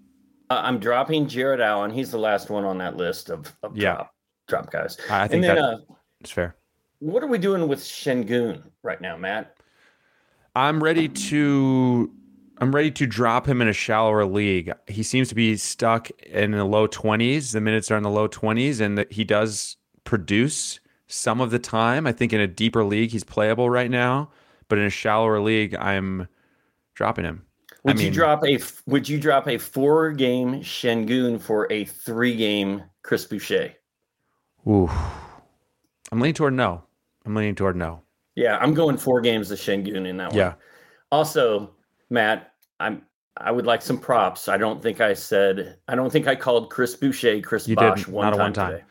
Uh, 0.50 0.62
I'm 0.64 0.80
dropping 0.80 1.28
Jarrett 1.28 1.60
Allen. 1.60 1.92
He's 1.92 2.12
the 2.12 2.20
last 2.20 2.50
one 2.50 2.64
on 2.66 2.78
that 2.78 2.98
list 2.98 3.30
of, 3.30 3.54
of 3.64 3.76
Yeah. 3.78 3.94
drop 3.96 4.12
drop 4.48 4.72
guys. 4.72 4.98
I 5.10 5.28
think 5.28 5.44
and 5.46 5.58
then, 5.58 5.64
uh, 5.64 5.78
It's 6.22 6.32
fair. 6.32 6.56
what 7.00 7.24
are 7.24 7.28
we 7.28 7.38
doing 7.38 7.68
with 7.68 7.80
Sengun 7.80 8.62
right 8.84 9.02
now, 9.02 9.18
Matt? 9.18 9.56
I'm 10.56 10.82
ready 10.84 11.10
to 11.10 12.12
I'm 12.60 12.74
ready 12.74 12.92
to 12.92 13.06
drop 13.06 13.46
him 13.50 13.62
in 13.62 13.68
a 13.68 13.74
shallower 13.74 14.24
league. 14.26 14.72
He 14.88 15.04
seems 15.04 15.28
to 15.28 15.36
be 15.36 15.58
stuck 15.58 16.10
in 16.22 16.52
the 16.52 16.64
low 16.64 16.88
20s. 16.88 17.52
The 17.52 17.60
minutes 17.60 17.92
are 17.92 17.98
in 17.98 18.04
the 18.04 18.10
low 18.10 18.30
20s 18.30 18.80
and 18.80 18.98
that 18.98 19.12
he 19.12 19.26
does 19.26 19.76
produce 20.06 20.80
some 21.08 21.42
of 21.42 21.52
the 21.52 21.60
time. 21.60 22.08
I 22.08 22.14
think 22.14 22.32
in 22.32 22.40
a 22.40 22.48
deeper 22.48 22.86
league 22.86 23.10
he's 23.12 23.26
playable 23.26 23.70
right 23.70 23.92
now, 23.92 24.30
but 24.67 24.77
in 24.77 24.86
a 24.86 24.89
shallower 24.89 25.39
league 25.39 25.75
I'm 25.75 26.27
dropping 26.93 27.25
him. 27.25 27.45
I 27.72 27.91
Would 27.91 28.00
you 28.00 28.12
drop 28.12 28.43
a 28.45 28.60
Would 28.88 29.07
you 29.07 29.19
drop 29.19 29.48
a 29.48 29.57
four 29.57 30.12
game 30.12 30.62
Sengun 30.62 31.39
for 31.39 31.72
a 31.72 31.86
three 31.86 32.36
game 32.36 32.84
Chris 33.03 33.25
Boucher? 33.25 33.74
Ooh. 34.67 34.89
I'm 36.12 36.19
leaning 36.19 36.34
toward 36.34 36.53
no. 36.53 36.84
I'm 37.25 37.36
leaning 37.36 37.55
toward 37.55 37.75
no. 37.75 38.01
Yeah, 38.36 38.57
I'm 38.57 38.74
going 38.74 38.98
four 38.98 39.22
games 39.22 39.50
of 39.51 39.60
Sengun 39.60 40.07
in 40.07 40.17
that 40.17 40.29
one. 40.29 40.38
Yeah. 40.38 40.53
Also, 41.12 41.72
Matt, 42.10 42.53
I'm 42.79 43.03
I 43.38 43.51
would 43.51 43.65
like 43.65 43.81
some 43.81 43.98
props. 44.00 44.48
I 44.48 44.57
don't 44.57 44.81
think 44.81 45.01
I 45.01 45.13
said 45.13 45.77
I 45.88 45.95
don't 45.95 46.10
think 46.10 46.27
I 46.27 46.36
called 46.36 46.69
Chris 46.72 46.95
Boucher 46.95 47.41
Chris 47.41 47.67
You 47.67 47.75
Bosch 47.75 48.00
didn't. 48.05 48.13
one 48.13 48.25
Not 48.25 48.31
time. 48.31 48.39
One 48.39 48.53
time. 48.53 48.72
today. 48.72 48.84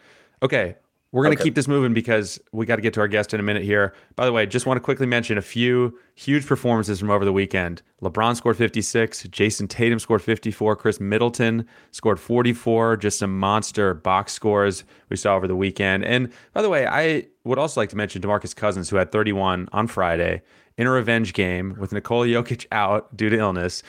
Okay. 0.42 0.76
We're 1.14 1.22
going 1.22 1.36
to 1.36 1.40
Okay. 1.40 1.44
keep 1.46 1.54
this 1.54 1.68
moving 1.68 1.94
because 1.94 2.40
we 2.50 2.66
got 2.66 2.74
to 2.74 2.82
get 2.82 2.92
to 2.94 3.00
our 3.00 3.06
guest 3.06 3.32
in 3.32 3.38
a 3.38 3.42
minute 3.44 3.62
here. 3.62 3.94
By 4.16 4.24
the 4.26 4.32
way, 4.32 4.46
just 4.46 4.66
want 4.66 4.78
to 4.78 4.80
quickly 4.80 5.06
mention 5.06 5.38
a 5.38 5.42
few 5.42 5.96
huge 6.16 6.44
performances 6.44 6.98
from 6.98 7.08
over 7.08 7.24
the 7.24 7.32
weekend. 7.32 7.82
LeBron 8.02 8.34
scored 8.34 8.56
56, 8.56 9.22
Jayson 9.28 9.68
Tatum 9.68 10.00
scored 10.00 10.22
54, 10.22 10.74
Khris 10.74 10.98
Middleton 10.98 11.68
scored 11.92 12.18
44, 12.18 12.96
just 12.96 13.20
some 13.20 13.38
monster 13.38 13.94
box 13.94 14.32
scores 14.32 14.82
we 15.08 15.14
saw 15.16 15.36
over 15.36 15.46
the 15.46 15.54
weekend. 15.54 16.04
And 16.04 16.32
by 16.52 16.62
the 16.62 16.68
way, 16.68 16.84
I 16.84 17.26
would 17.44 17.60
also 17.60 17.80
like 17.80 17.90
to 17.90 17.96
mention 17.96 18.20
DeMarcus 18.20 18.56
Cousins 18.56 18.90
who 18.90 18.96
had 18.96 19.12
31 19.12 19.68
on 19.70 19.86
Friday 19.86 20.42
in 20.76 20.88
a 20.88 20.90
revenge 20.90 21.32
game 21.32 21.76
with 21.78 21.92
Nikola 21.92 22.26
Jokic 22.26 22.66
out 22.72 23.16
due 23.16 23.30
to 23.30 23.38
illness. 23.38 23.84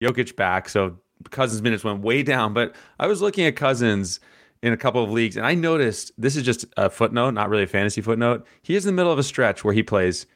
Jokic 0.00 0.36
back, 0.36 0.68
so 0.68 0.96
Cousins 1.30 1.60
minutes 1.60 1.82
went 1.82 2.02
way 2.02 2.22
down, 2.22 2.54
but 2.54 2.72
I 3.00 3.08
was 3.08 3.20
looking 3.20 3.46
at 3.46 3.56
Cousins 3.56 4.20
in 4.62 4.72
a 4.72 4.76
couple 4.76 5.02
of 5.02 5.10
leagues, 5.10 5.36
and 5.36 5.46
I 5.46 5.54
noticed 5.54 6.12
this 6.18 6.36
is 6.36 6.42
just 6.42 6.64
a 6.76 6.90
footnote, 6.90 7.30
not 7.30 7.48
really 7.48 7.64
a 7.64 7.68
fantasy 7.68 8.00
footnote. 8.00 8.46
He 8.62 8.74
is 8.74 8.84
in 8.84 8.94
the 8.94 8.96
middle 8.96 9.12
of 9.12 9.18
a 9.18 9.22
stretch 9.22 9.64
where 9.64 9.74
he 9.74 9.82
plays, 9.82 10.26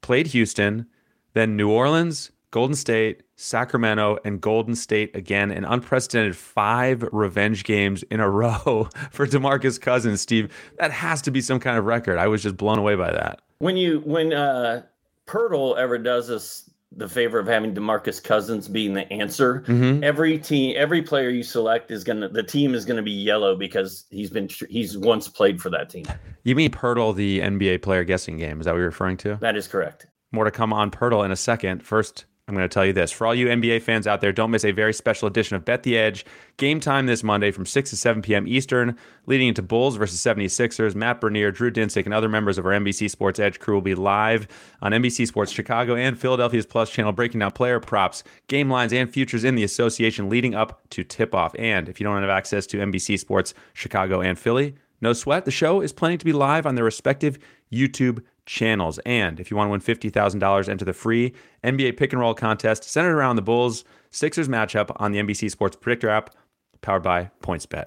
played 0.00 0.28
Houston, 0.28 0.86
then 1.34 1.56
New 1.56 1.70
Orleans, 1.70 2.30
Golden 2.50 2.74
State, 2.74 3.22
Sacramento, 3.36 4.18
and 4.24 4.40
Golden 4.40 4.74
State 4.74 5.14
again. 5.14 5.50
An 5.50 5.64
unprecedented 5.64 6.36
five 6.36 7.02
revenge 7.12 7.64
games 7.64 8.02
in 8.04 8.20
a 8.20 8.28
row 8.30 8.88
for 9.10 9.26
Demarcus 9.26 9.80
Cousins. 9.80 10.20
Steve, 10.20 10.52
that 10.78 10.90
has 10.90 11.22
to 11.22 11.30
be 11.30 11.40
some 11.40 11.60
kind 11.60 11.78
of 11.78 11.84
record. 11.84 12.18
I 12.18 12.26
was 12.26 12.42
just 12.42 12.56
blown 12.56 12.78
away 12.78 12.96
by 12.96 13.12
that. 13.12 13.40
When 13.58 13.76
you 13.76 14.00
when 14.00 14.32
uh 14.32 14.82
Poeltl 15.26 15.76
ever 15.76 15.98
does 15.98 16.28
us 16.30 16.69
the 16.92 17.08
favor 17.08 17.38
of 17.38 17.46
having 17.46 17.72
DeMarcus 17.74 18.22
Cousins 18.22 18.66
being 18.68 18.94
the 18.94 19.10
answer, 19.12 19.60
Mm-hmm. 19.66 20.02
every 20.02 20.38
team 20.38 20.74
every 20.76 21.02
player 21.02 21.30
you 21.30 21.42
select 21.42 21.90
is 21.90 22.02
gonna 22.04 22.28
the 22.28 22.42
team 22.42 22.74
is 22.74 22.84
gonna 22.84 23.02
be 23.02 23.12
yellow 23.12 23.54
because 23.56 24.06
he's 24.10 24.30
been 24.30 24.48
he's 24.68 24.98
once 24.98 25.28
played 25.28 25.60
for 25.62 25.70
that 25.70 25.88
team. 25.90 26.04
You 26.42 26.54
mean 26.54 26.70
Poeltl, 26.70 27.14
the 27.14 27.40
NBA 27.40 27.82
player 27.82 28.02
guessing 28.04 28.38
game? 28.38 28.58
Is 28.60 28.64
that 28.64 28.72
what 28.72 28.78
you're 28.78 28.86
referring 28.86 29.18
to? 29.18 29.36
That 29.40 29.56
is 29.56 29.68
correct. 29.68 30.06
More 30.32 30.44
to 30.44 30.50
come 30.50 30.72
on 30.72 30.90
Poeltl 30.90 31.24
in 31.24 31.30
a 31.30 31.36
second. 31.36 31.82
First, 31.84 32.24
I'm 32.50 32.56
going 32.56 32.68
to 32.68 32.74
tell 32.74 32.84
you 32.84 32.92
this. 32.92 33.12
For 33.12 33.28
all 33.28 33.34
you 33.34 33.46
NBA 33.46 33.82
fans 33.82 34.08
out 34.08 34.20
there, 34.20 34.32
don't 34.32 34.50
miss 34.50 34.64
a 34.64 34.72
very 34.72 34.92
special 34.92 35.28
edition 35.28 35.54
of 35.54 35.64
Bet 35.64 35.84
the 35.84 35.96
Edge. 35.96 36.26
Game 36.56 36.80
time 36.80 37.06
this 37.06 37.22
Monday 37.22 37.52
from 37.52 37.64
6 37.64 37.90
to 37.90 37.96
7 37.96 38.22
p.m. 38.22 38.48
Eastern, 38.48 38.98
leading 39.26 39.46
into 39.46 39.62
Bulls 39.62 39.96
versus 39.96 40.18
76ers. 40.18 40.96
Matt 40.96 41.20
Bernier, 41.20 41.52
Drew 41.52 41.70
Dinsick, 41.70 42.06
and 42.06 42.12
other 42.12 42.28
members 42.28 42.58
of 42.58 42.66
our 42.66 42.72
NBC 42.72 43.08
Sports 43.08 43.38
Edge 43.38 43.60
crew 43.60 43.74
will 43.74 43.82
be 43.82 43.94
live 43.94 44.48
on 44.82 44.90
NBC 44.90 45.28
Sports 45.28 45.52
Chicago 45.52 45.94
and 45.94 46.18
Philadelphia's 46.18 46.66
Plus 46.66 46.90
channel, 46.90 47.12
breaking 47.12 47.38
down 47.38 47.52
player 47.52 47.78
props, 47.78 48.24
game 48.48 48.68
lines, 48.68 48.92
and 48.92 49.08
futures 49.08 49.44
in 49.44 49.54
the 49.54 49.62
association 49.62 50.28
leading 50.28 50.56
up 50.56 50.82
to 50.90 51.04
tip 51.04 51.36
off. 51.36 51.54
And 51.56 51.88
if 51.88 52.00
you 52.00 52.04
don't 52.04 52.20
have 52.20 52.30
access 52.30 52.66
to 52.66 52.78
NBC 52.78 53.20
Sports 53.20 53.54
Chicago 53.74 54.20
and 54.20 54.36
Philly, 54.36 54.74
no 55.00 55.12
sweat. 55.12 55.44
The 55.44 55.50
show 55.50 55.80
is 55.80 55.92
planning 55.92 56.18
to 56.18 56.24
be 56.24 56.32
live 56.32 56.66
on 56.66 56.74
their 56.74 56.84
respective 56.84 57.38
YouTube 57.72 58.22
channels. 58.46 58.98
And 59.06 59.40
if 59.40 59.50
you 59.50 59.56
want 59.56 59.68
to 59.68 59.70
win 59.70 59.80
$50,000, 59.80 60.68
enter 60.68 60.84
the 60.84 60.92
free 60.92 61.32
NBA 61.64 61.96
pick 61.96 62.12
and 62.12 62.20
roll 62.20 62.34
contest 62.34 62.84
centered 62.84 63.16
around 63.16 63.36
the 63.36 63.42
Bulls 63.42 63.84
Sixers 64.10 64.48
matchup 64.48 64.90
on 64.96 65.12
the 65.12 65.20
NBC 65.20 65.50
Sports 65.50 65.76
Predictor 65.76 66.08
app, 66.08 66.34
powered 66.82 67.02
by 67.02 67.30
PointsBet. 67.42 67.86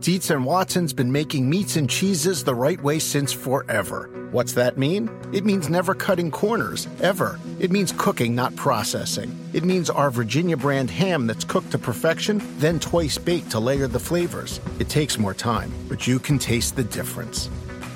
Dietz 0.00 0.30
and 0.30 0.44
Watson's 0.44 0.92
been 0.92 1.10
making 1.10 1.50
meats 1.50 1.76
and 1.76 1.90
cheeses 1.90 2.44
the 2.44 2.54
right 2.54 2.80
way 2.82 2.98
since 2.98 3.32
forever. 3.32 4.28
What's 4.30 4.52
that 4.52 4.78
mean? 4.78 5.10
It 5.32 5.44
means 5.44 5.68
never 5.68 5.94
cutting 5.94 6.30
corners, 6.30 6.86
ever. 7.00 7.38
It 7.58 7.70
means 7.70 7.92
cooking, 7.96 8.34
not 8.34 8.54
processing. 8.54 9.36
It 9.52 9.64
means 9.64 9.90
our 9.90 10.10
Virginia 10.10 10.56
brand 10.56 10.90
ham 10.90 11.26
that's 11.26 11.44
cooked 11.44 11.72
to 11.72 11.78
perfection, 11.78 12.40
then 12.58 12.78
twice 12.78 13.18
baked 13.18 13.50
to 13.50 13.60
layer 13.60 13.88
the 13.88 13.98
flavors. 13.98 14.60
It 14.78 14.88
takes 14.88 15.18
more 15.18 15.34
time, 15.34 15.72
but 15.88 16.06
you 16.06 16.18
can 16.20 16.38
taste 16.38 16.76
the 16.76 16.84
difference. 16.84 17.50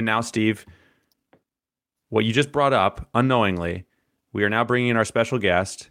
And 0.00 0.06
now, 0.06 0.22
Steve, 0.22 0.64
what 2.08 2.24
you 2.24 2.32
just 2.32 2.50
brought 2.50 2.72
up 2.72 3.06
unknowingly, 3.12 3.84
we 4.32 4.42
are 4.44 4.48
now 4.48 4.64
bringing 4.64 4.88
in 4.88 4.96
our 4.96 5.04
special 5.04 5.38
guest. 5.38 5.90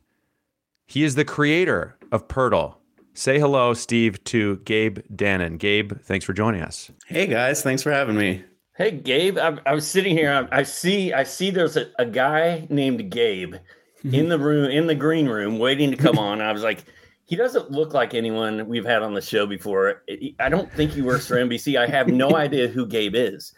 He 0.88 1.04
is 1.04 1.14
the 1.14 1.24
creator 1.24 1.96
of 2.12 2.28
Poeltl. 2.28 2.78
Say 3.14 3.38
hello, 3.38 3.76
Steve, 3.76 4.24
to 4.24 4.58
Gabe 4.66 4.98
Danon. 5.14 5.60
Gabe, 5.60 5.94
thanks 6.02 6.26
for 6.26 6.34
joining 6.34 6.64
us. 6.64 6.90
Hey 7.06 7.28
guys, 7.28 7.62
thanks 7.62 7.84
for 7.84 7.92
having 7.92 8.18
me. 8.18 8.44
Hey 8.76 8.90
Gabe, 8.90 9.38
I, 9.38 9.60
I 9.68 9.76
was 9.76 9.88
sitting 9.88 10.18
here. 10.18 10.50
I, 10.52 10.62
I 10.62 10.64
see, 10.64 11.14
I 11.14 11.22
see. 11.22 11.52
There's 11.52 11.78
a, 11.78 11.92
a 12.00 12.06
guy 12.08 12.66
named 12.68 13.12
Gabe 13.12 13.54
mm-hmm. 13.54 14.16
in 14.16 14.30
the 14.30 14.40
room, 14.40 14.72
in 14.72 14.88
the 14.88 14.96
green 14.96 15.28
room, 15.28 15.60
waiting 15.60 15.92
to 15.92 15.98
come 15.98 16.18
on. 16.18 16.42
I 16.42 16.52
was 16.52 16.64
like, 16.64 16.84
he 17.26 17.36
doesn't 17.36 17.70
look 17.70 17.94
like 17.94 18.16
anyone 18.16 18.68
we've 18.68 18.88
had 18.88 19.04
on 19.04 19.14
the 19.14 19.22
show 19.22 19.46
before. 19.46 20.02
I- 20.10 20.34
I 20.40 20.50
don't 20.50 20.74
think 20.74 20.94
he 20.94 21.04
works 21.04 21.28
for 21.28 21.36
NBC. 21.36 21.78
I 21.78 21.86
have 21.86 22.08
no 22.08 22.32
idea 22.36 22.70
who 22.70 22.88
Gabe 22.88 23.14
is. 23.14 23.54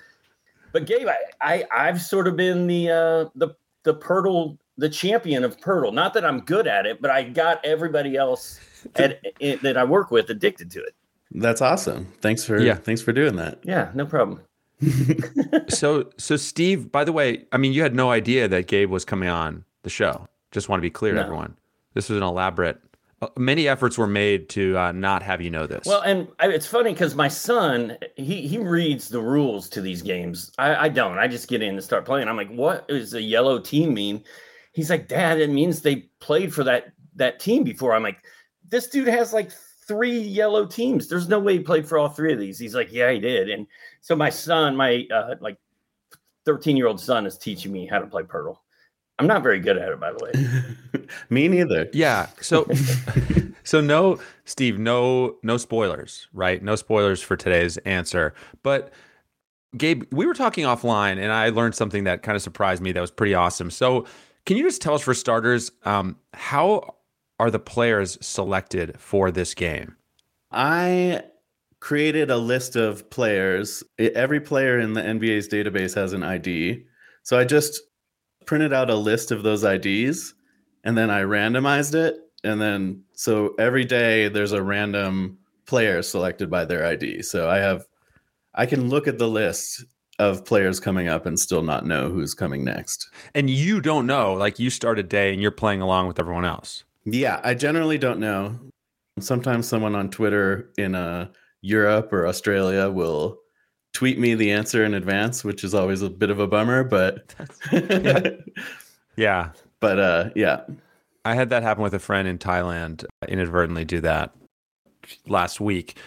But 0.72 0.86
Gabe, 0.86 1.08
I, 1.08 1.18
I 1.42 1.66
I've 1.88 2.02
sort 2.02 2.28
of 2.28 2.36
been 2.36 2.68
the 2.68 2.90
uh, 2.90 3.30
the 3.36 3.56
the 3.84 3.94
Poeltl, 3.96 4.58
the 4.78 4.90
champion 4.90 5.44
of 5.44 5.58
Poeltl. 5.60 5.94
Not 5.94 6.14
that 6.14 6.24
I'm 6.26 6.42
good 6.42 6.68
at 6.68 6.86
it, 6.86 7.02
but 7.02 7.12
I 7.12 7.24
got 7.24 7.64
everybody 7.66 8.16
else 8.16 8.60
at, 8.96 9.20
it, 9.40 9.62
that 9.64 9.78
I 9.78 9.84
work 9.84 10.12
with 10.12 10.30
addicted 10.30 10.72
to 10.72 10.80
it. 10.84 10.96
That's 11.32 11.62
awesome. 11.62 12.12
Thanks 12.22 12.44
for 12.44 12.60
Yeah. 12.60 12.76
thanks 12.76 13.02
for 13.02 13.12
doing 13.14 13.36
that. 13.38 13.60
Yeah, 13.64 13.92
no 13.94 14.06
problem. 14.06 14.42
so, 15.70 16.10
so 16.18 16.36
Steve, 16.36 16.92
by 16.92 17.04
the 17.04 17.12
way, 17.12 17.46
I 17.52 17.58
mean, 17.58 17.72
you 17.74 17.84
had 17.84 17.96
no 17.96 18.12
idea 18.12 18.48
that 18.48 18.68
Gabe 18.68 18.90
was 18.90 19.06
coming 19.06 19.30
on 19.30 19.64
the 19.84 19.90
show. 19.90 20.28
Just 20.52 20.70
want 20.70 20.80
to 20.80 20.82
be 20.82 20.90
clear 20.90 21.14
No. 21.14 21.22
everyone. 21.22 21.56
This 21.94 22.10
was 22.10 22.18
an 22.18 22.24
elaborate 22.24 22.80
many 23.38 23.68
efforts 23.68 23.98
were 23.98 24.08
made 24.08 24.50
to 24.50 24.78
uh, 24.78 24.92
not 24.92 25.24
have 25.24 25.42
you 25.42 25.50
know 25.50 25.68
this. 25.68 25.86
Well, 25.86 26.02
and 26.02 26.28
it's 26.40 26.66
funny 26.66 26.94
because 26.94 27.16
my 27.16 27.28
son 27.28 27.98
he 28.16 28.48
he 28.48 28.58
reads 28.58 29.10
the 29.10 29.22
rules 29.22 29.70
to 29.70 29.82
these 29.82 30.02
games. 30.02 30.52
I, 30.58 30.76
I 30.76 30.90
don't. 30.90 31.18
I 31.18 31.28
just 31.28 31.48
get 31.48 31.62
in 31.62 31.76
and 31.76 31.84
start 31.84 32.06
playing. 32.06 32.28
I'm 32.28 32.38
like, 32.38 32.52
what 32.52 32.88
does 32.88 33.14
a 33.14 33.22
yellow 33.22 33.60
team 33.60 33.94
mean? 33.94 34.24
He's 34.74 34.90
like, 34.90 35.08
Dad, 35.08 35.40
it 35.40 35.50
means 35.50 35.82
they 35.82 36.10
played 36.20 36.54
for 36.54 36.64
that 36.64 36.94
that 37.16 37.40
team 37.40 37.64
before. 37.64 37.94
I'm 37.94 38.04
like, 38.04 38.24
this 38.68 38.88
dude 38.88 39.08
has 39.08 39.34
like 39.34 39.52
three 39.88 40.20
yellow 40.20 40.66
teams. 40.66 41.08
There's 41.08 41.28
no 41.28 41.40
way 41.40 41.54
he 41.54 41.60
played 41.60 41.88
for 41.88 41.98
all 41.98 42.10
three 42.10 42.34
of 42.34 42.40
these. 42.40 42.58
He's 42.58 42.76
like, 42.76 42.92
yeah, 42.92 43.12
he 43.12 43.20
did. 43.20 43.50
And 43.50 43.68
so 44.00 44.16
my 44.16 44.30
son, 44.30 44.76
my 44.76 45.06
uh, 45.14 45.36
like 45.42 45.58
13 46.46 46.78
year 46.78 46.88
old 46.88 47.00
son, 47.00 47.26
is 47.26 47.38
teaching 47.38 47.72
me 47.72 47.86
how 47.86 48.00
to 48.00 48.08
play 48.08 48.24
Poeltl. 48.24 48.58
I'm 49.20 49.28
not 49.28 49.44
very 49.44 49.60
good 49.60 49.78
at 49.78 49.90
it, 49.90 50.00
by 50.00 50.12
the 50.12 50.24
way. 50.24 51.06
Me 51.30 51.48
neither. 51.48 51.90
Yeah. 51.94 52.28
So, 52.42 52.68
so 53.64 53.82
no, 53.82 54.20
Steve, 54.46 54.80
no, 54.80 55.38
no 55.44 55.58
spoilers, 55.58 56.28
right? 56.34 56.62
No 56.64 56.76
spoilers 56.76 57.22
for 57.22 57.36
today's 57.36 57.78
answer. 57.80 58.34
But 58.64 58.92
Gabe, 59.78 60.04
we 60.12 60.26
were 60.26 60.34
talking 60.34 60.66
offline, 60.66 61.18
and 61.18 61.32
I 61.32 61.50
learned 61.50 61.76
something 61.76 62.04
that 62.06 62.24
kind 62.24 62.36
of 62.36 62.42
surprised 62.42 62.82
me. 62.82 62.92
That 62.92 63.02
was 63.02 63.12
pretty 63.12 63.34
awesome. 63.34 63.70
So, 63.70 64.06
can 64.46 64.58
you 64.58 64.64
just 64.64 64.82
tell 64.82 64.96
us, 64.96 65.02
for 65.02 65.14
starters, 65.14 65.72
um, 65.84 66.18
how 66.34 66.96
are 67.40 67.52
the 67.52 67.60
players 67.60 68.18
selected 68.26 69.00
for 69.00 69.30
this 69.30 69.54
game? 69.54 69.96
I 70.52 71.24
created 71.80 72.30
a 72.32 72.38
list 72.38 72.76
of 72.76 73.10
players. 73.10 73.84
Every 74.00 74.40
player 74.40 74.80
in 74.80 74.94
the 74.94 75.02
NBA's 75.02 75.48
database 75.48 75.96
has 75.96 76.14
an 76.14 76.24
ID. 76.24 76.86
So 77.24 77.38
I 77.38 77.44
just 77.44 77.82
printed 78.46 78.74
out 78.74 78.90
a 78.90 78.96
list 78.96 79.32
of 79.32 79.44
those 79.44 79.64
IDs 79.64 80.34
and 80.84 80.98
then 80.98 81.10
I 81.10 81.22
randomized 81.22 81.96
it. 81.96 82.18
And 82.44 82.60
then 82.60 83.04
so 83.14 83.54
every 83.60 83.86
day 83.86 84.28
there's 84.28 84.52
a 84.52 84.64
random 84.64 85.38
player 85.66 86.02
selected 86.02 86.50
by 86.50 86.66
their 86.66 86.86
ID. 86.86 87.22
So 87.22 87.50
I 87.50 87.58
have, 87.58 87.86
I 88.56 88.66
can 88.66 88.90
look 88.90 89.08
at 89.08 89.18
the 89.18 89.28
list 89.28 89.86
of 90.20 90.46
players 90.46 90.80
coming 90.80 91.08
up 91.08 91.26
and 91.26 91.40
still 91.40 91.62
not 91.62 91.86
know 91.86 92.10
who's 92.10 92.34
coming 92.34 92.64
next. 92.64 93.10
And 93.34 93.50
you 93.50 93.82
don't 93.82 94.06
know, 94.06 94.34
like 94.34 94.60
you 94.60 94.70
start 94.70 95.00
a 95.00 95.04
day 95.04 95.34
and 95.34 95.42
you're 95.42 95.52
playing 95.52 95.82
along 95.82 96.08
with 96.08 96.20
everyone 96.20 96.46
else. 96.46 96.84
Yeah, 97.06 97.42
I 97.44 97.54
generally 97.54 97.98
don't 97.98 98.20
know. 98.20 98.60
Sometimes 99.20 99.68
someone 99.68 99.96
on 99.96 100.10
Twitter 100.10 100.70
in 100.78 100.96
uh, 100.96 101.30
Europe 101.62 102.14
or 102.14 102.28
Australia 102.28 102.90
will 102.90 103.41
tweet 103.94 104.20
me 104.20 104.36
the 104.36 104.52
answer 104.52 104.84
in 104.84 104.94
advance, 104.94 105.44
which 105.44 105.64
is 105.64 105.74
always 105.74 106.02
a 106.02 106.10
bit 106.10 106.30
of 106.30 106.40
a 106.40 106.48
bummer, 106.48 106.84
but 106.84 107.36
yeah. 107.72 108.30
yeah. 109.16 109.50
But 109.80 110.00
uh 110.00 110.30
yeah. 110.36 110.62
I 111.24 111.36
had 111.36 111.50
that 111.50 111.64
happen 111.64 111.84
with 111.84 111.94
a 111.94 112.00
friend 112.00 112.28
in 112.28 112.38
Thailand, 112.38 113.06
inadvertently 113.28 113.86
do 113.86 114.02
that 114.02 114.34
last 115.28 115.60
week. 115.60 115.98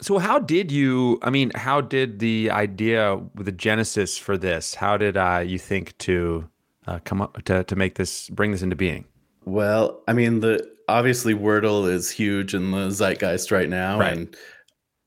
So 0.00 0.18
how 0.18 0.38
did 0.38 0.70
you 0.70 1.18
I 1.22 1.30
mean, 1.30 1.50
how 1.54 1.80
did 1.80 2.18
the 2.18 2.50
idea 2.50 3.20
the 3.34 3.52
genesis 3.52 4.16
for 4.16 4.36
this? 4.36 4.74
How 4.74 4.96
did 4.96 5.16
uh, 5.16 5.42
you 5.44 5.58
think 5.58 5.96
to 5.98 6.48
uh, 6.86 7.00
come 7.04 7.20
up 7.20 7.42
to 7.44 7.64
to 7.64 7.76
make 7.76 7.96
this 7.96 8.28
bring 8.30 8.52
this 8.52 8.62
into 8.62 8.76
being? 8.76 9.04
Well, 9.44 10.02
I 10.06 10.12
mean, 10.12 10.40
the 10.40 10.68
obviously 10.88 11.34
Wordle 11.34 11.88
is 11.88 12.10
huge 12.10 12.54
in 12.54 12.70
the 12.70 12.90
zeitgeist 12.90 13.50
right 13.50 13.68
now 13.68 13.98
right. 13.98 14.12
and 14.12 14.36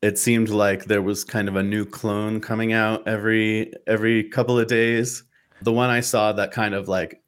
it 0.02 0.18
seemed 0.18 0.50
like 0.50 0.86
there 0.86 1.02
was 1.02 1.24
kind 1.24 1.48
of 1.48 1.56
a 1.56 1.64
new 1.64 1.86
clone 1.86 2.42
coming 2.42 2.74
out 2.74 3.08
every 3.08 3.74
every 3.88 4.24
couple 4.24 4.60
of 4.60 4.68
days. 4.68 5.24
The 5.62 5.72
one 5.72 5.90
I 5.90 6.00
saw 6.00 6.32
that 6.34 6.52
kind 6.52 6.74
of 6.74 6.88
like 6.88 7.22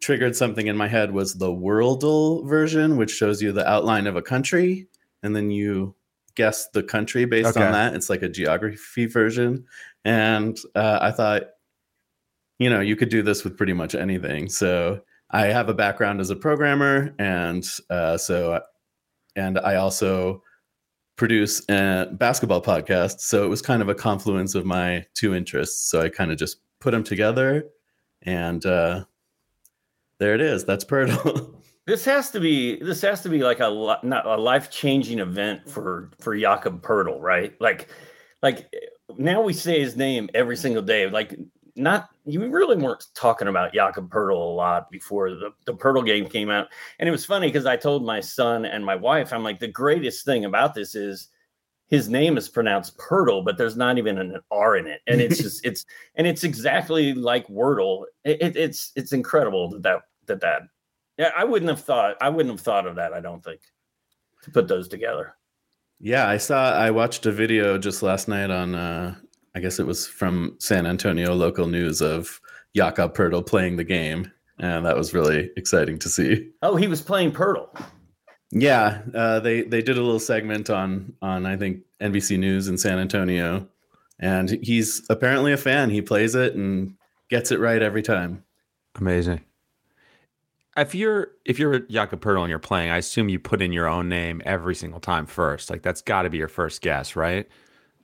triggered 0.00 0.36
something 0.36 0.66
in 0.66 0.76
my 0.76 0.88
head 0.88 1.12
was 1.12 1.34
the 1.34 1.52
Worldle 1.52 2.46
version, 2.48 2.96
which 2.96 3.10
shows 3.10 3.42
you 3.42 3.52
the 3.52 3.68
outline 3.68 4.06
of 4.06 4.16
a 4.16 4.22
country, 4.22 4.88
and 5.22 5.34
then 5.36 5.50
you 5.50 5.94
guess 6.34 6.68
the 6.68 6.82
country 6.82 7.24
based 7.24 7.56
Okay. 7.56 7.64
on 7.64 7.72
that. 7.72 7.94
It's 7.94 8.10
like 8.10 8.22
a 8.22 8.28
geography 8.28 9.06
version, 9.06 9.66
and 10.04 10.58
uh, 10.74 10.98
I 11.02 11.10
thought, 11.10 11.42
you 12.58 12.70
know, 12.70 12.80
you 12.80 12.96
could 12.96 13.10
do 13.10 13.22
this 13.22 13.44
with 13.44 13.56
pretty 13.56 13.72
much 13.74 13.94
anything. 13.94 14.48
So 14.48 15.02
I 15.30 15.46
have 15.46 15.68
a 15.68 15.74
background 15.74 16.20
as 16.20 16.30
a 16.30 16.36
programmer, 16.36 17.14
and 17.18 17.66
uh, 17.90 18.16
so 18.16 18.62
and 19.34 19.58
I 19.58 19.76
also 19.76 20.42
produce 21.16 21.62
a 21.68 22.08
basketball 22.12 22.62
podcast. 22.62 23.20
So 23.20 23.44
it 23.44 23.48
was 23.48 23.62
kind 23.62 23.82
of 23.82 23.88
a 23.88 23.94
confluence 23.94 24.54
of 24.54 24.64
my 24.64 25.04
two 25.14 25.34
interests. 25.34 25.90
So 25.90 26.02
I 26.02 26.08
kind 26.08 26.30
of 26.30 26.38
just 26.38 26.58
put 26.80 26.92
them 26.92 27.02
together, 27.02 27.64
and 28.22 28.64
uh, 28.64 29.04
there 30.18 30.34
it 30.34 30.40
is. 30.40 30.64
That's 30.64 30.84
Poeltl. 30.84 31.54
This 31.86 32.04
has 32.04 32.32
to 32.32 32.40
be 32.40 32.80
this 32.80 33.00
has 33.02 33.22
to 33.22 33.28
be 33.28 33.44
like 33.44 33.60
a 33.60 33.98
not 34.02 34.26
a 34.26 34.34
life 34.36 34.70
changing 34.70 35.20
event 35.20 35.70
for 35.70 36.10
for 36.18 36.36
Jakob 36.36 36.82
Poeltl, 36.82 37.20
right? 37.20 37.54
Like, 37.60 37.86
like 38.42 38.68
now 39.16 39.40
we 39.40 39.52
say 39.52 39.78
his 39.78 39.96
name 39.96 40.28
every 40.34 40.56
single 40.56 40.82
day. 40.82 41.08
Like, 41.08 41.38
not 41.76 42.08
you 42.24 42.48
really 42.48 42.76
weren't 42.76 43.06
talking 43.14 43.48
about 43.48 43.72
Jakob 43.72 44.10
Poeltl 44.10 44.30
a 44.32 44.54
lot 44.54 44.90
before 44.90 45.30
the 45.30 45.52
the 45.64 45.74
Poeltl 45.74 46.04
game 46.04 46.28
came 46.28 46.50
out, 46.50 46.68
and 46.98 47.08
it 47.08 47.12
was 47.12 47.24
funny 47.24 47.48
because 47.48 47.66
I 47.66 47.76
told 47.76 48.04
my 48.04 48.20
son 48.20 48.64
and 48.64 48.84
my 48.84 48.96
wife, 48.96 49.32
I'm 49.32 49.44
like, 49.44 49.60
the 49.60 49.68
greatest 49.68 50.24
thing 50.24 50.44
about 50.44 50.74
this 50.74 50.94
is 50.94 51.28
his 51.88 52.08
name 52.08 52.36
is 52.36 52.48
pronounced 52.48 52.98
Pertl, 52.98 53.44
but 53.44 53.56
there's 53.56 53.76
not 53.76 53.98
even 53.98 54.18
an 54.18 54.40
R 54.50 54.76
in 54.76 54.86
it, 54.86 55.02
and 55.06 55.20
it's 55.20 55.38
just 55.42 55.64
it's 55.64 55.84
and 56.16 56.26
it's 56.26 56.44
exactly 56.44 57.14
like 57.14 57.46
Wordle. 57.48 58.04
It, 58.24 58.42
it, 58.42 58.56
it's 58.56 58.92
it's 58.96 59.12
incredible 59.12 59.70
that 59.70 59.82
that 59.82 60.02
that 60.26 60.40
that 60.40 60.62
yeah, 61.18 61.30
I 61.36 61.44
wouldn't 61.44 61.70
have 61.70 61.80
thought. 61.80 62.16
I 62.20 62.28
wouldn't 62.28 62.54
have 62.54 62.60
thought 62.60 62.86
of 62.86 62.96
that. 62.96 63.12
I 63.12 63.20
don't 63.20 63.42
think 63.42 63.60
to 64.42 64.50
put 64.50 64.68
those 64.68 64.88
together. 64.88 65.34
yeah, 66.00 66.28
I 66.28 66.36
saw. 66.36 66.72
I 66.72 66.90
watched 66.90 67.26
a 67.26 67.32
video 67.32 67.78
just 67.78 68.02
last 68.02 68.28
night 68.28 68.50
on. 68.50 68.74
Uh, 68.74 69.14
I 69.56 69.58
guess 69.58 69.78
it 69.78 69.86
was 69.86 70.06
from 70.06 70.54
San 70.58 70.84
Antonio 70.86 71.34
local 71.34 71.66
news 71.66 72.02
of 72.02 72.42
Jakob 72.76 73.16
Poeltl 73.16 73.46
playing 73.46 73.76
the 73.76 73.84
game, 73.84 74.30
and 74.58 74.84
that 74.84 74.98
was 74.98 75.14
really 75.14 75.50
exciting 75.56 75.98
to 76.00 76.10
see. 76.10 76.50
Oh, 76.60 76.76
he 76.76 76.86
was 76.86 77.00
playing 77.00 77.32
Poeltl. 77.32 77.68
Yeah, 78.52 79.00
uh, 79.14 79.40
they 79.40 79.62
they 79.62 79.80
did 79.80 79.96
a 79.96 80.02
little 80.02 80.20
segment 80.20 80.68
on 80.68 81.14
on 81.22 81.46
I 81.46 81.56
think 81.56 81.80
NBC 82.02 82.38
News 82.38 82.68
in 82.68 82.76
San 82.76 82.98
Antonio, 82.98 83.66
and 84.20 84.50
he's 84.62 85.02
apparently 85.08 85.54
a 85.54 85.56
fan. 85.56 85.88
He 85.88 86.02
plays 86.02 86.34
it 86.34 86.54
and 86.54 86.94
gets 87.30 87.50
it 87.50 87.58
right 87.58 87.80
every 87.80 88.02
time. 88.02 88.44
Amazing. 88.96 89.40
If 90.76 90.94
you're 90.94 91.28
if 91.46 91.58
you're 91.58 91.78
Jakob 91.78 92.20
Poeltl 92.20 92.42
and 92.42 92.50
you're 92.50 92.58
playing, 92.58 92.90
I 92.90 92.98
assume 92.98 93.30
you 93.30 93.38
put 93.38 93.62
in 93.62 93.72
your 93.72 93.88
own 93.88 94.10
name 94.10 94.42
every 94.44 94.74
single 94.74 95.00
time 95.00 95.24
first. 95.24 95.70
Like 95.70 95.80
that's 95.80 96.02
got 96.02 96.22
to 96.22 96.30
be 96.30 96.36
your 96.36 96.48
first 96.48 96.82
guess, 96.82 97.16
right? 97.16 97.48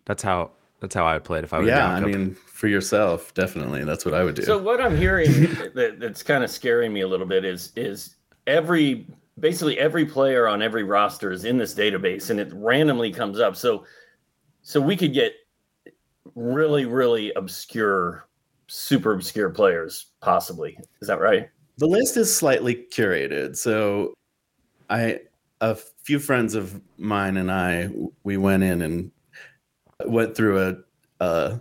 That's 0.07 0.23
how 0.23 0.53
that's 0.83 0.95
how 0.95 1.07
I 1.07 1.14
would 1.14 1.25
play 1.25 1.38
it 1.38 1.45
if 1.45 1.55
I 1.55 1.61
was 1.61 1.68
yeah, 1.68 1.90
I 1.90 2.01
mean, 2.01 2.35
for 2.35 2.68
yourself, 2.68 3.33
definitely. 3.33 3.85
That's 3.85 4.05
what 4.05 4.12
I 4.12 4.23
would 4.25 4.35
do. 4.35 4.42
So 4.42 4.59
what 4.59 4.81
I'm 4.81 4.97
hearing 4.97 5.33
that, 5.75 5.97
that's 5.99 6.23
kind 6.23 6.45
of 6.45 6.51
scaring 6.51 6.92
me 6.92 7.01
a 7.01 7.09
little 7.09 7.27
bit 7.27 7.45
is 7.45 7.73
is 7.77 8.16
every 8.47 9.07
basically 9.40 9.79
every 9.79 10.05
player 10.05 10.47
on 10.47 10.61
every 10.61 10.85
roster 10.85 11.33
is 11.33 11.45
in 11.47 11.57
this 11.57 11.75
database 11.75 12.29
and 12.29 12.38
it 12.38 12.53
randomly 12.53 13.11
comes 13.11 13.40
up. 13.40 13.57
So 13.57 13.87
so 14.61 14.81
we 14.81 14.97
could 14.97 15.14
get 15.14 15.33
really 16.35 16.85
really 16.85 17.33
obscure 17.35 18.29
super 18.66 19.12
obscure 19.12 19.49
players 19.49 20.07
possibly. 20.21 20.77
Is 21.01 21.09
that 21.09 21.21
right? 21.21 21.49
the 21.79 21.87
list 21.87 22.16
is 22.16 22.35
slightly 22.35 22.87
curated. 22.92 23.57
So 23.57 24.14
I 24.90 25.21
a 25.61 25.75
few 25.75 26.18
friends 26.18 26.55
of 26.55 26.81
mine 26.99 27.37
and 27.37 27.51
I 27.51 27.90
we 28.25 28.37
went 28.37 28.62
in 28.62 28.83
and 28.83 29.11
went 30.09 30.37
through 30.37 30.61
a, 31.21 31.25
a 31.25 31.61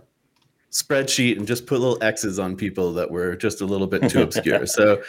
spreadsheet 0.70 1.36
and 1.36 1.46
just 1.46 1.66
put 1.66 1.80
little 1.80 2.02
X's 2.02 2.38
on 2.38 2.56
people 2.56 2.92
that 2.94 3.10
were 3.10 3.36
just 3.36 3.60
a 3.60 3.66
little 3.66 3.86
bit 3.86 4.08
too 4.08 4.22
obscure. 4.28 4.66
So 4.66 5.02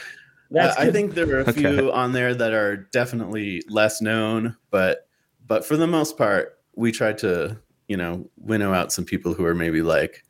That's 0.51 0.77
Uh, 0.77 0.81
I 0.81 0.91
think 0.91 1.13
there 1.15 1.27
are 1.37 1.39
a 1.41 1.49
Okay. 1.49 1.53
few 1.61 1.91
on 1.91 2.11
there 2.11 2.35
that 2.35 2.53
are 2.53 2.77
definitely 2.77 3.63
less 3.69 4.01
known, 4.01 4.55
but 4.71 5.07
but 5.47 5.65
for 5.65 5.75
the 5.77 5.87
most 5.87 6.17
part, 6.17 6.59
we 6.75 6.91
tried 6.91 7.17
to 7.19 7.57
you 7.87 7.97
know 7.97 8.29
winnow 8.37 8.73
out 8.73 8.91
some 8.93 9.05
people 9.05 9.33
who 9.33 9.45
are 9.45 9.55
maybe 9.55 9.81
like 9.81 10.23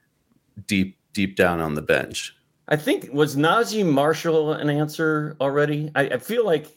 deep 0.68 0.98
deep 1.14 1.36
down 1.36 1.60
on 1.60 1.76
the 1.76 1.82
bench. 1.82 2.36
I 2.70 2.78
think 2.78 3.10
was 3.12 3.36
Naji 3.36 3.86
Marshall 3.86 4.54
an 4.54 4.70
answer 4.70 5.36
already? 5.42 5.92
I, 5.96 6.04
I 6.04 6.18
feel 6.18 6.46
like 6.46 6.68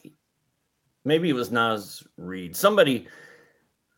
maybe 1.05 1.29
it 1.29 1.33
was 1.33 1.51
Naz 1.51 2.03
Reid. 2.17 2.55
Somebody, 2.55 3.07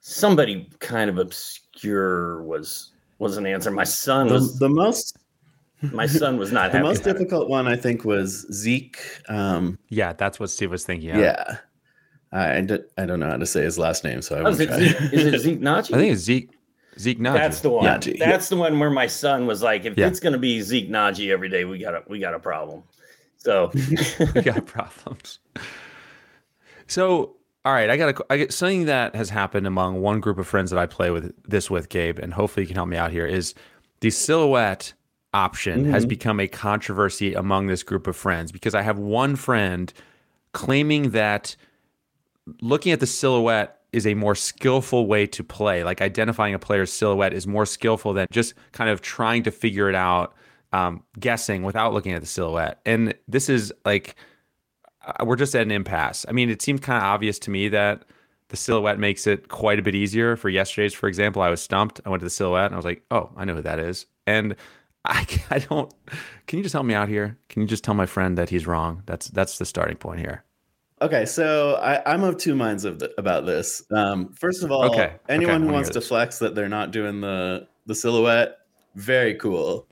somebody 0.10 0.68
kind 0.80 1.10
of 1.10 1.18
obscure 1.20 2.42
was 2.44 2.92
was 3.20 3.38
an 3.38 3.46
answer. 3.46 3.70
My 3.72 3.84
son 3.84 4.28
The, 4.28 4.34
was 4.36 4.58
the 4.60 4.70
most 4.70 5.18
my 5.92 6.08
son 6.08 6.38
was 6.38 6.52
not 6.52 6.72
the 6.72 6.78
happy. 6.80 6.88
most 6.90 7.02
about 7.02 7.10
it. 7.12 7.14
difficult 7.20 7.50
one 7.50 7.68
I 7.68 7.76
think 7.76 8.04
was 8.06 8.46
Zeke. 8.52 9.00
Um, 9.30 9.78
yeah, 9.90 10.14
that's 10.14 10.40
what 10.40 10.50
Steve 10.50 10.72
was 10.72 10.84
thinking. 10.84 11.10
yeah, 11.10 11.58
I 12.32 12.58
I, 12.58 12.62
d- 12.62 12.80
I 12.98 13.06
don't 13.06 13.20
know 13.20 13.30
how 13.30 13.38
to 13.38 13.46
say 13.46 13.62
his 13.64 13.78
last 13.78 14.04
name, 14.04 14.22
so 14.22 14.36
I 14.36 14.40
Oh, 14.40 14.44
won't 14.46 14.56
is, 14.56 14.60
it 14.62 14.68
try. 14.68 14.78
Zeke, 14.80 15.14
is 15.14 15.26
it 15.26 15.40
Zeke 15.40 15.60
Nnaji? 15.62 15.94
I 15.94 15.98
think 15.98 16.14
it's 16.14 16.22
Zeke 16.24 16.50
Zeke 16.98 17.20
Nnaji. 17.20 17.34
that's 17.34 17.62
the 17.62 17.70
one. 17.70 17.86
Nnaji, 17.86 18.18
yeah. 18.18 18.32
That's 18.32 18.50
the 18.50 18.58
one 18.58 18.80
where 18.80 18.90
my 18.90 19.08
son 19.08 19.46
was 19.46 19.62
like, 19.62 19.86
if 19.86 19.98
Yeah. 19.98 20.08
it's 20.08 20.20
going 20.20 20.34
to 20.34 20.40
be 20.40 20.62
Zeke 20.62 20.90
Nnaji 20.90 21.30
every 21.32 21.50
day, 21.50 21.66
we 21.66 21.78
got 21.78 21.94
a 21.94 22.04
we 22.08 22.20
got 22.20 22.34
a 22.34 22.40
problem. 22.40 22.84
So 23.38 23.72
we 24.36 24.42
got 24.42 24.66
problems. 24.66 25.40
So 26.88 27.36
All 27.66 27.74
right, 27.74 27.90
I 27.90 27.98
got 27.98 28.20
a, 28.20 28.26
I 28.30 28.38
get 28.38 28.54
something 28.54 28.86
that 28.86 29.16
has 29.16 29.30
happened 29.30 29.68
among 29.68 30.02
one 30.02 30.22
group 30.22 30.38
of 30.38 30.48
friends 30.48 30.72
that 30.72 30.80
I 30.80 30.86
play 30.86 31.12
with 31.12 31.34
this 31.44 31.70
with 31.70 31.90
Gabe, 31.90 32.18
and 32.18 32.34
hopefully 32.34 32.64
you 32.64 32.68
can 32.68 32.76
help 32.76 32.88
me 32.88 32.98
out 32.98 33.12
here. 33.12 33.26
Is 33.26 33.54
the 34.00 34.10
silhouette 34.10 34.94
option 35.34 35.86
has 35.92 36.06
become 36.06 36.40
a 36.40 36.48
controversy 36.48 37.34
among 37.34 37.68
this 37.68 37.84
group 37.84 38.08
of 38.08 38.16
friends 38.16 38.52
because 38.52 38.74
I 38.74 38.82
have 38.82 38.98
one 38.98 39.36
friend 39.36 39.94
claiming 40.54 41.12
that 41.12 41.56
looking 42.62 42.92
at 42.92 43.00
the 43.00 43.06
silhouette 43.06 43.82
is 43.92 44.08
a 44.08 44.14
more 44.14 44.36
skillful 44.36 45.08
way 45.08 45.26
to 45.28 45.44
play. 45.44 45.84
Like 45.84 46.02
identifying 46.02 46.54
a 46.54 46.60
player's 46.60 46.92
silhouette 46.92 47.34
is 47.34 47.46
more 47.46 47.66
skillful 47.66 48.14
than 48.14 48.28
just 48.32 48.54
kind 48.72 48.90
of 48.90 49.02
trying 49.02 49.44
to 49.44 49.52
figure 49.52 49.90
it 49.90 49.96
out, 49.96 50.34
um, 50.74 51.04
guessing 51.20 51.64
without 51.64 51.94
looking 51.94 52.14
at 52.14 52.22
the 52.22 52.28
silhouette. 52.28 52.80
And 52.86 53.14
this 53.28 53.50
is 53.50 53.74
like 53.86 54.16
we're 55.24 55.36
just 55.36 55.56
at 55.56 55.62
an 55.62 55.72
impasse. 55.72 56.26
I 56.28 56.32
mean, 56.32 56.50
it 56.50 56.62
seemed 56.62 56.82
kind 56.82 56.98
of 56.98 57.04
obvious 57.04 57.40
to 57.40 57.52
me 57.52 57.70
that 57.70 58.06
the 58.50 58.58
silhouette 58.58 59.00
makes 59.00 59.28
it 59.28 59.48
quite 59.48 59.80
a 59.80 59.82
bit 59.82 59.96
easier. 59.96 60.36
For 60.36 60.50
yesterday's, 60.50 60.94
for 60.94 61.08
example, 61.08 61.42
I 61.42 61.50
was 61.50 61.62
stumped. 61.62 62.02
I 62.06 62.10
went 62.10 62.22
to 62.22 62.26
the 62.26 62.32
silhouette 62.32 62.66
and 62.66 62.74
I 62.74 62.78
was 62.78 62.86
like, 62.86 63.04
oh, 63.12 63.30
I 63.38 63.46
know 63.46 63.56
who 63.56 63.62
that 63.62 63.80
is. 63.80 64.06
And 64.28 64.56
I, 65.06 65.26
I 65.50 65.60
don't. 65.60 65.94
Can 66.48 66.58
you 66.58 66.64
just 66.64 66.74
help 66.74 66.86
me 66.86 66.94
out 66.94 67.08
here? 67.08 67.38
Can 67.48 67.62
you 67.62 67.68
just 67.68 67.84
tell 67.84 67.94
my 67.94 68.06
friend 68.06 68.38
that 68.38 68.50
he's 68.50 68.68
wrong? 68.68 69.02
That's 69.06 69.28
that's 69.30 69.58
the 69.58 69.66
starting 69.66 69.98
point 69.98 70.20
here. 70.20 70.44
Okay, 71.02 71.26
so 71.26 71.76
I, 71.76 72.02
I'm 72.12 72.24
of 72.24 72.38
two 72.38 72.56
minds 72.56 72.84
of 72.84 73.00
the, 73.00 73.14
about 73.18 73.46
this. 73.46 73.82
Um, 73.92 74.34
first 74.34 74.64
of 74.64 74.72
all, 74.72 74.84
Okay, 74.92 75.14
anyone 75.30 75.56
okay, 75.56 75.66
who 75.68 75.72
wants 75.72 75.90
to 75.92 76.02
flex 76.02 76.40
that 76.40 76.56
they're 76.56 76.68
not 76.68 76.92
doing 76.92 77.22
the 77.22 77.68
the 77.86 77.96
silhouette, 77.96 78.58
very 78.96 79.36
cool, 79.36 79.88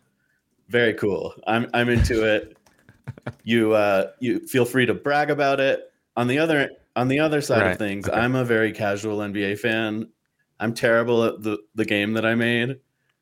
very 0.68 0.94
cool. 0.94 1.34
I'm 1.48 1.70
I'm 1.74 1.88
into 1.88 2.26
it. 2.26 2.57
You 3.44 3.74
uh, 3.74 4.12
you 4.20 4.40
feel 4.48 4.66
free 4.66 4.86
to 4.86 4.94
brag 4.94 5.30
about 5.30 5.60
it. 5.60 5.92
On 6.16 6.28
the 6.28 6.40
other 6.40 6.70
on 6.96 7.08
the 7.08 7.20
other 7.20 7.42
side 7.42 7.62
Right, 7.62 7.72
of 7.72 7.78
things, 7.78 8.08
okay. 8.08 8.18
I'm 8.18 8.36
a 8.36 8.44
very 8.44 8.72
casual 8.72 9.20
NBA 9.20 9.60
fan. 9.60 10.08
I'm 10.60 10.74
terrible 10.74 11.24
at 11.24 11.44
the 11.44 11.58
the 11.76 11.86
game 11.86 12.14
that 12.14 12.26
I 12.26 12.36
made. 12.36 12.78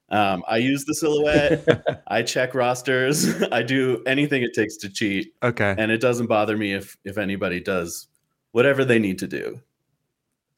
Um, 0.10 0.44
I 0.48 0.58
use 0.58 0.86
the 0.86 0.94
silhouette. 0.94 2.04
I 2.08 2.22
check 2.24 2.54
rosters. 2.56 3.42
I 3.52 3.64
do 3.64 4.04
anything 4.06 4.44
it 4.44 4.54
takes 4.54 4.78
to 4.78 4.90
cheat 4.90 5.34
Okay. 5.44 5.76
and 5.78 5.92
it 5.92 6.00
doesn't 6.00 6.28
bother 6.28 6.56
me 6.56 6.74
if 6.74 6.96
if 7.04 7.18
anybody 7.18 7.60
does 7.60 8.08
whatever 8.52 8.86
they 8.86 9.00
need 9.00 9.20
to 9.20 9.28
do. 9.28 9.60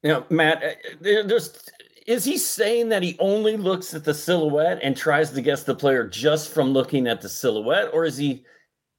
You 0.03 0.09
know, 0.11 0.25
Matt, 0.29 0.63
uh, 0.63 0.69
there- 1.01 1.23
there's 1.23 1.57
is 2.05 2.23
he 2.23 2.37
saying 2.37 2.87
that 2.89 3.03
he 3.03 3.17
only 3.19 3.57
looks 3.57 3.93
at 3.93 4.03
the 4.05 4.13
silhouette 4.13 4.79
and 4.81 4.95
tries 4.95 5.31
to 5.31 5.41
guess 5.41 5.63
the 5.63 5.75
player 5.75 6.07
just 6.07 6.53
from 6.53 6.71
looking 6.71 7.05
at 7.07 7.19
the 7.21 7.27
silhouette, 7.27 7.89
or 7.93 8.05
is 8.05 8.15
he 8.15 8.45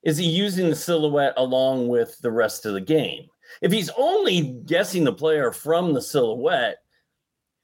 is 0.03 0.19
he 0.19 0.27
using 0.27 0.69
the 0.71 0.77
silhouette 0.77 1.35
along 1.37 1.89
with 1.89 2.19
the 2.21 2.31
rest 2.31 2.67
of 2.67 2.75
the 2.75 2.81
game? 2.81 3.27
If 3.63 3.73
he's 3.73 3.91
only 3.97 4.61
guessing 4.67 5.05
the 5.05 5.13
player 5.13 5.53
from 5.53 5.95
the 5.95 6.03
silhouette, 6.03 6.79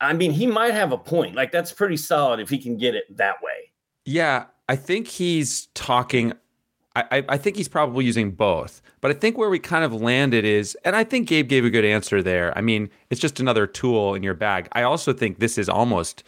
I 0.00 0.12
mean, 0.12 0.32
he 0.32 0.46
might 0.46 0.74
have 0.74 0.92
a 0.92 0.98
point. 0.98 1.34
Like 1.34 1.52
that's 1.52 1.72
pretty 1.72 1.96
solid 1.96 2.40
if 2.40 2.48
he 2.50 2.58
can 2.58 2.76
get 2.76 2.94
it 2.94 3.04
that 3.16 3.36
way. 3.42 3.72
Yeah, 4.04 4.46
I 4.68 4.76
think 4.76 5.06
he's 5.08 5.66
talking. 5.74 6.32
I, 6.96 7.24
I- 7.28 7.38
think 7.38 7.56
he's 7.56 7.68
probably 7.68 8.04
using 8.04 8.30
both, 8.30 8.80
but 9.00 9.10
I 9.10 9.14
think 9.14 9.36
where 9.36 9.50
we 9.50 9.58
kind 9.58 9.84
of 9.84 9.92
landed 9.92 10.44
is, 10.44 10.76
and 10.84 10.94
I 10.94 11.02
think 11.02 11.26
Gabe 11.28 11.48
gave 11.48 11.64
a 11.64 11.70
good 11.70 11.84
answer 11.84 12.22
there. 12.22 12.56
I 12.56 12.60
mean, 12.60 12.88
it's 13.10 13.20
just 13.20 13.40
another 13.40 13.66
tool 13.66 14.14
in 14.14 14.22
your 14.22 14.34
bag. 14.34 14.68
I 14.72 14.82
also 14.84 15.12
think 15.12 15.40
this 15.40 15.58
is 15.58 15.68
almost 15.68 16.22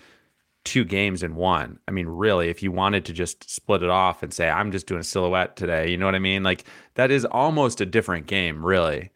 two 0.66 0.84
games 0.84 1.22
in 1.22 1.34
one. 1.36 1.78
I 1.88 1.92
mean, 1.92 2.06
really, 2.06 2.50
if 2.50 2.62
you 2.62 2.70
wanted 2.70 3.06
to 3.06 3.14
just 3.14 3.48
split 3.48 3.82
it 3.82 3.88
off 3.88 4.22
and 4.22 4.34
say, 4.34 4.50
I'm 4.50 4.70
just 4.72 4.86
doing 4.86 5.00
a 5.00 5.04
silhouette 5.04 5.56
today, 5.56 5.90
you 5.90 5.96
know 5.96 6.04
what 6.04 6.14
I 6.14 6.18
mean? 6.18 6.42
Like, 6.42 6.64
that 6.94 7.10
is 7.10 7.24
almost 7.24 7.80
a 7.80 7.86
different 7.86 8.26
game, 8.26 8.64
really. 8.66 9.10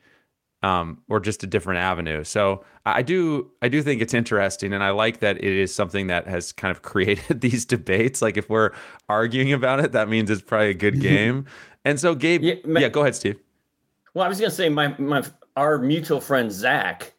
Um, 0.62 1.00
or 1.08 1.20
just 1.20 1.42
a 1.42 1.46
different 1.46 1.80
avenue. 1.80 2.22
So 2.22 2.64
I 2.84 3.00
do 3.00 3.50
I 3.62 3.68
do 3.68 3.82
think 3.82 4.02
it's 4.02 4.12
interesting 4.12 4.74
and 4.74 4.84
I 4.84 4.90
like 4.90 5.20
that 5.20 5.38
it 5.38 5.44
is 5.44 5.74
something 5.74 6.08
that 6.08 6.26
has 6.28 6.52
kind 6.52 6.70
of 6.70 6.82
created 6.92 7.40
these 7.40 7.64
debates. 7.64 8.20
Like 8.20 8.36
if 8.36 8.50
we're 8.50 8.72
arguing 9.08 9.54
about 9.54 9.80
it, 9.80 9.92
that 9.92 10.10
means 10.10 10.28
it's 10.30 10.42
probably 10.42 10.68
a 10.68 10.74
good 10.74 11.00
game. 11.10 11.46
and 11.86 11.98
so 11.98 12.14
Gabe, 12.14 12.42
Yeah, 12.42 12.54
yeah, 12.66 12.88
go 12.90 13.00
ahead, 13.00 13.14
Steve. 13.14 13.38
Well, 14.12 14.26
I 14.26 14.28
was 14.28 14.38
gonna 14.38 14.50
say 14.50 14.68
my 14.68 14.94
my 14.98 15.24
our 15.56 15.78
mutual 15.78 16.20
friend 16.20 16.52
Zach 16.52 17.14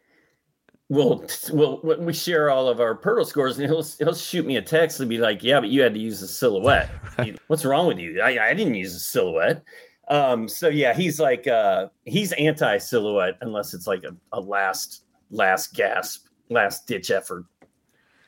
will 0.92 1.26
when 1.82 2.06
we 2.06 2.14
share 2.14 2.50
all 2.52 2.68
of 2.68 2.80
our 2.80 2.96
Poeltl 2.96 3.26
scores, 3.26 3.58
and 3.58 3.68
he'll 3.68 3.86
he'll 4.00 4.14
shoot 4.14 4.46
me 4.46 4.58
a 4.58 4.62
text 4.62 5.00
and 5.00 5.10
be 5.10 5.18
like, 5.18 5.44
"Yeah, 5.44 5.60
but 5.60 5.70
you 5.70 5.82
had 5.82 5.94
to 5.94 6.00
use 6.00 6.22
a 6.22 6.28
silhouette. 6.28 6.90
What's 7.48 7.66
wrong 7.66 7.88
with 7.88 7.98
you? 7.98 8.22
I, 8.22 8.50
I 8.50 8.54
didn't 8.54 8.76
use 8.76 8.94
a 8.94 9.00
silhouette." 9.00 9.64
Um, 10.10 10.48
so 10.48 10.68
yeah, 10.68 10.94
he's 10.94 11.20
like 11.20 11.48
uh, 11.48 11.88
he's 12.06 12.34
anti 12.34 12.78
silhouette 12.78 13.38
unless 13.42 13.74
it's 13.74 13.88
like 13.88 14.04
a, 14.04 14.16
a 14.34 14.40
last 14.40 15.06
last 15.32 15.74
gasp, 15.74 16.28
last 16.50 16.86
ditch 16.86 17.10
effort. 17.10 17.46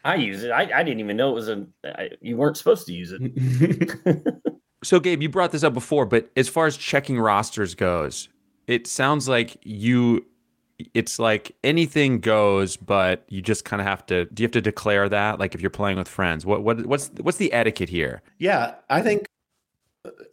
I 0.06 0.16
use 0.16 0.44
it. 0.44 0.52
I, 0.52 0.64
I 0.64 0.84
didn't 0.84 1.00
even 1.00 1.18
know 1.18 1.32
it 1.32 1.36
was 1.36 1.50
a. 1.50 1.68
I, 1.84 2.10
you 2.22 2.38
weren't 2.38 2.58
supposed 2.58 2.88
to 2.88 2.94
use 2.94 3.14
it. 3.18 4.34
So 4.84 5.00
Gabe, 5.00 5.22
you 5.22 5.30
brought 5.30 5.52
this 5.52 5.64
up 5.64 5.74
before, 5.74 6.06
but 6.06 6.30
as 6.36 6.50
far 6.50 6.66
as 6.66 6.76
checking 6.76 7.18
rosters 7.18 7.74
goes, 7.74 8.28
it 8.68 8.86
sounds 8.86 9.30
like 9.30 9.58
you 9.64 10.26
it's 10.94 11.20
like 11.20 11.56
anything 11.64 12.20
goes, 12.20 12.78
but 12.78 13.26
you 13.30 13.42
just 13.42 13.66
kind 13.66 13.82
of 13.82 13.88
have 13.88 14.06
to 14.08 14.26
do 14.26 14.44
you 14.44 14.46
have 14.46 14.52
to 14.52 14.62
declare 14.62 15.10
that 15.10 15.40
like 15.40 15.56
if 15.56 15.62
you're 15.62 15.70
playing 15.70 15.98
with 15.98 16.08
friends? 16.08 16.46
What 16.46 16.64
what 16.64 16.86
what's 16.86 17.10
what's 17.22 17.38
the 17.38 17.52
etiquette 17.54 17.90
here? 17.90 18.22
Yeah, 18.40 18.76
I 18.90 19.02
think 19.02 19.26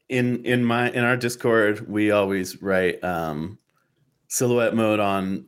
in 0.08 0.44
in 0.44 0.64
my 0.64 0.90
in 0.90 1.04
our 1.04 1.16
Discord 1.16 1.88
we 1.88 2.10
always 2.10 2.60
write 2.62 3.02
um 3.04 3.58
silhouette 4.28 4.74
mode 4.74 5.00
on 5.00 5.46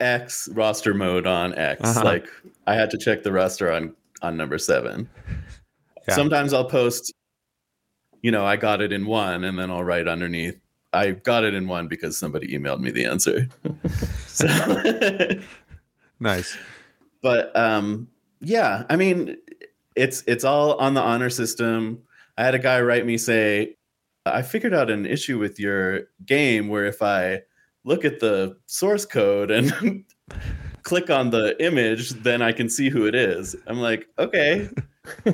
X, 0.00 0.48
roster 0.52 0.94
mode 0.94 1.26
on 1.26 1.54
X. 1.54 1.80
Uh-huh. 1.82 2.04
Like 2.04 2.28
I 2.66 2.74
had 2.74 2.90
to 2.90 2.98
check 2.98 3.22
the 3.22 3.32
roster 3.32 3.72
on 3.72 3.94
on 4.22 4.36
number 4.36 4.58
7. 4.58 5.08
Yeah. 6.08 6.14
Sometimes 6.14 6.52
I'll 6.52 6.68
post 6.68 7.12
you 8.22 8.30
know, 8.30 8.46
I 8.46 8.56
got 8.56 8.80
it 8.80 8.92
in 8.92 9.04
one 9.04 9.44
and 9.44 9.58
then 9.58 9.70
I'll 9.70 9.84
write 9.84 10.06
underneath 10.06 10.61
I 10.92 11.12
got 11.12 11.44
it 11.44 11.54
in 11.54 11.68
one 11.68 11.88
because 11.88 12.18
somebody 12.18 12.48
emailed 12.48 12.80
me 12.80 12.90
the 12.90 13.04
answer. 13.06 13.48
so 14.26 14.46
Nice. 16.20 16.56
but 17.22 17.54
um 17.56 18.08
yeah 18.40 18.84
i 18.90 18.96
mean 18.96 19.36
it's 19.96 20.22
it's 20.26 20.44
all 20.44 20.74
on 20.74 20.94
the 20.94 21.00
honor 21.00 21.30
system 21.30 22.00
i 22.38 22.44
had 22.44 22.54
a 22.54 22.58
guy 22.58 22.80
write 22.80 23.06
me 23.06 23.18
say 23.18 23.76
i 24.26 24.42
figured 24.42 24.74
out 24.74 24.90
an 24.90 25.06
issue 25.06 25.38
with 25.38 25.58
your 25.58 26.02
game 26.26 26.68
where 26.68 26.84
if 26.86 27.02
i 27.02 27.40
look 27.84 28.04
at 28.04 28.20
the 28.20 28.56
source 28.66 29.04
code 29.04 29.50
and 29.50 30.04
click 30.82 31.10
on 31.10 31.30
the 31.30 31.56
image 31.64 32.10
then 32.10 32.42
i 32.42 32.52
can 32.52 32.68
see 32.68 32.88
who 32.88 33.06
it 33.06 33.14
is 33.14 33.56
i'm 33.66 33.78
like 33.78 34.06
okay 34.18 34.68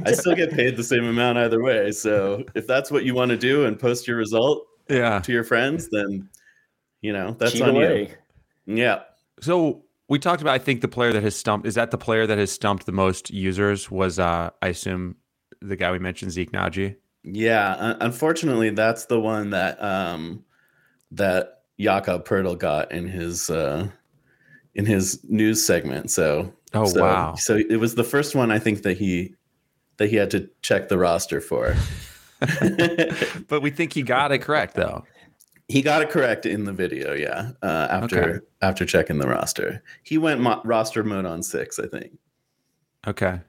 i 0.07 0.13
still 0.13 0.35
get 0.35 0.51
paid 0.53 0.77
the 0.77 0.85
same 0.85 1.05
amount 1.05 1.37
either 1.39 1.63
way 1.63 1.91
so 1.93 2.45
if 2.55 2.67
that's 2.67 2.91
what 2.91 3.05
you 3.05 3.15
want 3.15 3.31
to 3.31 3.37
do 3.37 3.67
and 3.67 3.79
post 3.79 4.07
your 4.09 4.17
result 4.17 4.67
Yeah. 4.89 5.21
to 5.21 5.33
your 5.33 5.45
friends 5.45 5.89
then 5.91 6.29
you 7.01 7.13
know 7.13 7.37
that's 7.39 7.53
Cheat 7.53 7.63
on 7.63 7.77
away. 7.77 8.17
you 8.67 8.77
yeah 8.77 9.01
So 9.41 9.85
we 10.09 10.19
talked 10.19 10.41
about 10.43 10.55
I 10.55 10.59
think 10.59 10.81
the 10.81 10.89
player 10.89 11.13
that 11.13 11.23
has 11.23 11.37
stumped 11.37 11.67
is 11.67 11.75
that 11.75 11.91
the 11.91 11.99
player 11.99 12.27
that 12.27 12.39
has 12.39 12.51
stumped 12.51 12.87
the 12.87 12.93
most 12.93 13.31
users 13.31 13.91
was 13.91 14.19
uh 14.19 14.51
I 14.63 14.69
assume 14.69 15.17
the 15.61 15.77
guy 15.77 15.91
we 15.93 15.99
mentioned 15.99 16.33
Zeke 16.33 16.53
Nnaji. 16.53 16.97
Yeah, 17.25 17.75
un- 17.79 17.97
unfortunately, 18.01 18.71
that's 18.71 19.07
the 19.07 19.21
one 19.21 19.51
that 19.51 19.83
um 19.83 20.45
that 21.11 21.63
Jakob 21.79 22.27
Poeltl 22.27 22.59
got 22.59 22.93
in 22.93 23.07
his 23.09 23.51
uh 23.51 23.89
in 24.75 24.87
his 24.87 25.21
news 25.25 25.65
segment. 25.65 26.11
So 26.11 26.53
Oh, 26.75 26.85
so, 26.85 27.01
wow. 27.01 27.35
So 27.35 27.57
it 27.57 27.77
was 27.81 27.95
the 27.95 28.05
first 28.05 28.35
one 28.35 28.51
I 28.51 28.59
think 28.59 28.83
that 28.83 28.99
he 28.99 29.35
that 29.97 30.09
he 30.11 30.17
had 30.17 30.31
to 30.33 30.49
check 30.63 30.89
the 30.89 30.99
roster 30.99 31.41
for. 31.41 31.75
but 33.49 33.61
we 33.63 33.71
think 33.71 33.93
he 33.93 34.03
got 34.03 34.33
it 34.33 34.39
correct 34.39 34.75
though. 34.75 35.05
he 35.69 35.83
got 35.83 36.03
it 36.03 36.11
correct 36.11 36.47
in 36.47 36.65
the 36.65 36.73
video, 36.73 37.13
yeah. 37.15 37.51
Uh, 37.63 37.89
after 37.91 38.19
Okay. 38.37 38.47
after 38.63 38.85
checking 38.87 39.19
the 39.19 39.29
roster, 39.29 39.83
he 40.03 40.19
went 40.19 40.41
mo- 40.41 40.61
roster 40.65 41.03
mode 41.05 41.25
on 41.27 41.43
six, 41.43 41.79
I 41.79 41.87
think. 41.87 42.19
Okay. 43.07 43.41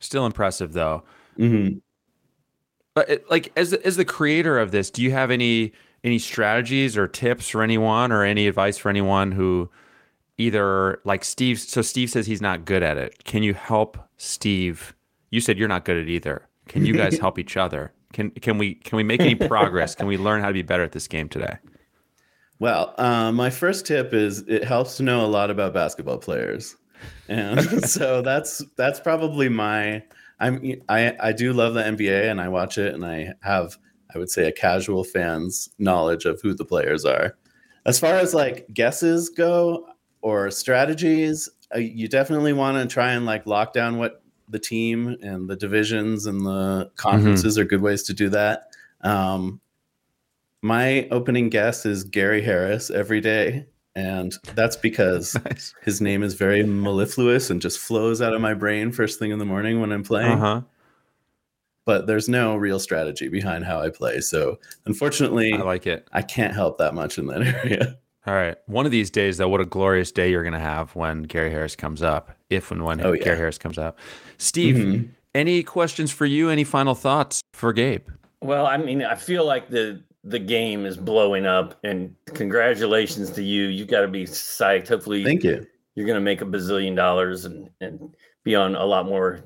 Still 0.00 0.26
impressive 0.26 0.72
though. 0.72 1.02
hmm 1.36 1.68
But 2.94 3.10
it, 3.10 3.30
like 3.30 3.52
as 3.56 3.72
as 3.72 3.96
the 3.96 4.04
creator 4.04 4.58
of 4.58 4.70
this, 4.70 4.90
do 4.90 5.02
you 5.02 5.10
have 5.12 5.30
any 5.30 5.72
any 6.04 6.18
strategies 6.18 6.96
or 6.96 7.08
tips 7.08 7.48
for 7.48 7.62
anyone 7.62 8.12
or 8.12 8.22
any 8.22 8.46
advice 8.46 8.78
for 8.78 8.88
anyone 8.88 9.32
who 9.32 9.68
either 10.38 11.00
like 11.04 11.24
Steve 11.24 11.58
so 11.58 11.82
Steve 11.82 12.08
says 12.10 12.26
he's 12.26 12.40
not 12.40 12.64
good 12.64 12.82
at 12.84 12.96
it. 12.96 13.24
Can 13.24 13.42
you 13.42 13.52
help 13.54 13.98
Steve? 14.16 14.94
You 15.30 15.40
said 15.40 15.58
you're 15.58 15.66
not 15.68 15.84
good 15.84 15.96
at 15.96 16.08
either. 16.08 16.46
Can 16.68 16.86
you 16.86 16.94
guys 16.94 17.18
help 17.20 17.38
each 17.38 17.56
other? 17.56 17.92
Can 18.12 18.30
can 18.30 18.58
we 18.58 18.74
can 18.74 18.96
we 18.96 19.02
make 19.02 19.20
any 19.20 19.34
progress? 19.34 19.94
Can 19.94 20.06
we 20.06 20.16
learn 20.28 20.40
how 20.40 20.48
to 20.48 20.52
be 20.52 20.62
better 20.62 20.82
at 20.82 20.92
this 20.92 21.08
game 21.08 21.28
today? 21.28 21.58
Well, 22.58 22.94
uh, 22.98 23.30
my 23.32 23.50
first 23.50 23.86
tip 23.86 24.12
is 24.12 24.40
it 24.48 24.64
helps 24.64 24.96
to 24.96 25.02
know 25.02 25.24
a 25.24 25.28
lot 25.28 25.50
about 25.50 25.74
basketball 25.74 26.18
players, 26.18 26.76
and 27.28 27.84
so 27.88 28.22
that's 28.22 28.62
that's 28.76 29.00
probably 29.00 29.48
my. 29.48 30.02
I'm 30.40 30.62
I 30.88 31.16
I 31.20 31.32
do 31.32 31.52
love 31.52 31.74
the 31.74 31.82
NBA 31.82 32.30
and 32.30 32.40
I 32.40 32.48
watch 32.48 32.78
it 32.78 32.94
and 32.94 33.04
I 33.04 33.34
have 33.42 33.76
I 34.14 34.18
would 34.18 34.30
say 34.30 34.46
a 34.46 34.52
casual 34.52 35.02
fan's 35.02 35.68
knowledge 35.78 36.26
of 36.26 36.40
who 36.40 36.54
the 36.54 36.64
players 36.64 37.04
are. 37.04 37.36
As 37.86 37.98
far 37.98 38.14
as 38.14 38.34
like 38.34 38.72
guesses 38.72 39.28
go, 39.30 39.88
or 40.22 40.50
strategies, 40.50 41.48
uh, 41.74 41.78
you 41.78 42.08
definitely 42.08 42.52
want 42.52 42.76
to 42.76 42.92
try 42.92 43.12
and 43.12 43.26
like 43.26 43.46
lock 43.46 43.72
down 43.72 43.98
what 43.98 44.22
the 44.48 44.58
team 44.58 45.16
and 45.22 45.48
the 45.48 45.56
divisions 45.56 46.26
and 46.26 46.44
the 46.44 46.90
conferences 46.96 47.54
mm-hmm. 47.54 47.62
are 47.62 47.68
good 47.68 47.82
ways 47.82 48.02
to 48.04 48.14
do 48.14 48.28
that. 48.30 48.70
Um, 49.02 49.60
my 50.62 51.08
opening 51.10 51.50
guess 51.50 51.86
is 51.86 52.04
Gary 52.04 52.42
Harris 52.42 52.90
every 52.90 53.20
day. 53.20 53.66
And 53.94 54.32
that's 54.54 54.76
because 54.76 55.34
nice. 55.44 55.74
his 55.82 56.00
name 56.00 56.22
is 56.22 56.34
very 56.34 56.62
mellifluous 56.62 57.50
and 57.50 57.60
just 57.60 57.78
flows 57.78 58.22
out 58.22 58.34
of 58.34 58.40
my 58.40 58.54
brain 58.54 58.92
first 58.92 59.18
thing 59.18 59.30
in 59.30 59.38
the 59.38 59.44
morning 59.44 59.80
when 59.80 59.92
I'm 59.92 60.04
playing. 60.04 60.32
Uh-huh. 60.32 60.62
But 61.84 62.06
there's 62.06 62.28
no 62.28 62.54
real 62.54 62.78
strategy 62.78 63.28
behind 63.28 63.64
how 63.64 63.80
I 63.80 63.88
play. 63.88 64.20
So 64.20 64.58
unfortunately, 64.84 65.54
I 65.54 65.62
like 65.62 65.86
it. 65.86 66.06
I 66.12 66.22
can't 66.22 66.54
help 66.54 66.78
that 66.78 66.94
much 66.94 67.18
in 67.18 67.26
that 67.26 67.42
area. 67.64 67.98
All 68.26 68.34
right. 68.34 68.56
One 68.66 68.84
of 68.84 68.92
these 68.92 69.10
days, 69.10 69.38
though, 69.38 69.48
what 69.48 69.62
a 69.62 69.64
glorious 69.64 70.12
day 70.12 70.30
you're 70.30 70.42
going 70.42 70.52
to 70.52 70.58
have 70.58 70.94
when 70.94 71.22
Gary 71.22 71.50
Harris 71.50 71.74
comes 71.74 72.02
up, 72.02 72.36
if 72.50 72.70
and 72.70 72.84
when 72.84 73.00
oh, 73.00 73.14
Gary. 73.14 73.36
Harris 73.36 73.58
comes 73.58 73.78
out. 73.78 73.96
Steve, 74.38 74.76
mm-hmm. 74.76 75.06
any 75.34 75.62
questions 75.62 76.10
for 76.10 76.26
you? 76.26 76.50
Any 76.50 76.64
final 76.64 76.94
thoughts 76.94 77.40
for 77.52 77.72
Gabe? 77.72 78.06
Well, 78.40 78.66
I 78.66 78.76
mean, 78.76 79.02
I 79.02 79.14
feel 79.14 79.44
like 79.44 79.68
the 79.68 80.02
the 80.24 80.38
game 80.38 80.84
is 80.84 80.96
blowing 80.96 81.46
up, 81.46 81.78
and 81.84 82.14
congratulations 82.34 83.30
to 83.30 83.42
you. 83.42 83.64
You 83.64 83.84
got 83.84 84.02
to 84.02 84.08
be 84.08 84.24
psyched. 84.24 84.88
Hopefully, 84.88 85.24
thank 85.24 85.44
you. 85.44 85.66
You're 85.94 86.06
going 86.06 86.16
to 86.16 86.20
make 86.20 86.40
a 86.40 86.46
bazillion 86.46 86.94
dollars 86.94 87.44
and 87.44 87.68
and 87.80 88.14
be 88.44 88.54
on 88.54 88.74
a 88.74 88.84
lot 88.84 89.06
more 89.06 89.40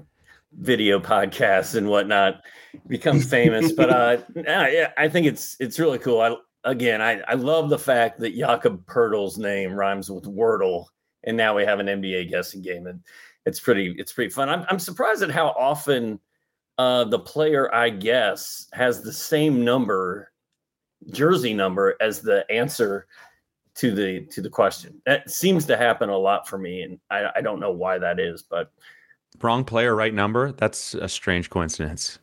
video 0.58 1.00
podcasts 1.00 1.74
and 1.74 1.88
whatnot. 1.88 2.42
Become 2.86 3.20
famous, 3.20 3.72
but 3.72 3.90
uh, 3.90 4.18
yeah, 4.34 4.92
I 4.96 5.08
think 5.08 5.26
it's 5.26 5.56
it's 5.60 5.78
really 5.78 5.98
cool. 5.98 6.20
I 6.20 6.36
again, 6.64 7.00
I, 7.00 7.20
I 7.20 7.34
love 7.34 7.68
the 7.68 7.78
fact 7.78 8.20
that 8.20 8.36
Jakob 8.36 8.84
Poeltl's 8.86 9.38
name 9.38 9.74
rhymes 9.74 10.10
with 10.10 10.24
Wordle, 10.24 10.86
and 11.24 11.36
now 11.36 11.56
we 11.56 11.64
have 11.64 11.80
an 11.80 11.86
NBA 11.86 12.30
guessing 12.30 12.62
game, 12.62 12.86
and 12.86 13.00
it's 13.46 13.60
pretty 13.60 13.94
it's 13.98 14.12
pretty 14.12 14.30
fun. 14.30 14.48
I'm 14.48 14.64
I'm 14.68 14.78
surprised 14.78 15.22
at 15.22 15.30
how 15.30 15.48
often 15.48 16.18
uh, 16.78 17.04
the 17.04 17.18
player 17.18 17.72
I 17.74 17.90
guess 17.90 18.68
has 18.72 19.02
the 19.02 19.12
same 19.12 19.64
number, 19.64 20.32
jersey 21.10 21.54
number, 21.54 21.96
as 22.00 22.20
the 22.20 22.50
answer 22.50 23.06
to 23.76 23.94
the 23.94 24.26
to 24.26 24.40
the 24.40 24.50
question. 24.50 25.00
That 25.06 25.30
seems 25.30 25.66
to 25.66 25.76
happen 25.76 26.08
a 26.08 26.16
lot 26.16 26.48
for 26.48 26.58
me, 26.58 26.82
and 26.82 26.98
I, 27.10 27.30
I 27.36 27.40
don't 27.40 27.60
know 27.60 27.72
why 27.72 27.98
that 27.98 28.20
is, 28.20 28.42
but 28.42 28.72
wrong 29.40 29.64
player, 29.64 29.94
right 29.94 30.14
number. 30.14 30.52
That's 30.52 30.94
a 30.94 31.08
strange 31.08 31.50
coincidence. 31.50 32.18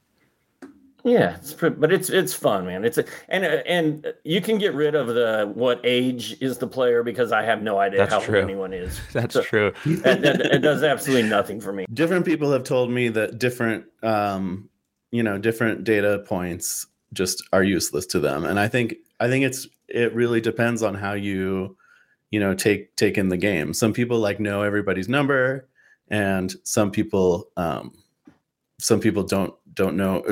Yeah, 1.09 1.35
it's 1.37 1.53
pretty, 1.53 1.75
but 1.77 1.91
it's 1.91 2.09
it's 2.09 2.33
fun, 2.33 2.67
man. 2.67 2.85
It's 2.85 2.99
a, 2.99 3.05
and 3.29 3.43
uh, 3.43 3.63
and 3.65 4.13
you 4.23 4.41
can 4.41 4.59
get 4.59 4.75
rid 4.75 4.93
of 4.93 5.07
the 5.07 5.51
what 5.55 5.81
age 5.83 6.37
is 6.39 6.59
the 6.59 6.67
player 6.67 7.01
because 7.01 7.31
I 7.31 7.41
have 7.41 7.63
no 7.63 7.79
idea 7.79 8.01
That's 8.01 8.13
how 8.13 8.19
true. 8.19 8.39
anyone 8.39 8.73
is. 8.73 8.99
That's 9.13 9.33
so 9.33 9.41
true. 9.41 9.73
it 9.85 10.61
does 10.61 10.83
absolutely 10.83 11.27
nothing 11.27 11.59
for 11.61 11.73
me. 11.73 11.87
Different 11.93 12.25
people 12.25 12.51
have 12.51 12.63
told 12.63 12.91
me 12.91 13.09
that 13.09 13.39
different, 13.39 13.85
um, 14.03 14.69
you 15.09 15.23
know, 15.23 15.39
different 15.39 15.83
data 15.83 16.23
points 16.27 16.85
just 17.13 17.43
are 17.53 17.63
useless 17.63 18.05
to 18.07 18.19
them, 18.19 18.45
and 18.45 18.59
I 18.59 18.67
think 18.67 18.95
I 19.19 19.27
think 19.27 19.45
it's 19.45 19.67
it 19.87 20.13
really 20.13 20.41
depends 20.41 20.83
on 20.83 20.93
how 20.93 21.13
you, 21.13 21.75
you 22.29 22.39
know, 22.39 22.53
take 22.53 22.95
take 22.97 23.17
in 23.17 23.29
the 23.29 23.37
game. 23.37 23.73
Some 23.73 23.93
people 23.93 24.19
like 24.19 24.39
know 24.39 24.61
everybody's 24.61 25.09
number, 25.09 25.67
and 26.09 26.53
some 26.63 26.91
people, 26.91 27.49
um, 27.57 27.93
some 28.79 28.99
people 28.99 29.23
don't 29.23 29.55
don't 29.73 29.97
know. 29.97 30.23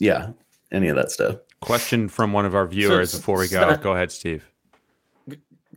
It's, 0.00 0.06
yeah, 0.06 0.30
any 0.72 0.88
of 0.88 0.96
that 0.96 1.10
stuff. 1.10 1.36
Question 1.60 2.08
from 2.08 2.32
one 2.32 2.46
of 2.46 2.54
our 2.54 2.66
viewers 2.66 3.10
so, 3.10 3.18
before 3.18 3.38
we 3.38 3.48
go. 3.48 3.76
go 3.76 3.92
ahead, 3.92 4.10
Steve. 4.10 4.44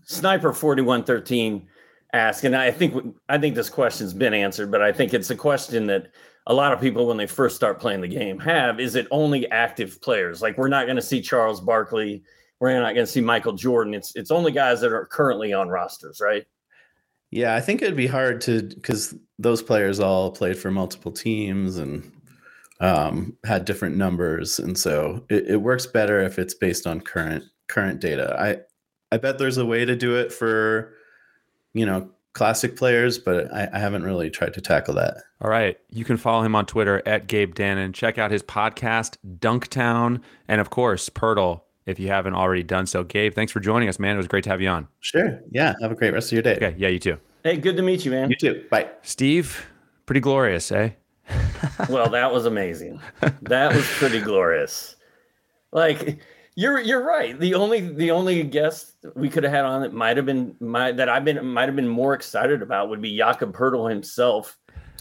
Sniper 0.05 0.53
forty 0.53 0.81
one 0.81 1.03
thirteen 1.03 1.67
ask, 2.13 2.43
and 2.43 2.55
I 2.55 2.71
think 2.71 3.15
I 3.27 3.38
think 3.38 3.55
this 3.55 3.69
question's 3.69 4.13
been 4.13 4.33
answered, 4.33 4.71
but 4.71 4.81
I 4.81 4.93
think 4.93 5.13
it's 5.13 5.29
a 5.29 5.36
question 5.36 5.88
that 5.88 6.12
a 6.47 6.53
lot 6.53 6.73
of 6.73 6.81
people 6.81 7.07
when 7.07 7.17
they 7.17 7.27
first 7.27 7.55
start 7.55 7.79
playing 7.79 8.01
the 8.01 8.07
game 8.07 8.39
have: 8.39 8.79
is 8.79 8.95
it 8.95 9.07
only 9.12 9.49
active 9.51 10.01
players? 10.01 10.41
Like 10.41 10.57
we're 10.57 10.69
not 10.69 10.86
going 10.86 10.95
to 10.95 11.01
see 11.01 11.21
Charles 11.21 11.59
Barkley, 11.59 12.23
we're 12.59 12.79
not 12.79 12.93
going 12.93 13.05
to 13.05 13.12
see 13.12 13.21
Michael 13.21 13.53
Jordan. 13.53 13.93
It's 13.93 14.15
it's 14.15 14.31
only 14.31 14.51
guys 14.51 14.79
that 14.81 14.91
are 14.91 15.05
currently 15.05 15.51
on 15.51 15.67
rosters, 15.67 16.21
right? 16.21 16.45
Yeah, 17.29 17.55
I 17.55 17.62
think 17.62 17.81
it'd 17.81 17.97
be 17.97 18.07
hard 18.07 18.41
to 18.41 18.62
because 18.62 19.15
those 19.39 19.62
players 19.62 19.99
all 19.99 20.31
played 20.31 20.57
for 20.57 20.71
multiple 20.71 21.12
teams 21.12 21.77
and 21.77 22.09
um, 22.84 23.38
had 23.46 23.63
different 23.63 23.96
numbers, 23.96 24.60
and 24.60 24.78
so 24.78 25.26
it, 25.30 25.48
it 25.48 25.58
works 25.58 25.86
better 25.86 26.19
if 26.22 26.38
it's 26.38 26.54
based 26.54 26.86
on 26.86 27.00
current 27.00 27.46
current 27.69 28.02
data. 28.02 28.36
I 28.38 29.15
I 29.15 29.17
bet 29.17 29.38
there's 29.38 29.58
a 29.58 29.65
way 29.65 29.86
to 29.86 29.96
do 29.96 30.17
it 30.17 30.34
for 30.34 30.93
you 31.74 31.86
know 31.86 32.10
classic 32.34 32.76
players, 32.76 33.17
but 33.17 33.52
I, 33.54 33.69
I, 33.72 33.80
haven't 33.80 34.04
really 34.04 34.32
tried 34.32 34.56
to 34.56 34.62
tackle 34.62 34.96
that. 34.96 35.17
All 35.39 35.52
right. 35.52 35.78
You 35.91 36.04
can 36.04 36.17
follow 36.17 36.41
him 36.41 36.56
on 36.56 36.65
Twitter 36.65 37.00
at 37.06 37.28
Gabe 37.28 37.54
Danon. 37.54 37.93
Check 37.93 38.17
out 38.17 38.32
his 38.32 38.41
podcast, 38.41 39.17
Dunktown, 39.38 40.19
and 40.48 40.60
of 40.60 40.72
course, 40.72 41.10
Poeltl, 41.10 41.62
if 41.86 42.00
you 42.00 42.08
haven't 42.08 42.34
already 42.34 42.63
done 42.63 42.88
so. 42.88 43.04
Gabe, 43.04 43.36
thanks 43.36 43.52
for 43.52 43.60
joining 43.60 43.88
us, 43.88 44.00
man. 44.00 44.15
It 44.15 44.17
was 44.17 44.28
great 44.28 44.43
to 44.46 44.50
have 44.50 44.62
you 44.62 44.69
on. 44.69 44.88
Sure. 45.00 45.39
Yeah. 45.52 45.76
Have 45.80 45.91
a 45.91 45.96
great 45.96 46.12
rest 46.12 46.30
of 46.30 46.34
your 46.34 46.41
day. 46.41 46.56
Okay. 46.56 46.74
Yeah, 46.76 46.88
you 46.88 46.98
too. 46.98 47.19
Hey, 47.43 47.58
good 47.58 47.78
to 47.78 47.84
meet 47.84 48.04
you, 48.04 48.10
man. 48.10 48.32
You 48.32 48.36
too. 48.36 48.65
Bye. 48.72 48.89
Steve, 49.04 49.67
pretty 50.08 50.22
glorious, 50.22 50.72
eh? 50.72 50.89
Well, 51.89 52.09
that 52.09 52.31
was 52.33 52.45
amazing. 52.45 52.99
That 53.43 53.73
was 53.75 53.86
pretty 53.88 54.19
glorious. 54.19 54.95
Like 55.71 56.19
you're 56.55 56.79
you're 56.79 57.03
right. 57.05 57.39
The 57.39 57.55
only 57.55 57.79
the 57.81 58.12
only 58.12 58.43
guest 58.43 58.95
we 59.15 59.29
could 59.29 59.43
have 59.43 59.53
had 59.53 59.65
on 59.65 59.81
that 59.81 59.93
might 59.93 60.17
have 60.17 60.25
been 60.25 60.55
my 60.59 60.91
that 60.91 61.09
I've 61.09 61.25
been 61.25 61.45
might 61.47 61.67
have 61.67 61.75
been 61.75 61.88
more 61.88 62.13
excited 62.13 62.62
about 62.62 62.89
would 62.89 63.01
be 63.01 63.17
Jakob 63.17 63.55
Poeltl 63.55 63.89
himself 63.89 64.57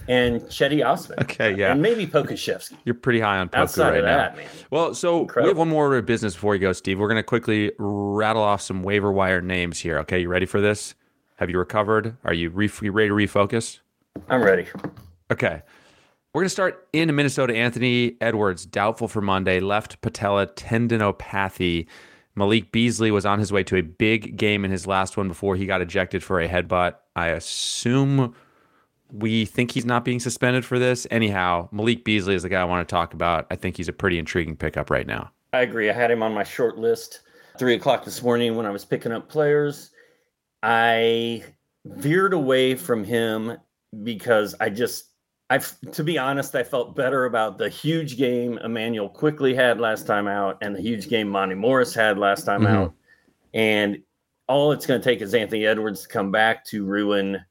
and 0.08 0.40
Cedi 0.42 0.85
Osman. 0.85 1.18
Okay, 1.20 1.54
yeah, 1.54 1.72
and 1.72 1.82
maybe 1.82 2.06
Pokusevski. 2.06 2.76
You're 2.85 2.94
pretty 2.94 3.20
high 3.20 3.38
on 3.38 3.48
Poku 3.48 3.58
Outside 3.58 3.90
right 3.90 3.98
of 3.98 4.04
that, 4.04 4.32
now. 4.32 4.42
man. 4.42 4.50
Well, 4.70 4.94
so 4.94 5.20
Incredible. 5.20 5.46
we 5.46 5.50
have 5.50 5.58
one 5.58 5.68
more 5.68 5.85
order 5.87 5.98
of 5.98 6.06
business 6.06 6.35
before 6.35 6.52
we 6.52 6.58
go, 6.58 6.72
Steve. 6.72 6.98
We're 6.98 7.08
going 7.08 7.18
to 7.18 7.22
quickly 7.22 7.70
rattle 7.78 8.42
off 8.42 8.62
some 8.62 8.82
waiver 8.82 9.12
wire 9.12 9.40
names 9.40 9.78
here. 9.78 9.98
Okay, 10.00 10.20
you 10.20 10.28
ready 10.28 10.46
for 10.46 10.61
this? 10.61 10.94
Have 11.37 11.50
you 11.50 11.58
recovered? 11.58 12.16
Are 12.24 12.32
you, 12.35 12.50
re- 12.50 12.70
you 12.80 12.90
ready 12.90 13.08
to 13.11 13.14
refocus? 13.14 13.78
I'm 14.28 14.42
ready. 14.42 14.66
Okay. 15.30 15.62
We're 16.35 16.40
going 16.40 16.47
to 16.47 16.51
start 16.51 16.88
in 16.95 17.14
Minnesota. 17.14 17.55
Anthony 17.55 18.16
Edwards, 18.23 18.64
doubtful 18.64 19.07
for 19.07 19.21
Monday, 19.21 19.61
left 19.61 20.01
patella 20.01 20.47
tendinopathy. 20.47 21.87
Malik 22.35 22.73
Beasley 22.73 23.11
was 23.11 23.27
on 23.27 23.38
his 23.38 23.53
way 23.53 23.62
to 23.64 23.77
a 23.77 23.83
big 23.83 24.38
game 24.38 24.64
in 24.64 24.71
his 24.71 24.87
last 24.87 25.18
one 25.18 25.29
before 25.29 25.57
he 25.57 25.66
got 25.66 25.83
ejected 25.83 26.25
for 26.25 26.40
a 26.40 26.49
headbutt. 26.49 26.95
I 27.14 27.27
assume 27.27 28.35
we 29.11 29.45
think 29.45 29.73
he's 29.73 29.85
not 29.85 30.07
being 30.07 30.21
suspended 30.21 30.64
for 30.64 30.79
this. 30.79 31.07
Anyhow, 31.11 31.68
Malik 31.71 32.03
Beasley 32.03 32.35
is 32.35 32.45
the 32.45 32.49
guy 32.49 32.62
I 32.62 32.64
want 32.64 32.88
to 32.88 32.90
talk 32.90 33.12
about. 33.12 33.47
I 33.51 33.57
think 33.57 33.77
he's 33.77 33.88
a 33.88 33.92
pretty 33.92 34.18
intriguing 34.18 34.57
pickup 34.57 34.88
right 34.88 35.07
now. 35.07 35.31
I 35.53 35.61
agree. 35.61 35.90
I 35.90 35.92
had 35.92 36.11
him 36.11 36.23
on 36.23 36.33
my 36.33 36.45
short 36.45 36.79
list 36.79 37.21
three 37.59 37.75
o'clock 37.75 38.07
this 38.07 38.23
morning 38.23 38.57
when 38.57 38.64
I 38.64 38.71
was 38.71 38.87
picking 38.87 39.12
up 39.12 39.29
players. 39.29 39.90
I 40.62 41.45
veered 41.85 42.33
away 42.33 42.75
from 42.75 43.05
him 43.05 43.59
because 44.03 44.55
I 44.59 44.71
just 44.71 45.12
I, 45.50 45.59
to 45.59 46.02
be 46.02 46.18
honest, 46.18 46.55
I 46.55 46.62
felt 46.62 46.96
better 46.96 47.26
about 47.26 47.59
the 47.59 47.68
huge 47.68 48.16
game 48.16 48.59
Immanuel 48.59 49.09
Quickley 49.09 49.55
had 49.55 49.81
last 49.81 50.07
time 50.07 50.26
out, 50.26 50.59
and 50.62 50.74
the 50.74 50.81
huge 50.81 51.09
game 51.09 51.28
Monte 51.28 51.55
Morris 51.55 51.94
had 51.94 52.18
last 52.18 52.44
time 52.44 52.62
mm-hmm. 52.62 52.74
out. 52.74 52.94
And 53.52 54.02
all 54.48 54.72
it's 54.72 54.87
going 54.87 55.00
to 55.00 55.05
take 55.05 55.20
is 55.20 55.35
Anthony 55.35 55.66
Edwards 55.66 56.02
to 56.02 56.09
come 56.09 56.31
back 56.31 56.64
to 56.66 56.85
ruin 56.85 57.44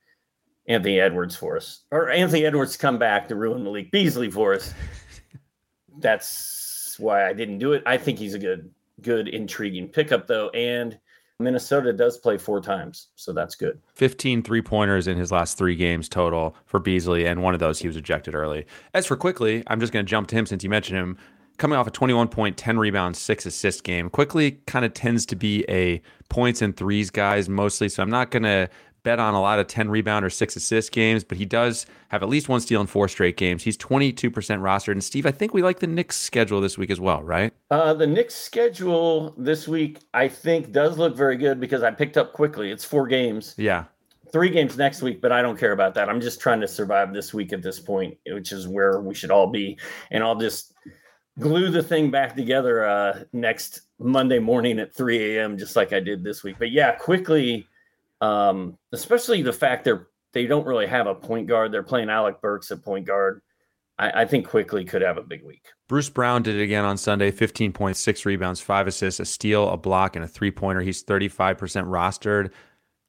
Anthony 0.68 1.00
Edwards 1.00 1.36
for 1.36 1.58
us, 1.58 1.82
or 1.92 2.10
Anthony 2.10 2.46
Edwards 2.46 2.74
to 2.74 2.78
come 2.80 2.98
back 2.98 3.28
to 3.28 3.36
ruin 3.36 3.64
Malik 3.64 3.92
Beasley 3.92 4.32
for 4.32 4.54
us. 4.54 4.74
That's 6.00 6.96
why 6.98 7.28
I 7.28 7.34
didn't 7.34 7.60
do 7.60 7.74
it. 7.74 7.84
I 7.86 7.98
think 7.98 8.20
he's 8.20 8.34
a 8.34 8.40
good, 8.40 8.72
good, 9.02 9.28
intriguing 9.28 9.88
pickup 9.88 10.28
though, 10.28 10.50
and 10.50 10.98
Minnesota 11.44 11.94
does 11.94 12.18
play 12.18 12.38
four 12.38 12.62
times, 12.62 13.08
so 13.16 13.34
that's 13.34 13.56
good. 13.56 13.80
15 13.96 14.44
three 14.44 14.62
pointers 14.62 15.08
in 15.08 15.18
his 15.18 15.32
last 15.32 15.58
three 15.58 15.76
games 15.76 16.08
total 16.08 16.56
for 16.66 16.80
Beasley, 16.80 17.26
and 17.26 17.42
one 17.44 17.54
of 17.54 17.60
those 17.60 17.80
he 17.80 17.88
was 17.88 17.98
ejected 17.98 18.36
early. 18.36 18.66
As 18.94 19.06
for 19.06 19.16
Quickley, 19.16 19.64
I'm 19.68 19.80
just 19.80 19.94
going 19.94 20.06
to 20.06 20.10
jump 20.10 20.28
to 20.30 20.36
him 20.36 20.46
since 20.46 20.64
you 20.64 20.70
mentioned 20.70 20.98
him. 20.98 21.18
Coming 21.58 21.78
off 21.78 21.86
a 21.86 21.92
21 21.92 22.30
point, 22.30 22.58
10 22.58 22.80
rebound, 22.80 23.16
six 23.16 23.46
assist 23.46 23.84
game, 23.84 24.10
Quickley 24.10 24.60
kind 24.66 24.84
of 24.84 24.94
tends 24.94 25.26
to 25.28 25.36
be 25.36 25.64
a 25.70 26.02
points 26.30 26.62
and 26.62 26.76
threes 26.76 27.10
guys 27.10 27.50
mostly. 27.50 27.90
So 27.90 28.02
I'm 28.02 28.10
not 28.10 28.32
going 28.32 28.44
to 28.44 28.70
bet 29.04 29.20
on 29.20 29.34
a 29.34 29.42
lot 29.42 29.60
of 29.60 29.68
10 29.68 29.90
rebound 29.90 30.24
or 30.24 30.30
six 30.30 30.56
assist 30.56 30.92
games, 30.92 31.24
but 31.24 31.38
he 31.38 31.46
does 31.46 31.86
have 32.10 32.22
at 32.22 32.30
least 32.30 32.50
one 32.50 32.62
steal 32.62 32.82
in 32.82 32.88
four 32.88 33.08
straight 33.08 33.38
games. 33.38 33.64
He's 33.64 33.78
22% 33.78 34.32
rostered. 34.32 34.92
And 34.94 35.04
Steve, 35.04 35.26
I 35.26 35.32
think 35.32 35.54
we 35.54 35.64
like 35.64 35.80
the 35.80 35.88
Knicks 35.88 36.18
schedule 36.18 36.62
this 36.62 36.78
week 36.78 36.90
as 36.90 37.00
well, 37.00 37.24
right? 37.24 37.54
Uh, 37.70 37.94
the 37.94 38.08
Knicks 38.08 38.36
schedule 38.36 39.34
this 39.38 39.68
week, 39.68 40.00
I 40.14 40.28
think, 40.28 40.72
does 40.72 40.98
look 40.98 41.16
very 41.16 41.38
good 41.38 41.60
because 41.60 41.84
I 41.84 41.92
picked 41.92 42.18
up 42.18 42.34
Quickley. 42.34 42.72
It's 42.72 42.86
four 42.86 43.08
games. 43.08 43.56
Yeah. 43.58 43.86
Three 44.32 44.50
games 44.50 44.78
next 44.78 45.02
week, 45.02 45.22
but 45.22 45.32
I 45.32 45.42
don't 45.42 45.60
care 45.60 45.74
about 45.74 45.94
that. 45.96 46.08
I'm 46.08 46.22
just 46.22 46.40
trying 46.40 46.62
to 46.62 46.68
survive 46.68 47.14
this 47.14 47.34
week 47.34 47.52
at 47.52 47.62
this 47.62 47.80
point, 47.80 48.18
which 48.28 48.52
is 48.52 48.68
where 48.68 49.02
we 49.02 49.14
should 49.14 49.32
all 49.32 49.48
be. 49.48 49.78
And 50.10 50.24
I'll 50.24 50.38
just 50.38 50.74
glue 51.40 51.70
the 51.70 51.84
thing 51.84 52.12
back 52.12 52.36
together 52.36 52.86
uh, 52.86 53.24
next 53.34 53.82
Monday 54.00 54.40
morning 54.40 54.80
at 54.80 54.96
3 54.96 55.38
a.m., 55.38 55.58
just 55.58 55.76
like 55.76 55.92
I 55.92 56.00
did 56.00 56.24
this 56.24 56.44
week. 56.44 56.56
But 56.60 56.72
yeah, 56.72 56.94
Quickley 56.94 57.68
Um, 58.22 58.78
especially 58.92 59.42
the 59.42 59.54
fact 59.54 59.84
they're 59.84 60.08
they 60.34 60.46
don't 60.46 60.66
really 60.66 60.88
have 60.88 61.08
a 61.08 61.16
point 61.16 61.48
guard. 61.48 61.72
They're 61.72 61.84
playing 61.84 62.10
Alec 62.10 62.42
Burks 62.42 62.72
at 62.72 62.84
point 62.84 63.06
guard. 63.06 63.42
I, 63.98 64.22
I 64.22 64.26
think 64.26 64.48
Quickley 64.48 64.86
could 64.86 65.02
have 65.02 65.18
a 65.18 65.22
big 65.22 65.44
week. 65.44 65.68
Bruce 65.88 66.10
Brown 66.10 66.44
did 66.44 66.56
it 66.56 66.64
again 66.64 66.86
on 66.86 66.98
Sunday 66.98 67.32
15 67.32 67.74
points, 67.74 68.00
six 68.00 68.26
rebounds, 68.26 68.62
five 68.62 68.88
assists, 68.88 69.20
a 69.20 69.26
steal, 69.26 69.70
a 69.70 69.78
block, 69.78 70.16
and 70.16 70.24
a 70.24 70.28
three 70.28 70.52
pointer. 70.52 70.82
He's 70.82 71.04
35% 71.04 71.58
rostered. 71.58 72.52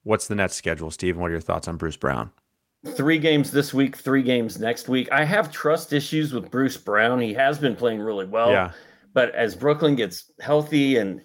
What's 0.03 0.27
the 0.27 0.35
net 0.35 0.53
schedule, 0.53 0.91
Steve? 0.91 1.17
What 1.17 1.29
are 1.29 1.33
your 1.33 1.41
thoughts 1.41 1.69
on 1.69 1.77
Bruce 1.77 1.97
Brown? 1.97 2.33
Three 2.97 3.19
games 3.19 3.53
this 3.53 3.73
week, 3.73 3.97
three 3.97 4.25
games 4.25 4.59
next 4.59 4.89
week. 4.89 5.09
I 5.13 5.25
have 5.25 5.53
trust 5.53 5.93
issues 5.93 6.33
with 6.33 6.51
Bruce 6.51 6.77
Brown. 6.77 7.21
He 7.21 7.33
has 7.35 7.57
been 7.57 7.77
playing 7.77 8.01
really 8.01 8.27
well. 8.27 8.51
Yeah. 8.51 8.73
But 9.15 9.33
as 9.37 9.55
Brooklyn 9.55 9.95
gets 9.95 10.33
healthy 10.41 10.97
and 10.97 11.23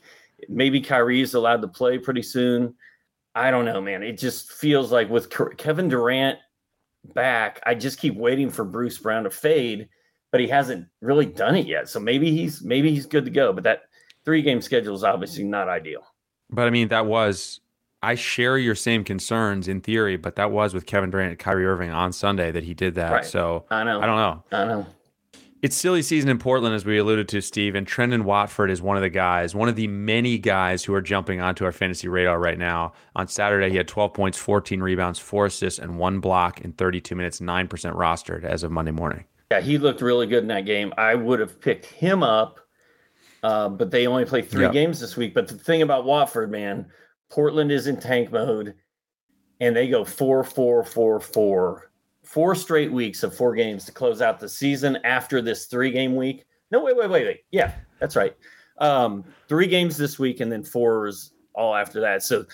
maybe 0.48 0.80
Kyrie's 0.80 1.34
allowed 1.34 1.64
to 1.64 1.68
play 1.68 1.98
pretty 1.98 2.22
soon, 2.22 2.76
I 3.38 3.52
don't 3.52 3.66
know, 3.66 3.80
man. 3.80 4.02
It 4.02 4.18
just 4.18 4.52
feels 4.52 4.92
like 4.92 5.10
with 5.10 5.30
Kevin 5.58 5.90
Durant 5.90 6.40
back, 7.14 7.62
I 7.68 7.76
just 7.76 8.00
keep 8.00 8.16
waiting 8.16 8.50
for 8.50 8.66
Bruce 8.66 8.98
Brown 8.98 9.26
to 9.26 9.30
fade, 9.30 9.90
but 10.32 10.42
he 10.42 10.48
hasn't 10.48 10.88
really 11.02 11.28
done 11.28 11.56
it 11.56 11.68
yet. 11.68 11.88
So 11.88 12.00
maybe 12.00 12.32
he's 12.32 12.64
maybe 12.64 12.92
he's 12.92 13.06
good 13.06 13.26
to 13.26 13.32
go. 13.32 13.54
But 13.54 13.64
that 13.66 13.84
three 14.26 14.42
game 14.42 14.60
schedule 14.60 14.96
is 14.96 15.04
obviously 15.04 15.44
not 15.44 15.70
ideal. 15.70 16.02
But 16.50 16.68
I 16.68 16.72
mean, 16.72 16.88
that 16.88 17.06
was 17.06 17.60
I 18.02 18.16
share 18.16 18.58
your 18.58 18.76
same 18.76 19.04
concerns 19.04 19.68
in 19.68 19.82
theory, 19.82 20.18
but 20.18 20.36
that 20.38 20.52
was 20.52 20.74
with 20.74 20.88
Kevin 20.88 21.12
Durant 21.12 21.30
and 21.30 21.40
Kyrie 21.40 21.66
Irving 21.66 21.92
on 21.92 22.14
Sunday 22.14 22.52
that 22.52 22.64
he 22.64 22.74
did 22.74 22.96
that. 22.96 23.12
Right. 23.12 23.26
So 23.26 23.66
I 23.70 23.84
know. 23.84 24.02
I 24.02 24.06
don't 24.08 24.18
know. 24.18 24.44
I 24.52 24.66
know. 24.66 24.88
It's 25.64 25.76
silly 25.76 26.04
season 26.04 26.30
in 26.30 26.38
Portland, 26.38 26.76
as 26.76 26.86
we 26.86 27.00
alluded 27.00 27.28
to, 27.30 27.42
Steve. 27.42 27.74
And 27.74 27.88
Trendon 27.88 28.24
Watford 28.24 28.70
is 28.70 28.80
one 28.80 28.96
of 28.96 29.02
the 29.02 29.10
guys, 29.10 29.56
one 29.56 29.68
of 29.68 29.76
the 29.76 29.88
many 29.88 30.38
guys 30.38 30.84
who 30.84 30.94
are 30.94 31.02
jumping 31.02 31.42
onto 31.42 31.66
our 31.66 31.72
fantasy 31.72 32.08
radar 32.08 32.40
right 32.40 32.60
now. 32.60 32.94
On 33.16 33.28
Saturday, 33.28 33.72
he 33.72 33.78
had 33.78 33.88
12 33.88 34.14
points, 34.14 34.38
14 34.38 34.82
rebounds, 34.82 35.18
four 35.18 35.48
assists, 35.48 35.80
and 35.80 35.98
one 35.98 36.20
block 36.20 36.62
in 36.62 36.74
32 36.74 37.16
minutes, 37.16 37.40
9% 37.40 37.68
rostered 37.96 38.44
as 38.44 38.62
of 38.64 38.72
Monday 38.72 38.92
morning. 38.92 39.26
Yeah, 39.52 39.62
he 39.62 39.80
looked 39.80 40.02
really 40.02 40.28
good 40.28 40.44
in 40.44 40.48
that 40.50 40.66
game. 40.66 40.94
I 40.96 41.16
would 41.16 41.40
have 41.40 41.60
picked 41.60 41.86
him 41.86 42.22
up, 42.22 42.60
uh, 43.42 43.70
but 43.70 43.90
they 43.90 44.06
only 44.06 44.26
play 44.26 44.44
three 44.44 44.64
Yep. 44.66 44.74
games 44.74 45.00
this 45.00 45.18
week. 45.18 45.34
But 45.34 45.48
the 45.48 45.56
thing 45.56 45.82
about 45.82 46.06
Watford, 46.06 46.52
man, 46.52 46.86
Portland 47.32 47.72
is 47.72 47.88
in 47.88 48.00
tank 48.00 48.32
mode, 48.32 48.76
and 49.60 49.76
they 49.76 49.88
go 49.88 50.06
four, 50.06 50.44
four, 50.44 50.84
four, 50.84 51.20
four, 51.20 51.87
four 52.28 52.54
straight 52.56 52.92
weeks 52.92 53.24
of 53.24 53.34
four 53.34 53.56
games 53.56 53.86
to 53.86 53.92
close 53.92 54.22
out 54.22 54.38
the 54.38 54.50
season 54.50 54.98
after 55.06 55.42
this 55.42 55.66
three 55.66 55.92
game 55.92 56.16
week. 56.16 56.46
No, 56.72 56.84
wait, 56.84 56.98
wait, 56.98 57.10
wait, 57.10 57.26
wait. 57.26 57.40
Yeah, 57.52 57.74
that's 58.00 58.18
right. 58.18 58.36
Um, 58.80 59.24
three 59.48 59.68
games 59.68 59.96
this 59.96 60.20
week, 60.20 60.42
and 60.42 60.52
then 60.52 60.64
fours 60.64 61.32
all 61.56 61.74
after 61.74 62.02
that. 62.02 62.24
So, 62.24 62.46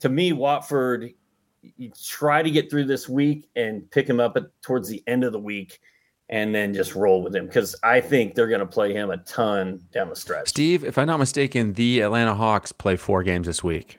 to 0.00 0.10
me, 0.10 0.34
Watford, 0.34 1.14
you 1.62 1.90
try 2.04 2.42
to 2.42 2.50
get 2.50 2.68
through 2.68 2.84
this 2.84 3.08
week 3.08 3.48
and 3.56 3.90
pick 3.90 4.08
him 4.08 4.20
up 4.20 4.36
at, 4.36 4.44
towards 4.60 4.88
the 4.88 5.02
end 5.06 5.24
of 5.24 5.32
the 5.32 5.38
week 5.38 5.80
and 6.28 6.54
then 6.54 6.74
just 6.74 6.94
roll 6.94 7.22
with 7.22 7.34
him 7.34 7.46
because 7.46 7.74
I 7.82 8.00
think 8.00 8.34
they're 8.34 8.48
going 8.48 8.60
to 8.60 8.66
play 8.66 8.92
him 8.92 9.10
a 9.10 9.16
ton 9.18 9.80
down 9.92 10.08
the 10.08 10.16
stretch. 10.16 10.48
Steve, 10.48 10.84
if 10.84 10.98
I'm 10.98 11.06
not 11.06 11.18
mistaken, 11.18 11.72
the 11.72 12.00
Atlanta 12.00 12.34
Hawks 12.34 12.70
play 12.70 12.96
four 12.96 13.22
games 13.22 13.46
this 13.46 13.64
week. 13.64 13.98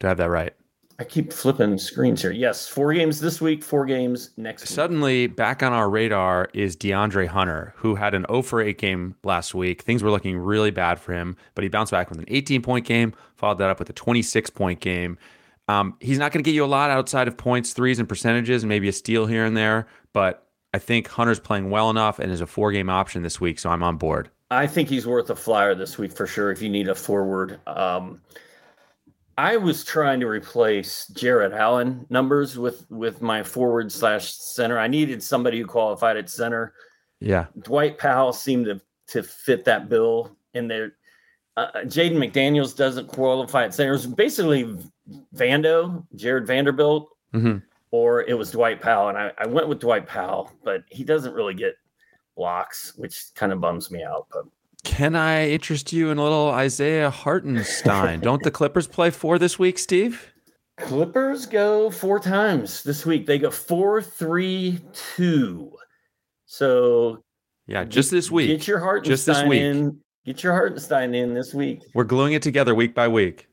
Do 0.00 0.06
I 0.06 0.10
have 0.10 0.18
that 0.18 0.30
right? 0.30 0.54
I 0.98 1.04
keep 1.04 1.32
flipping 1.32 1.76
screens 1.78 2.22
here. 2.22 2.30
Yes, 2.30 2.68
four 2.68 2.92
games 2.92 3.18
this 3.18 3.40
week, 3.40 3.64
four 3.64 3.84
games 3.84 4.30
next 4.36 4.62
week. 4.62 4.68
Suddenly, 4.68 5.26
back 5.26 5.62
on 5.62 5.72
our 5.72 5.90
radar 5.90 6.48
is 6.54 6.76
DeAndre 6.76 7.26
Hunter, 7.26 7.74
who 7.76 7.96
had 7.96 8.14
an 8.14 8.24
0 8.28 8.42
for 8.42 8.60
8 8.60 8.78
game 8.78 9.16
last 9.24 9.54
week. 9.54 9.82
Things 9.82 10.02
were 10.02 10.10
looking 10.10 10.38
really 10.38 10.70
bad 10.70 11.00
for 11.00 11.12
him, 11.12 11.36
but 11.54 11.62
he 11.62 11.68
bounced 11.68 11.90
back 11.90 12.10
with 12.10 12.18
an 12.18 12.26
18 12.28 12.62
point 12.62 12.86
game, 12.86 13.12
followed 13.34 13.58
that 13.58 13.70
up 13.70 13.80
with 13.80 13.90
a 13.90 13.92
26 13.92 14.50
point 14.50 14.80
game. 14.80 15.18
Um, 15.66 15.96
he's 16.00 16.18
not 16.18 16.30
going 16.30 16.44
to 16.44 16.48
get 16.48 16.54
you 16.54 16.64
a 16.64 16.66
lot 16.66 16.90
outside 16.90 17.26
of 17.26 17.36
points, 17.36 17.72
threes, 17.72 17.98
and 17.98 18.08
percentages, 18.08 18.62
and 18.62 18.68
maybe 18.68 18.88
a 18.88 18.92
steal 18.92 19.26
here 19.26 19.44
and 19.44 19.56
there, 19.56 19.86
but 20.12 20.46
I 20.74 20.78
think 20.78 21.08
Hunter's 21.08 21.40
playing 21.40 21.70
well 21.70 21.88
enough 21.90 22.18
and 22.18 22.30
is 22.30 22.40
a 22.40 22.46
four 22.46 22.70
game 22.70 22.90
option 22.90 23.22
this 23.22 23.40
week, 23.40 23.58
so 23.58 23.70
I'm 23.70 23.82
on 23.82 23.96
board. 23.96 24.30
I 24.50 24.66
think 24.66 24.88
he's 24.88 25.06
worth 25.06 25.30
a 25.30 25.36
flyer 25.36 25.74
this 25.74 25.98
week 25.98 26.12
for 26.12 26.26
sure 26.26 26.50
if 26.50 26.60
you 26.60 26.68
need 26.68 26.88
a 26.88 26.94
forward. 26.94 27.58
Um, 27.66 28.20
I 29.36 29.56
was 29.56 29.84
trying 29.84 30.20
to 30.20 30.26
replace 30.26 31.06
Jarrett 31.08 31.52
Allen 31.52 32.06
numbers 32.10 32.58
with 32.58 32.88
with 32.90 33.22
my 33.22 33.42
forward 33.42 33.90
slash 33.90 34.32
center. 34.34 34.78
I 34.78 34.88
needed 34.88 35.22
somebody 35.22 35.58
who 35.58 35.66
qualified 35.66 36.16
at 36.16 36.30
center. 36.30 36.74
Yeah. 37.20 37.46
Dwight 37.62 37.98
Powell 37.98 38.32
seemed 38.32 38.66
to 38.66 38.80
to 39.08 39.22
fit 39.22 39.64
that 39.64 39.88
bill 39.88 40.36
in 40.54 40.68
there. 40.68 40.94
Uh, 41.56 41.70
Jaden 41.84 42.16
McDaniels 42.16 42.76
doesn't 42.76 43.08
qualify 43.08 43.64
at 43.64 43.74
center. 43.74 43.90
It 43.90 43.96
was 43.96 44.06
basically 44.06 44.76
Vando, 45.34 46.04
Jared 46.16 46.46
Vanderbilt, 46.46 47.10
hmm 47.32 47.58
or 47.94 48.22
it 48.22 48.34
was 48.36 48.50
Dwight 48.50 48.80
Powell. 48.82 49.10
And 49.10 49.16
I, 49.16 49.30
I 49.38 49.46
went 49.46 49.68
with 49.68 49.78
Dwight 49.78 50.08
Powell, 50.08 50.50
but 50.64 50.82
he 50.90 51.04
doesn't 51.04 51.32
really 51.32 51.54
get 51.54 51.76
blocks, 52.36 52.92
which 52.96 53.26
kind 53.36 53.52
of 53.52 53.60
bums 53.60 53.88
me 53.88 54.02
out. 54.02 54.26
But 54.32 54.46
Can 54.84 55.16
I 55.16 55.48
interest 55.48 55.92
you 55.92 56.10
in 56.10 56.18
a 56.18 56.22
little 56.22 56.50
Isaiah 56.50 57.10
Hartenstein? 57.10 58.20
Don't 58.20 58.42
the 58.42 58.50
Clippers 58.50 58.86
play 58.86 59.10
four 59.10 59.38
this 59.38 59.58
week, 59.58 59.78
Steve? 59.78 60.32
Clippers 60.78 61.46
go 61.46 61.90
four 61.90 62.20
times 62.20 62.82
this 62.82 63.06
week. 63.06 63.26
They 63.26 63.38
go 63.38 63.50
four, 63.50 64.02
three, 64.02 64.80
two. 64.92 65.72
So 66.46 67.22
Yeah, 67.66 67.84
just 67.84 68.10
this 68.10 68.30
week. 68.30 68.48
get 68.48 68.66
your 68.68 68.78
Hartenstein 68.78 69.10
Just 69.12 69.26
this 69.26 69.42
week. 69.44 69.60
in. 69.62 70.00
Get 70.26 70.42
your 70.42 70.52
Hartenstein 70.52 71.14
in 71.14 71.34
this 71.34 71.52
week. 71.54 71.82
We're 71.94 72.04
gluing 72.04 72.32
it 72.32 72.42
together 72.42 72.74
week 72.74 72.94
by 72.94 73.08
week. 73.08 73.46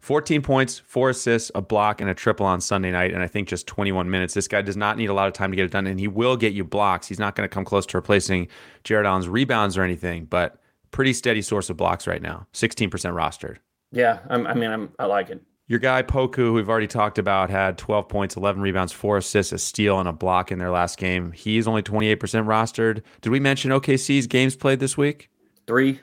14 0.00 0.42
points, 0.42 0.78
four 0.78 1.10
assists, 1.10 1.50
a 1.54 1.62
block, 1.62 2.00
and 2.00 2.08
a 2.08 2.14
triple 2.14 2.46
on 2.46 2.60
Sunday 2.60 2.90
night, 2.90 3.12
and 3.12 3.22
I 3.22 3.26
think 3.26 3.48
just 3.48 3.66
21 3.66 4.08
minutes. 4.10 4.34
This 4.34 4.48
guy 4.48 4.62
does 4.62 4.76
not 4.76 4.96
need 4.96 5.10
a 5.10 5.14
lot 5.14 5.26
of 5.26 5.34
time 5.34 5.50
to 5.50 5.56
get 5.56 5.64
it 5.64 5.72
done, 5.72 5.86
and 5.86 5.98
he 5.98 6.08
will 6.08 6.36
get 6.36 6.52
you 6.52 6.64
blocks. 6.64 7.08
He's 7.08 7.18
not 7.18 7.34
going 7.34 7.48
to 7.48 7.52
come 7.52 7.64
close 7.64 7.84
to 7.86 7.96
replacing 7.96 8.48
Jarrett 8.84 9.06
Allen's 9.06 9.28
rebounds 9.28 9.76
or 9.76 9.82
anything, 9.82 10.24
but 10.26 10.60
pretty 10.90 11.12
steady 11.12 11.42
source 11.42 11.68
of 11.68 11.76
blocks 11.76 12.06
right 12.06 12.22
now. 12.22 12.46
16% 12.52 12.90
rostered. 12.90 13.56
Yeah, 13.90 14.20
I'm, 14.28 14.46
I 14.46 14.54
mean, 14.54 14.70
I'm, 14.70 14.92
I 14.98 15.06
like 15.06 15.30
it. 15.30 15.42
Your 15.66 15.78
guy 15.78 16.02
Poku, 16.02 16.36
who 16.36 16.54
we've 16.54 16.68
already 16.68 16.86
talked 16.86 17.18
about, 17.18 17.50
had 17.50 17.76
12 17.76 18.08
points, 18.08 18.36
11 18.36 18.62
rebounds, 18.62 18.92
four 18.92 19.18
assists, 19.18 19.52
a 19.52 19.58
steal, 19.58 19.98
and 20.00 20.08
a 20.08 20.12
block 20.12 20.50
in 20.50 20.58
their 20.58 20.70
last 20.70 20.96
game. 20.96 21.32
He's 21.32 21.68
only 21.68 21.82
28% 21.82 22.16
rostered. 22.46 23.02
Did 23.20 23.30
we 23.30 23.40
mention 23.40 23.70
OKC's 23.70 24.26
games 24.26 24.56
played 24.56 24.80
this 24.80 24.96
week? 24.96 25.28
Three, 25.66 26.00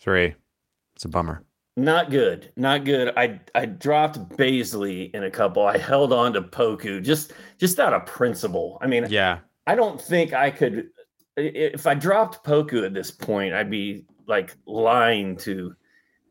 Three. 0.00 0.34
It's 0.94 1.04
a 1.04 1.08
bummer. 1.08 1.42
Not 1.78 2.10
good, 2.10 2.50
not 2.56 2.84
good. 2.84 3.12
I 3.16 3.38
I 3.54 3.66
dropped 3.66 4.36
Beasley 4.36 5.04
in 5.14 5.22
a 5.22 5.30
couple. 5.30 5.64
I 5.64 5.78
held 5.78 6.12
on 6.12 6.32
to 6.32 6.42
Poku 6.42 7.00
just 7.00 7.32
just 7.56 7.78
out 7.78 7.92
of 7.92 8.04
principle. 8.04 8.78
I 8.82 8.88
mean, 8.88 9.06
Yeah. 9.08 9.38
I 9.64 9.76
don't 9.76 10.00
think 10.00 10.32
I 10.32 10.50
could. 10.50 10.88
If 11.36 11.86
I 11.86 11.94
dropped 11.94 12.44
Poku 12.44 12.84
at 12.84 12.94
this 12.94 13.12
point, 13.12 13.54
I'd 13.54 13.70
be 13.70 14.06
like 14.26 14.56
lying 14.66 15.36
to 15.36 15.76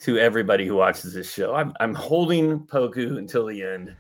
to 0.01 0.17
everybody 0.17 0.67
who 0.67 0.75
watches 0.75 1.13
this 1.13 1.31
show. 1.31 1.55
I'm 1.55 1.71
I'm 1.79 1.95
holding 1.95 2.59
Poku 2.59 3.17
until 3.17 3.45
the 3.45 3.63
end. 3.63 3.95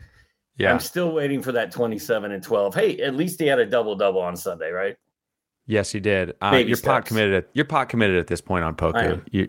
Yeah. 0.57 0.73
I'm 0.73 0.81
still 0.81 1.13
waiting 1.13 1.41
for 1.41 1.53
that 1.53 1.71
27 1.71 2.31
and 2.31 2.43
12. 2.43 2.75
Hey, 2.75 2.99
at 2.99 3.15
least 3.15 3.39
he 3.39 3.47
had 3.47 3.59
a 3.59 3.65
double 3.65 3.95
double 3.95 4.19
on 4.19 4.35
Sunday, 4.35 4.71
right? 4.71 4.97
Yes, 5.65 5.91
he 5.93 6.01
did. 6.01 6.33
Uh, 6.41 6.61
you're 6.65 6.75
pot 6.77 7.05
committed. 7.05 7.35
At, 7.35 7.49
you're 7.53 7.63
pot 7.63 7.87
committed 7.87 8.17
at 8.17 8.27
this 8.27 8.41
point 8.41 8.65
on 8.65 8.75
Poku. 8.75 9.21
You, 9.31 9.47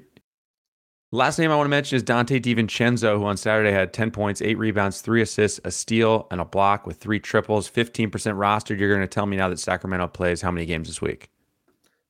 last 1.11 1.39
name 1.39 1.51
I 1.51 1.57
want 1.57 1.67
to 1.67 1.71
mention 1.71 1.97
is 1.97 2.03
Dante 2.03 2.39
DiVincenzo, 2.39 3.19
who 3.19 3.25
on 3.25 3.37
Saturday 3.37 3.73
had 3.73 3.93
10 3.93 4.11
points, 4.11 4.43
eight 4.43 4.59
rebounds, 4.59 5.01
three 5.01 5.23
assists, 5.23 5.61
a 5.65 5.71
steal, 5.71 6.27
and 6.31 6.41
a 6.41 6.45
block 6.45 6.87
with 6.87 6.99
three 6.99 7.21
triples. 7.21 7.71
15% 7.71 8.11
rostered. 8.11 8.79
You're 8.79 8.91
going 8.91 9.01
to 9.01 9.07
tell 9.07 9.27
me 9.27 9.37
now 9.37 9.49
that 9.49 9.59
Sacramento 9.59 10.09
plays 10.09 10.43
how 10.43 10.51
many 10.51 10.67
games 10.67 10.89
this 10.89 11.01
week? 11.01 11.31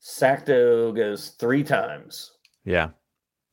Sacto 0.03 0.95
goes 0.95 1.31
three 1.31 1.63
times. 1.63 2.33
Yeah, 2.65 2.91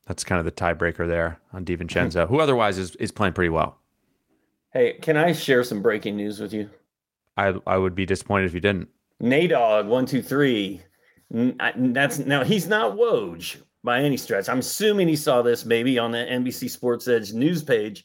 that's 0.06 0.24
kind 0.24 0.40
of 0.40 0.46
the 0.46 0.52
tiebreaker 0.52 1.08
there 1.08 1.40
on 1.54 1.66
DiVincenzo, 1.66 2.28
who 2.30 2.40
otherwise 2.40 2.78
is, 2.78 2.96
is 2.96 3.12
playing 3.12 3.34
pretty 3.34 3.50
well. 3.50 3.80
Hey, 4.72 4.94
can 5.02 5.16
I 5.16 5.32
share 5.32 5.64
some 5.64 5.82
breaking 5.82 6.18
news 6.18 6.40
with 6.40 6.54
you? 6.54 6.70
I 7.38 7.54
I 7.66 7.78
would 7.78 7.96
be 7.96 8.06
disappointed 8.06 8.46
if 8.46 8.54
you 8.54 8.60
didn't. 8.60 8.90
Nadog 9.22 9.86
one 9.86 10.06
two 10.06 10.22
three. 10.22 10.82
That's 11.32 12.20
now 12.20 12.44
he's 12.44 12.68
not 12.68 12.96
Woj 12.96 13.62
by 13.86 14.02
any 14.02 14.18
stretch. 14.18 14.50
I'm 14.50 14.60
assuming 14.60 15.08
he 15.08 15.16
saw 15.16 15.42
this 15.42 15.64
maybe 15.64 15.98
on 15.98 16.12
the 16.12 16.18
NBC 16.18 16.70
Sports 16.70 17.08
Edge 17.08 17.32
news 17.32 17.64
page. 17.64 18.04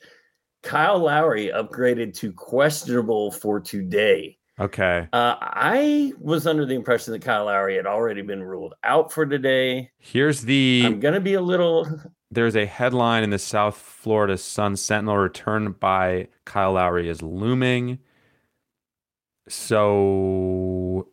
Kyle 0.63 0.99
Lowry 0.99 1.51
upgraded 1.53 2.15
to 2.19 2.33
questionable 2.33 3.33
for 3.33 3.59
today. 3.59 4.37
Okay. 4.61 5.09
Uh, 5.15 5.37
I 5.41 6.13
was 6.21 6.47
under 6.47 6.67
the 6.67 6.75
impression 6.75 7.13
that 7.15 7.23
Kyle 7.23 7.47
Lowry 7.47 7.77
had 7.77 7.87
already 7.87 8.21
been 8.21 8.43
ruled 8.43 8.75
out 8.85 9.11
for 9.11 9.25
today. 9.25 9.91
Here's 9.99 10.43
the 10.43 10.83
I'm 10.85 11.01
gonna 11.01 11.19
be 11.19 11.35
a 11.35 11.41
little. 11.41 11.89
there's 12.31 12.57
a 12.57 12.67
headline 12.67 13.25
in 13.25 13.31
the 13.31 13.39
South 13.39 13.77
Florida 13.77 14.37
Sun 14.37 14.77
Sentinel 14.77 15.17
return 15.17 15.73
by 15.73 16.29
Kyle 16.45 16.73
Lowry 16.73 17.09
is 17.09 17.23
looming. 17.23 18.01
So 19.49 21.09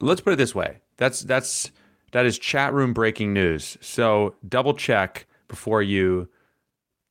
let's 0.00 0.20
put 0.20 0.34
it 0.34 0.36
this 0.36 0.54
way. 0.54 0.78
That's 0.96 1.22
that's 1.22 1.72
that 2.12 2.26
is 2.26 2.38
chat 2.38 2.72
room 2.72 2.92
breaking 2.92 3.32
news. 3.32 3.76
So 3.80 4.34
double 4.48 4.74
check 4.74 5.26
before 5.48 5.82
you 5.82 6.28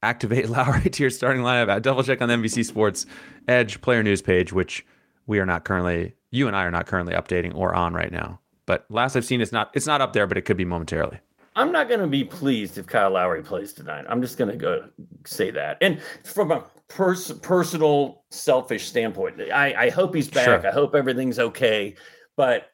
activate 0.02 0.50
Lowry 0.50 0.90
to 0.90 1.04
your 1.04 1.10
starting 1.10 1.42
lineup 1.42 1.70
at 1.70 1.84
double 1.84 2.04
check 2.04 2.22
on 2.22 2.30
the 2.30 2.36
NBC 2.36 2.66
Sports 2.66 3.06
Edge 3.48 3.82
player 3.82 4.04
news 4.04 4.22
page, 4.22 4.54
which 4.54 4.86
we 5.28 5.40
are 5.40 5.46
not 5.46 5.66
currently, 5.66 6.16
you 6.32 6.48
and 6.48 6.56
I 6.56 6.64
are 6.64 6.72
not 6.72 6.86
currently 6.86 7.14
updating 7.14 7.56
or 7.56 7.74
on 7.74 7.94
right 7.94 8.12
now. 8.12 8.40
But 8.66 8.86
last 8.90 9.16
I've 9.16 9.26
seen, 9.26 9.42
it's 9.42 9.52
not 9.52 9.70
it's 9.74 9.86
not 9.86 10.02
up 10.02 10.14
there, 10.14 10.28
but 10.28 10.38
it 10.38 10.42
could 10.42 10.58
be 10.58 10.66
momentarily. 10.66 11.20
I'm 11.56 11.72
not 11.72 11.88
going 11.88 12.02
to 12.02 12.08
be 12.08 12.26
pleased 12.26 12.78
if 12.78 12.86
Kyle 12.86 13.12
Lowry 13.12 13.42
plays 13.42 13.72
tonight. 13.72 14.06
I'm 14.10 14.22
just 14.22 14.38
going 14.38 14.52
to 14.52 14.58
go 14.58 14.90
say 15.26 15.52
that. 15.52 15.78
And 15.80 16.02
from 16.24 16.52
a 16.52 16.66
pers- 16.90 17.32
personal, 17.32 18.24
selfish 18.30 18.88
standpoint, 18.88 19.40
I, 19.54 19.86
I 19.86 19.90
hope 19.90 20.14
he's 20.14 20.28
back. 20.28 20.46
Sure. 20.46 20.68
I 20.68 20.72
hope 20.72 20.96
everything's 20.96 21.40
okay. 21.40 21.96
But 22.36 22.72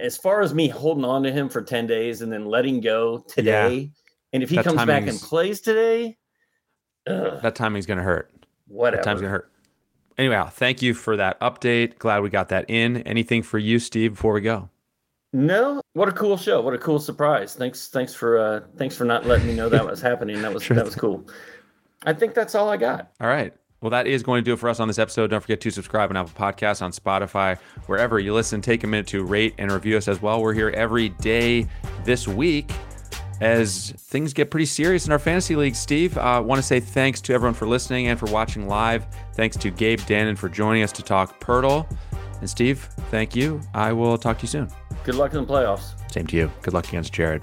as 0.00 0.16
far 0.16 0.40
as 0.40 0.54
me 0.54 0.68
holding 0.68 1.04
on 1.04 1.22
to 1.22 1.32
him 1.32 1.48
for 1.48 1.62
10 1.62 1.86
days 1.86 2.22
and 2.22 2.32
then 2.32 2.46
letting 2.46 2.80
go 2.80 3.18
today, 3.28 3.74
yeah. 3.74 3.88
and 4.32 4.42
if 4.42 4.50
he 4.50 4.56
that 4.56 4.64
comes 4.64 4.84
back 4.84 5.06
and 5.06 5.18
plays 5.18 5.60
today, 5.60 6.16
ugh, 7.06 7.40
that 7.42 7.54
timing's 7.54 7.86
going 7.86 7.98
to 7.98 8.04
hurt. 8.04 8.32
Whatever. 8.68 8.96
That 8.96 9.04
time's 9.04 9.20
going 9.20 9.28
to 9.28 9.38
hurt. 9.38 9.52
Anyway, 10.18 10.42
thank 10.52 10.82
you 10.82 10.94
for 10.94 11.16
that 11.16 11.40
update. 11.40 11.98
Glad 11.98 12.20
we 12.20 12.30
got 12.30 12.50
that 12.50 12.68
in. 12.68 12.98
Anything 13.02 13.42
for 13.42 13.58
you, 13.58 13.78
Steve, 13.78 14.12
before 14.12 14.34
we 14.34 14.40
go? 14.40 14.68
No, 15.32 15.80
what 15.92 16.08
a 16.08 16.12
cool 16.12 16.36
show! 16.36 16.60
What 16.60 16.74
a 16.74 16.78
cool 16.78 16.98
surprise! 16.98 17.54
Thanks, 17.54 17.86
thanks 17.86 18.12
for 18.12 18.36
uh, 18.36 18.60
thanks 18.76 18.96
for 18.96 19.04
not 19.04 19.26
letting 19.26 19.46
me 19.46 19.54
know 19.54 19.68
that 19.68 19.86
was 19.86 20.00
happening. 20.00 20.42
That 20.42 20.52
was 20.52 20.64
sure. 20.64 20.74
that 20.74 20.84
was 20.84 20.94
cool. 20.96 21.24
I 22.04 22.12
think 22.12 22.34
that's 22.34 22.56
all 22.56 22.68
I 22.68 22.76
got. 22.76 23.12
All 23.20 23.28
right. 23.28 23.54
Well, 23.80 23.90
that 23.90 24.06
is 24.06 24.22
going 24.22 24.44
to 24.44 24.44
do 24.44 24.52
it 24.52 24.58
for 24.58 24.68
us 24.68 24.78
on 24.78 24.88
this 24.88 24.98
episode. 24.98 25.30
Don't 25.30 25.40
forget 25.40 25.60
to 25.62 25.70
subscribe 25.70 26.10
on 26.10 26.16
Apple 26.16 26.32
Podcasts, 26.34 26.82
on 26.82 26.92
Spotify, 26.92 27.58
wherever 27.86 28.18
you 28.18 28.34
listen. 28.34 28.60
Take 28.60 28.84
a 28.84 28.86
minute 28.86 29.06
to 29.08 29.24
rate 29.24 29.54
and 29.56 29.72
review 29.72 29.96
us 29.96 30.06
as 30.06 30.20
well. 30.20 30.42
We're 30.42 30.52
here 30.52 30.68
every 30.70 31.08
day 31.08 31.66
this 32.04 32.28
week 32.28 32.70
as 33.40 33.92
things 33.96 34.34
get 34.34 34.50
pretty 34.50 34.66
serious 34.66 35.06
in 35.06 35.12
our 35.12 35.18
fantasy 35.18 35.56
league. 35.56 35.74
Steve, 35.74 36.18
I 36.18 36.36
uh, 36.36 36.42
want 36.42 36.58
to 36.58 36.62
say 36.62 36.78
thanks 36.78 37.22
to 37.22 37.32
everyone 37.32 37.54
for 37.54 37.66
listening 37.66 38.08
and 38.08 38.18
for 38.18 38.26
watching 38.26 38.68
live. 38.68 39.06
Thanks 39.34 39.56
to 39.56 39.70
Gabe 39.70 40.00
Danon 40.00 40.36
for 40.36 40.50
joining 40.50 40.82
us 40.82 40.92
to 40.92 41.02
talk 41.02 41.40
Poeltl. 41.40 41.90
And 42.40 42.48
Steve, 42.48 42.86
thank 43.10 43.34
you. 43.34 43.60
I 43.72 43.92
will 43.92 44.18
talk 44.18 44.38
to 44.38 44.42
you 44.42 44.48
soon. 44.48 44.68
Good 45.04 45.14
luck 45.14 45.32
in 45.32 45.46
the 45.46 45.50
playoffs. 45.50 45.94
Same 46.12 46.26
to 46.26 46.36
you. 46.36 46.52
Good 46.60 46.74
luck 46.74 46.88
against 46.88 47.12
Jared. 47.14 47.42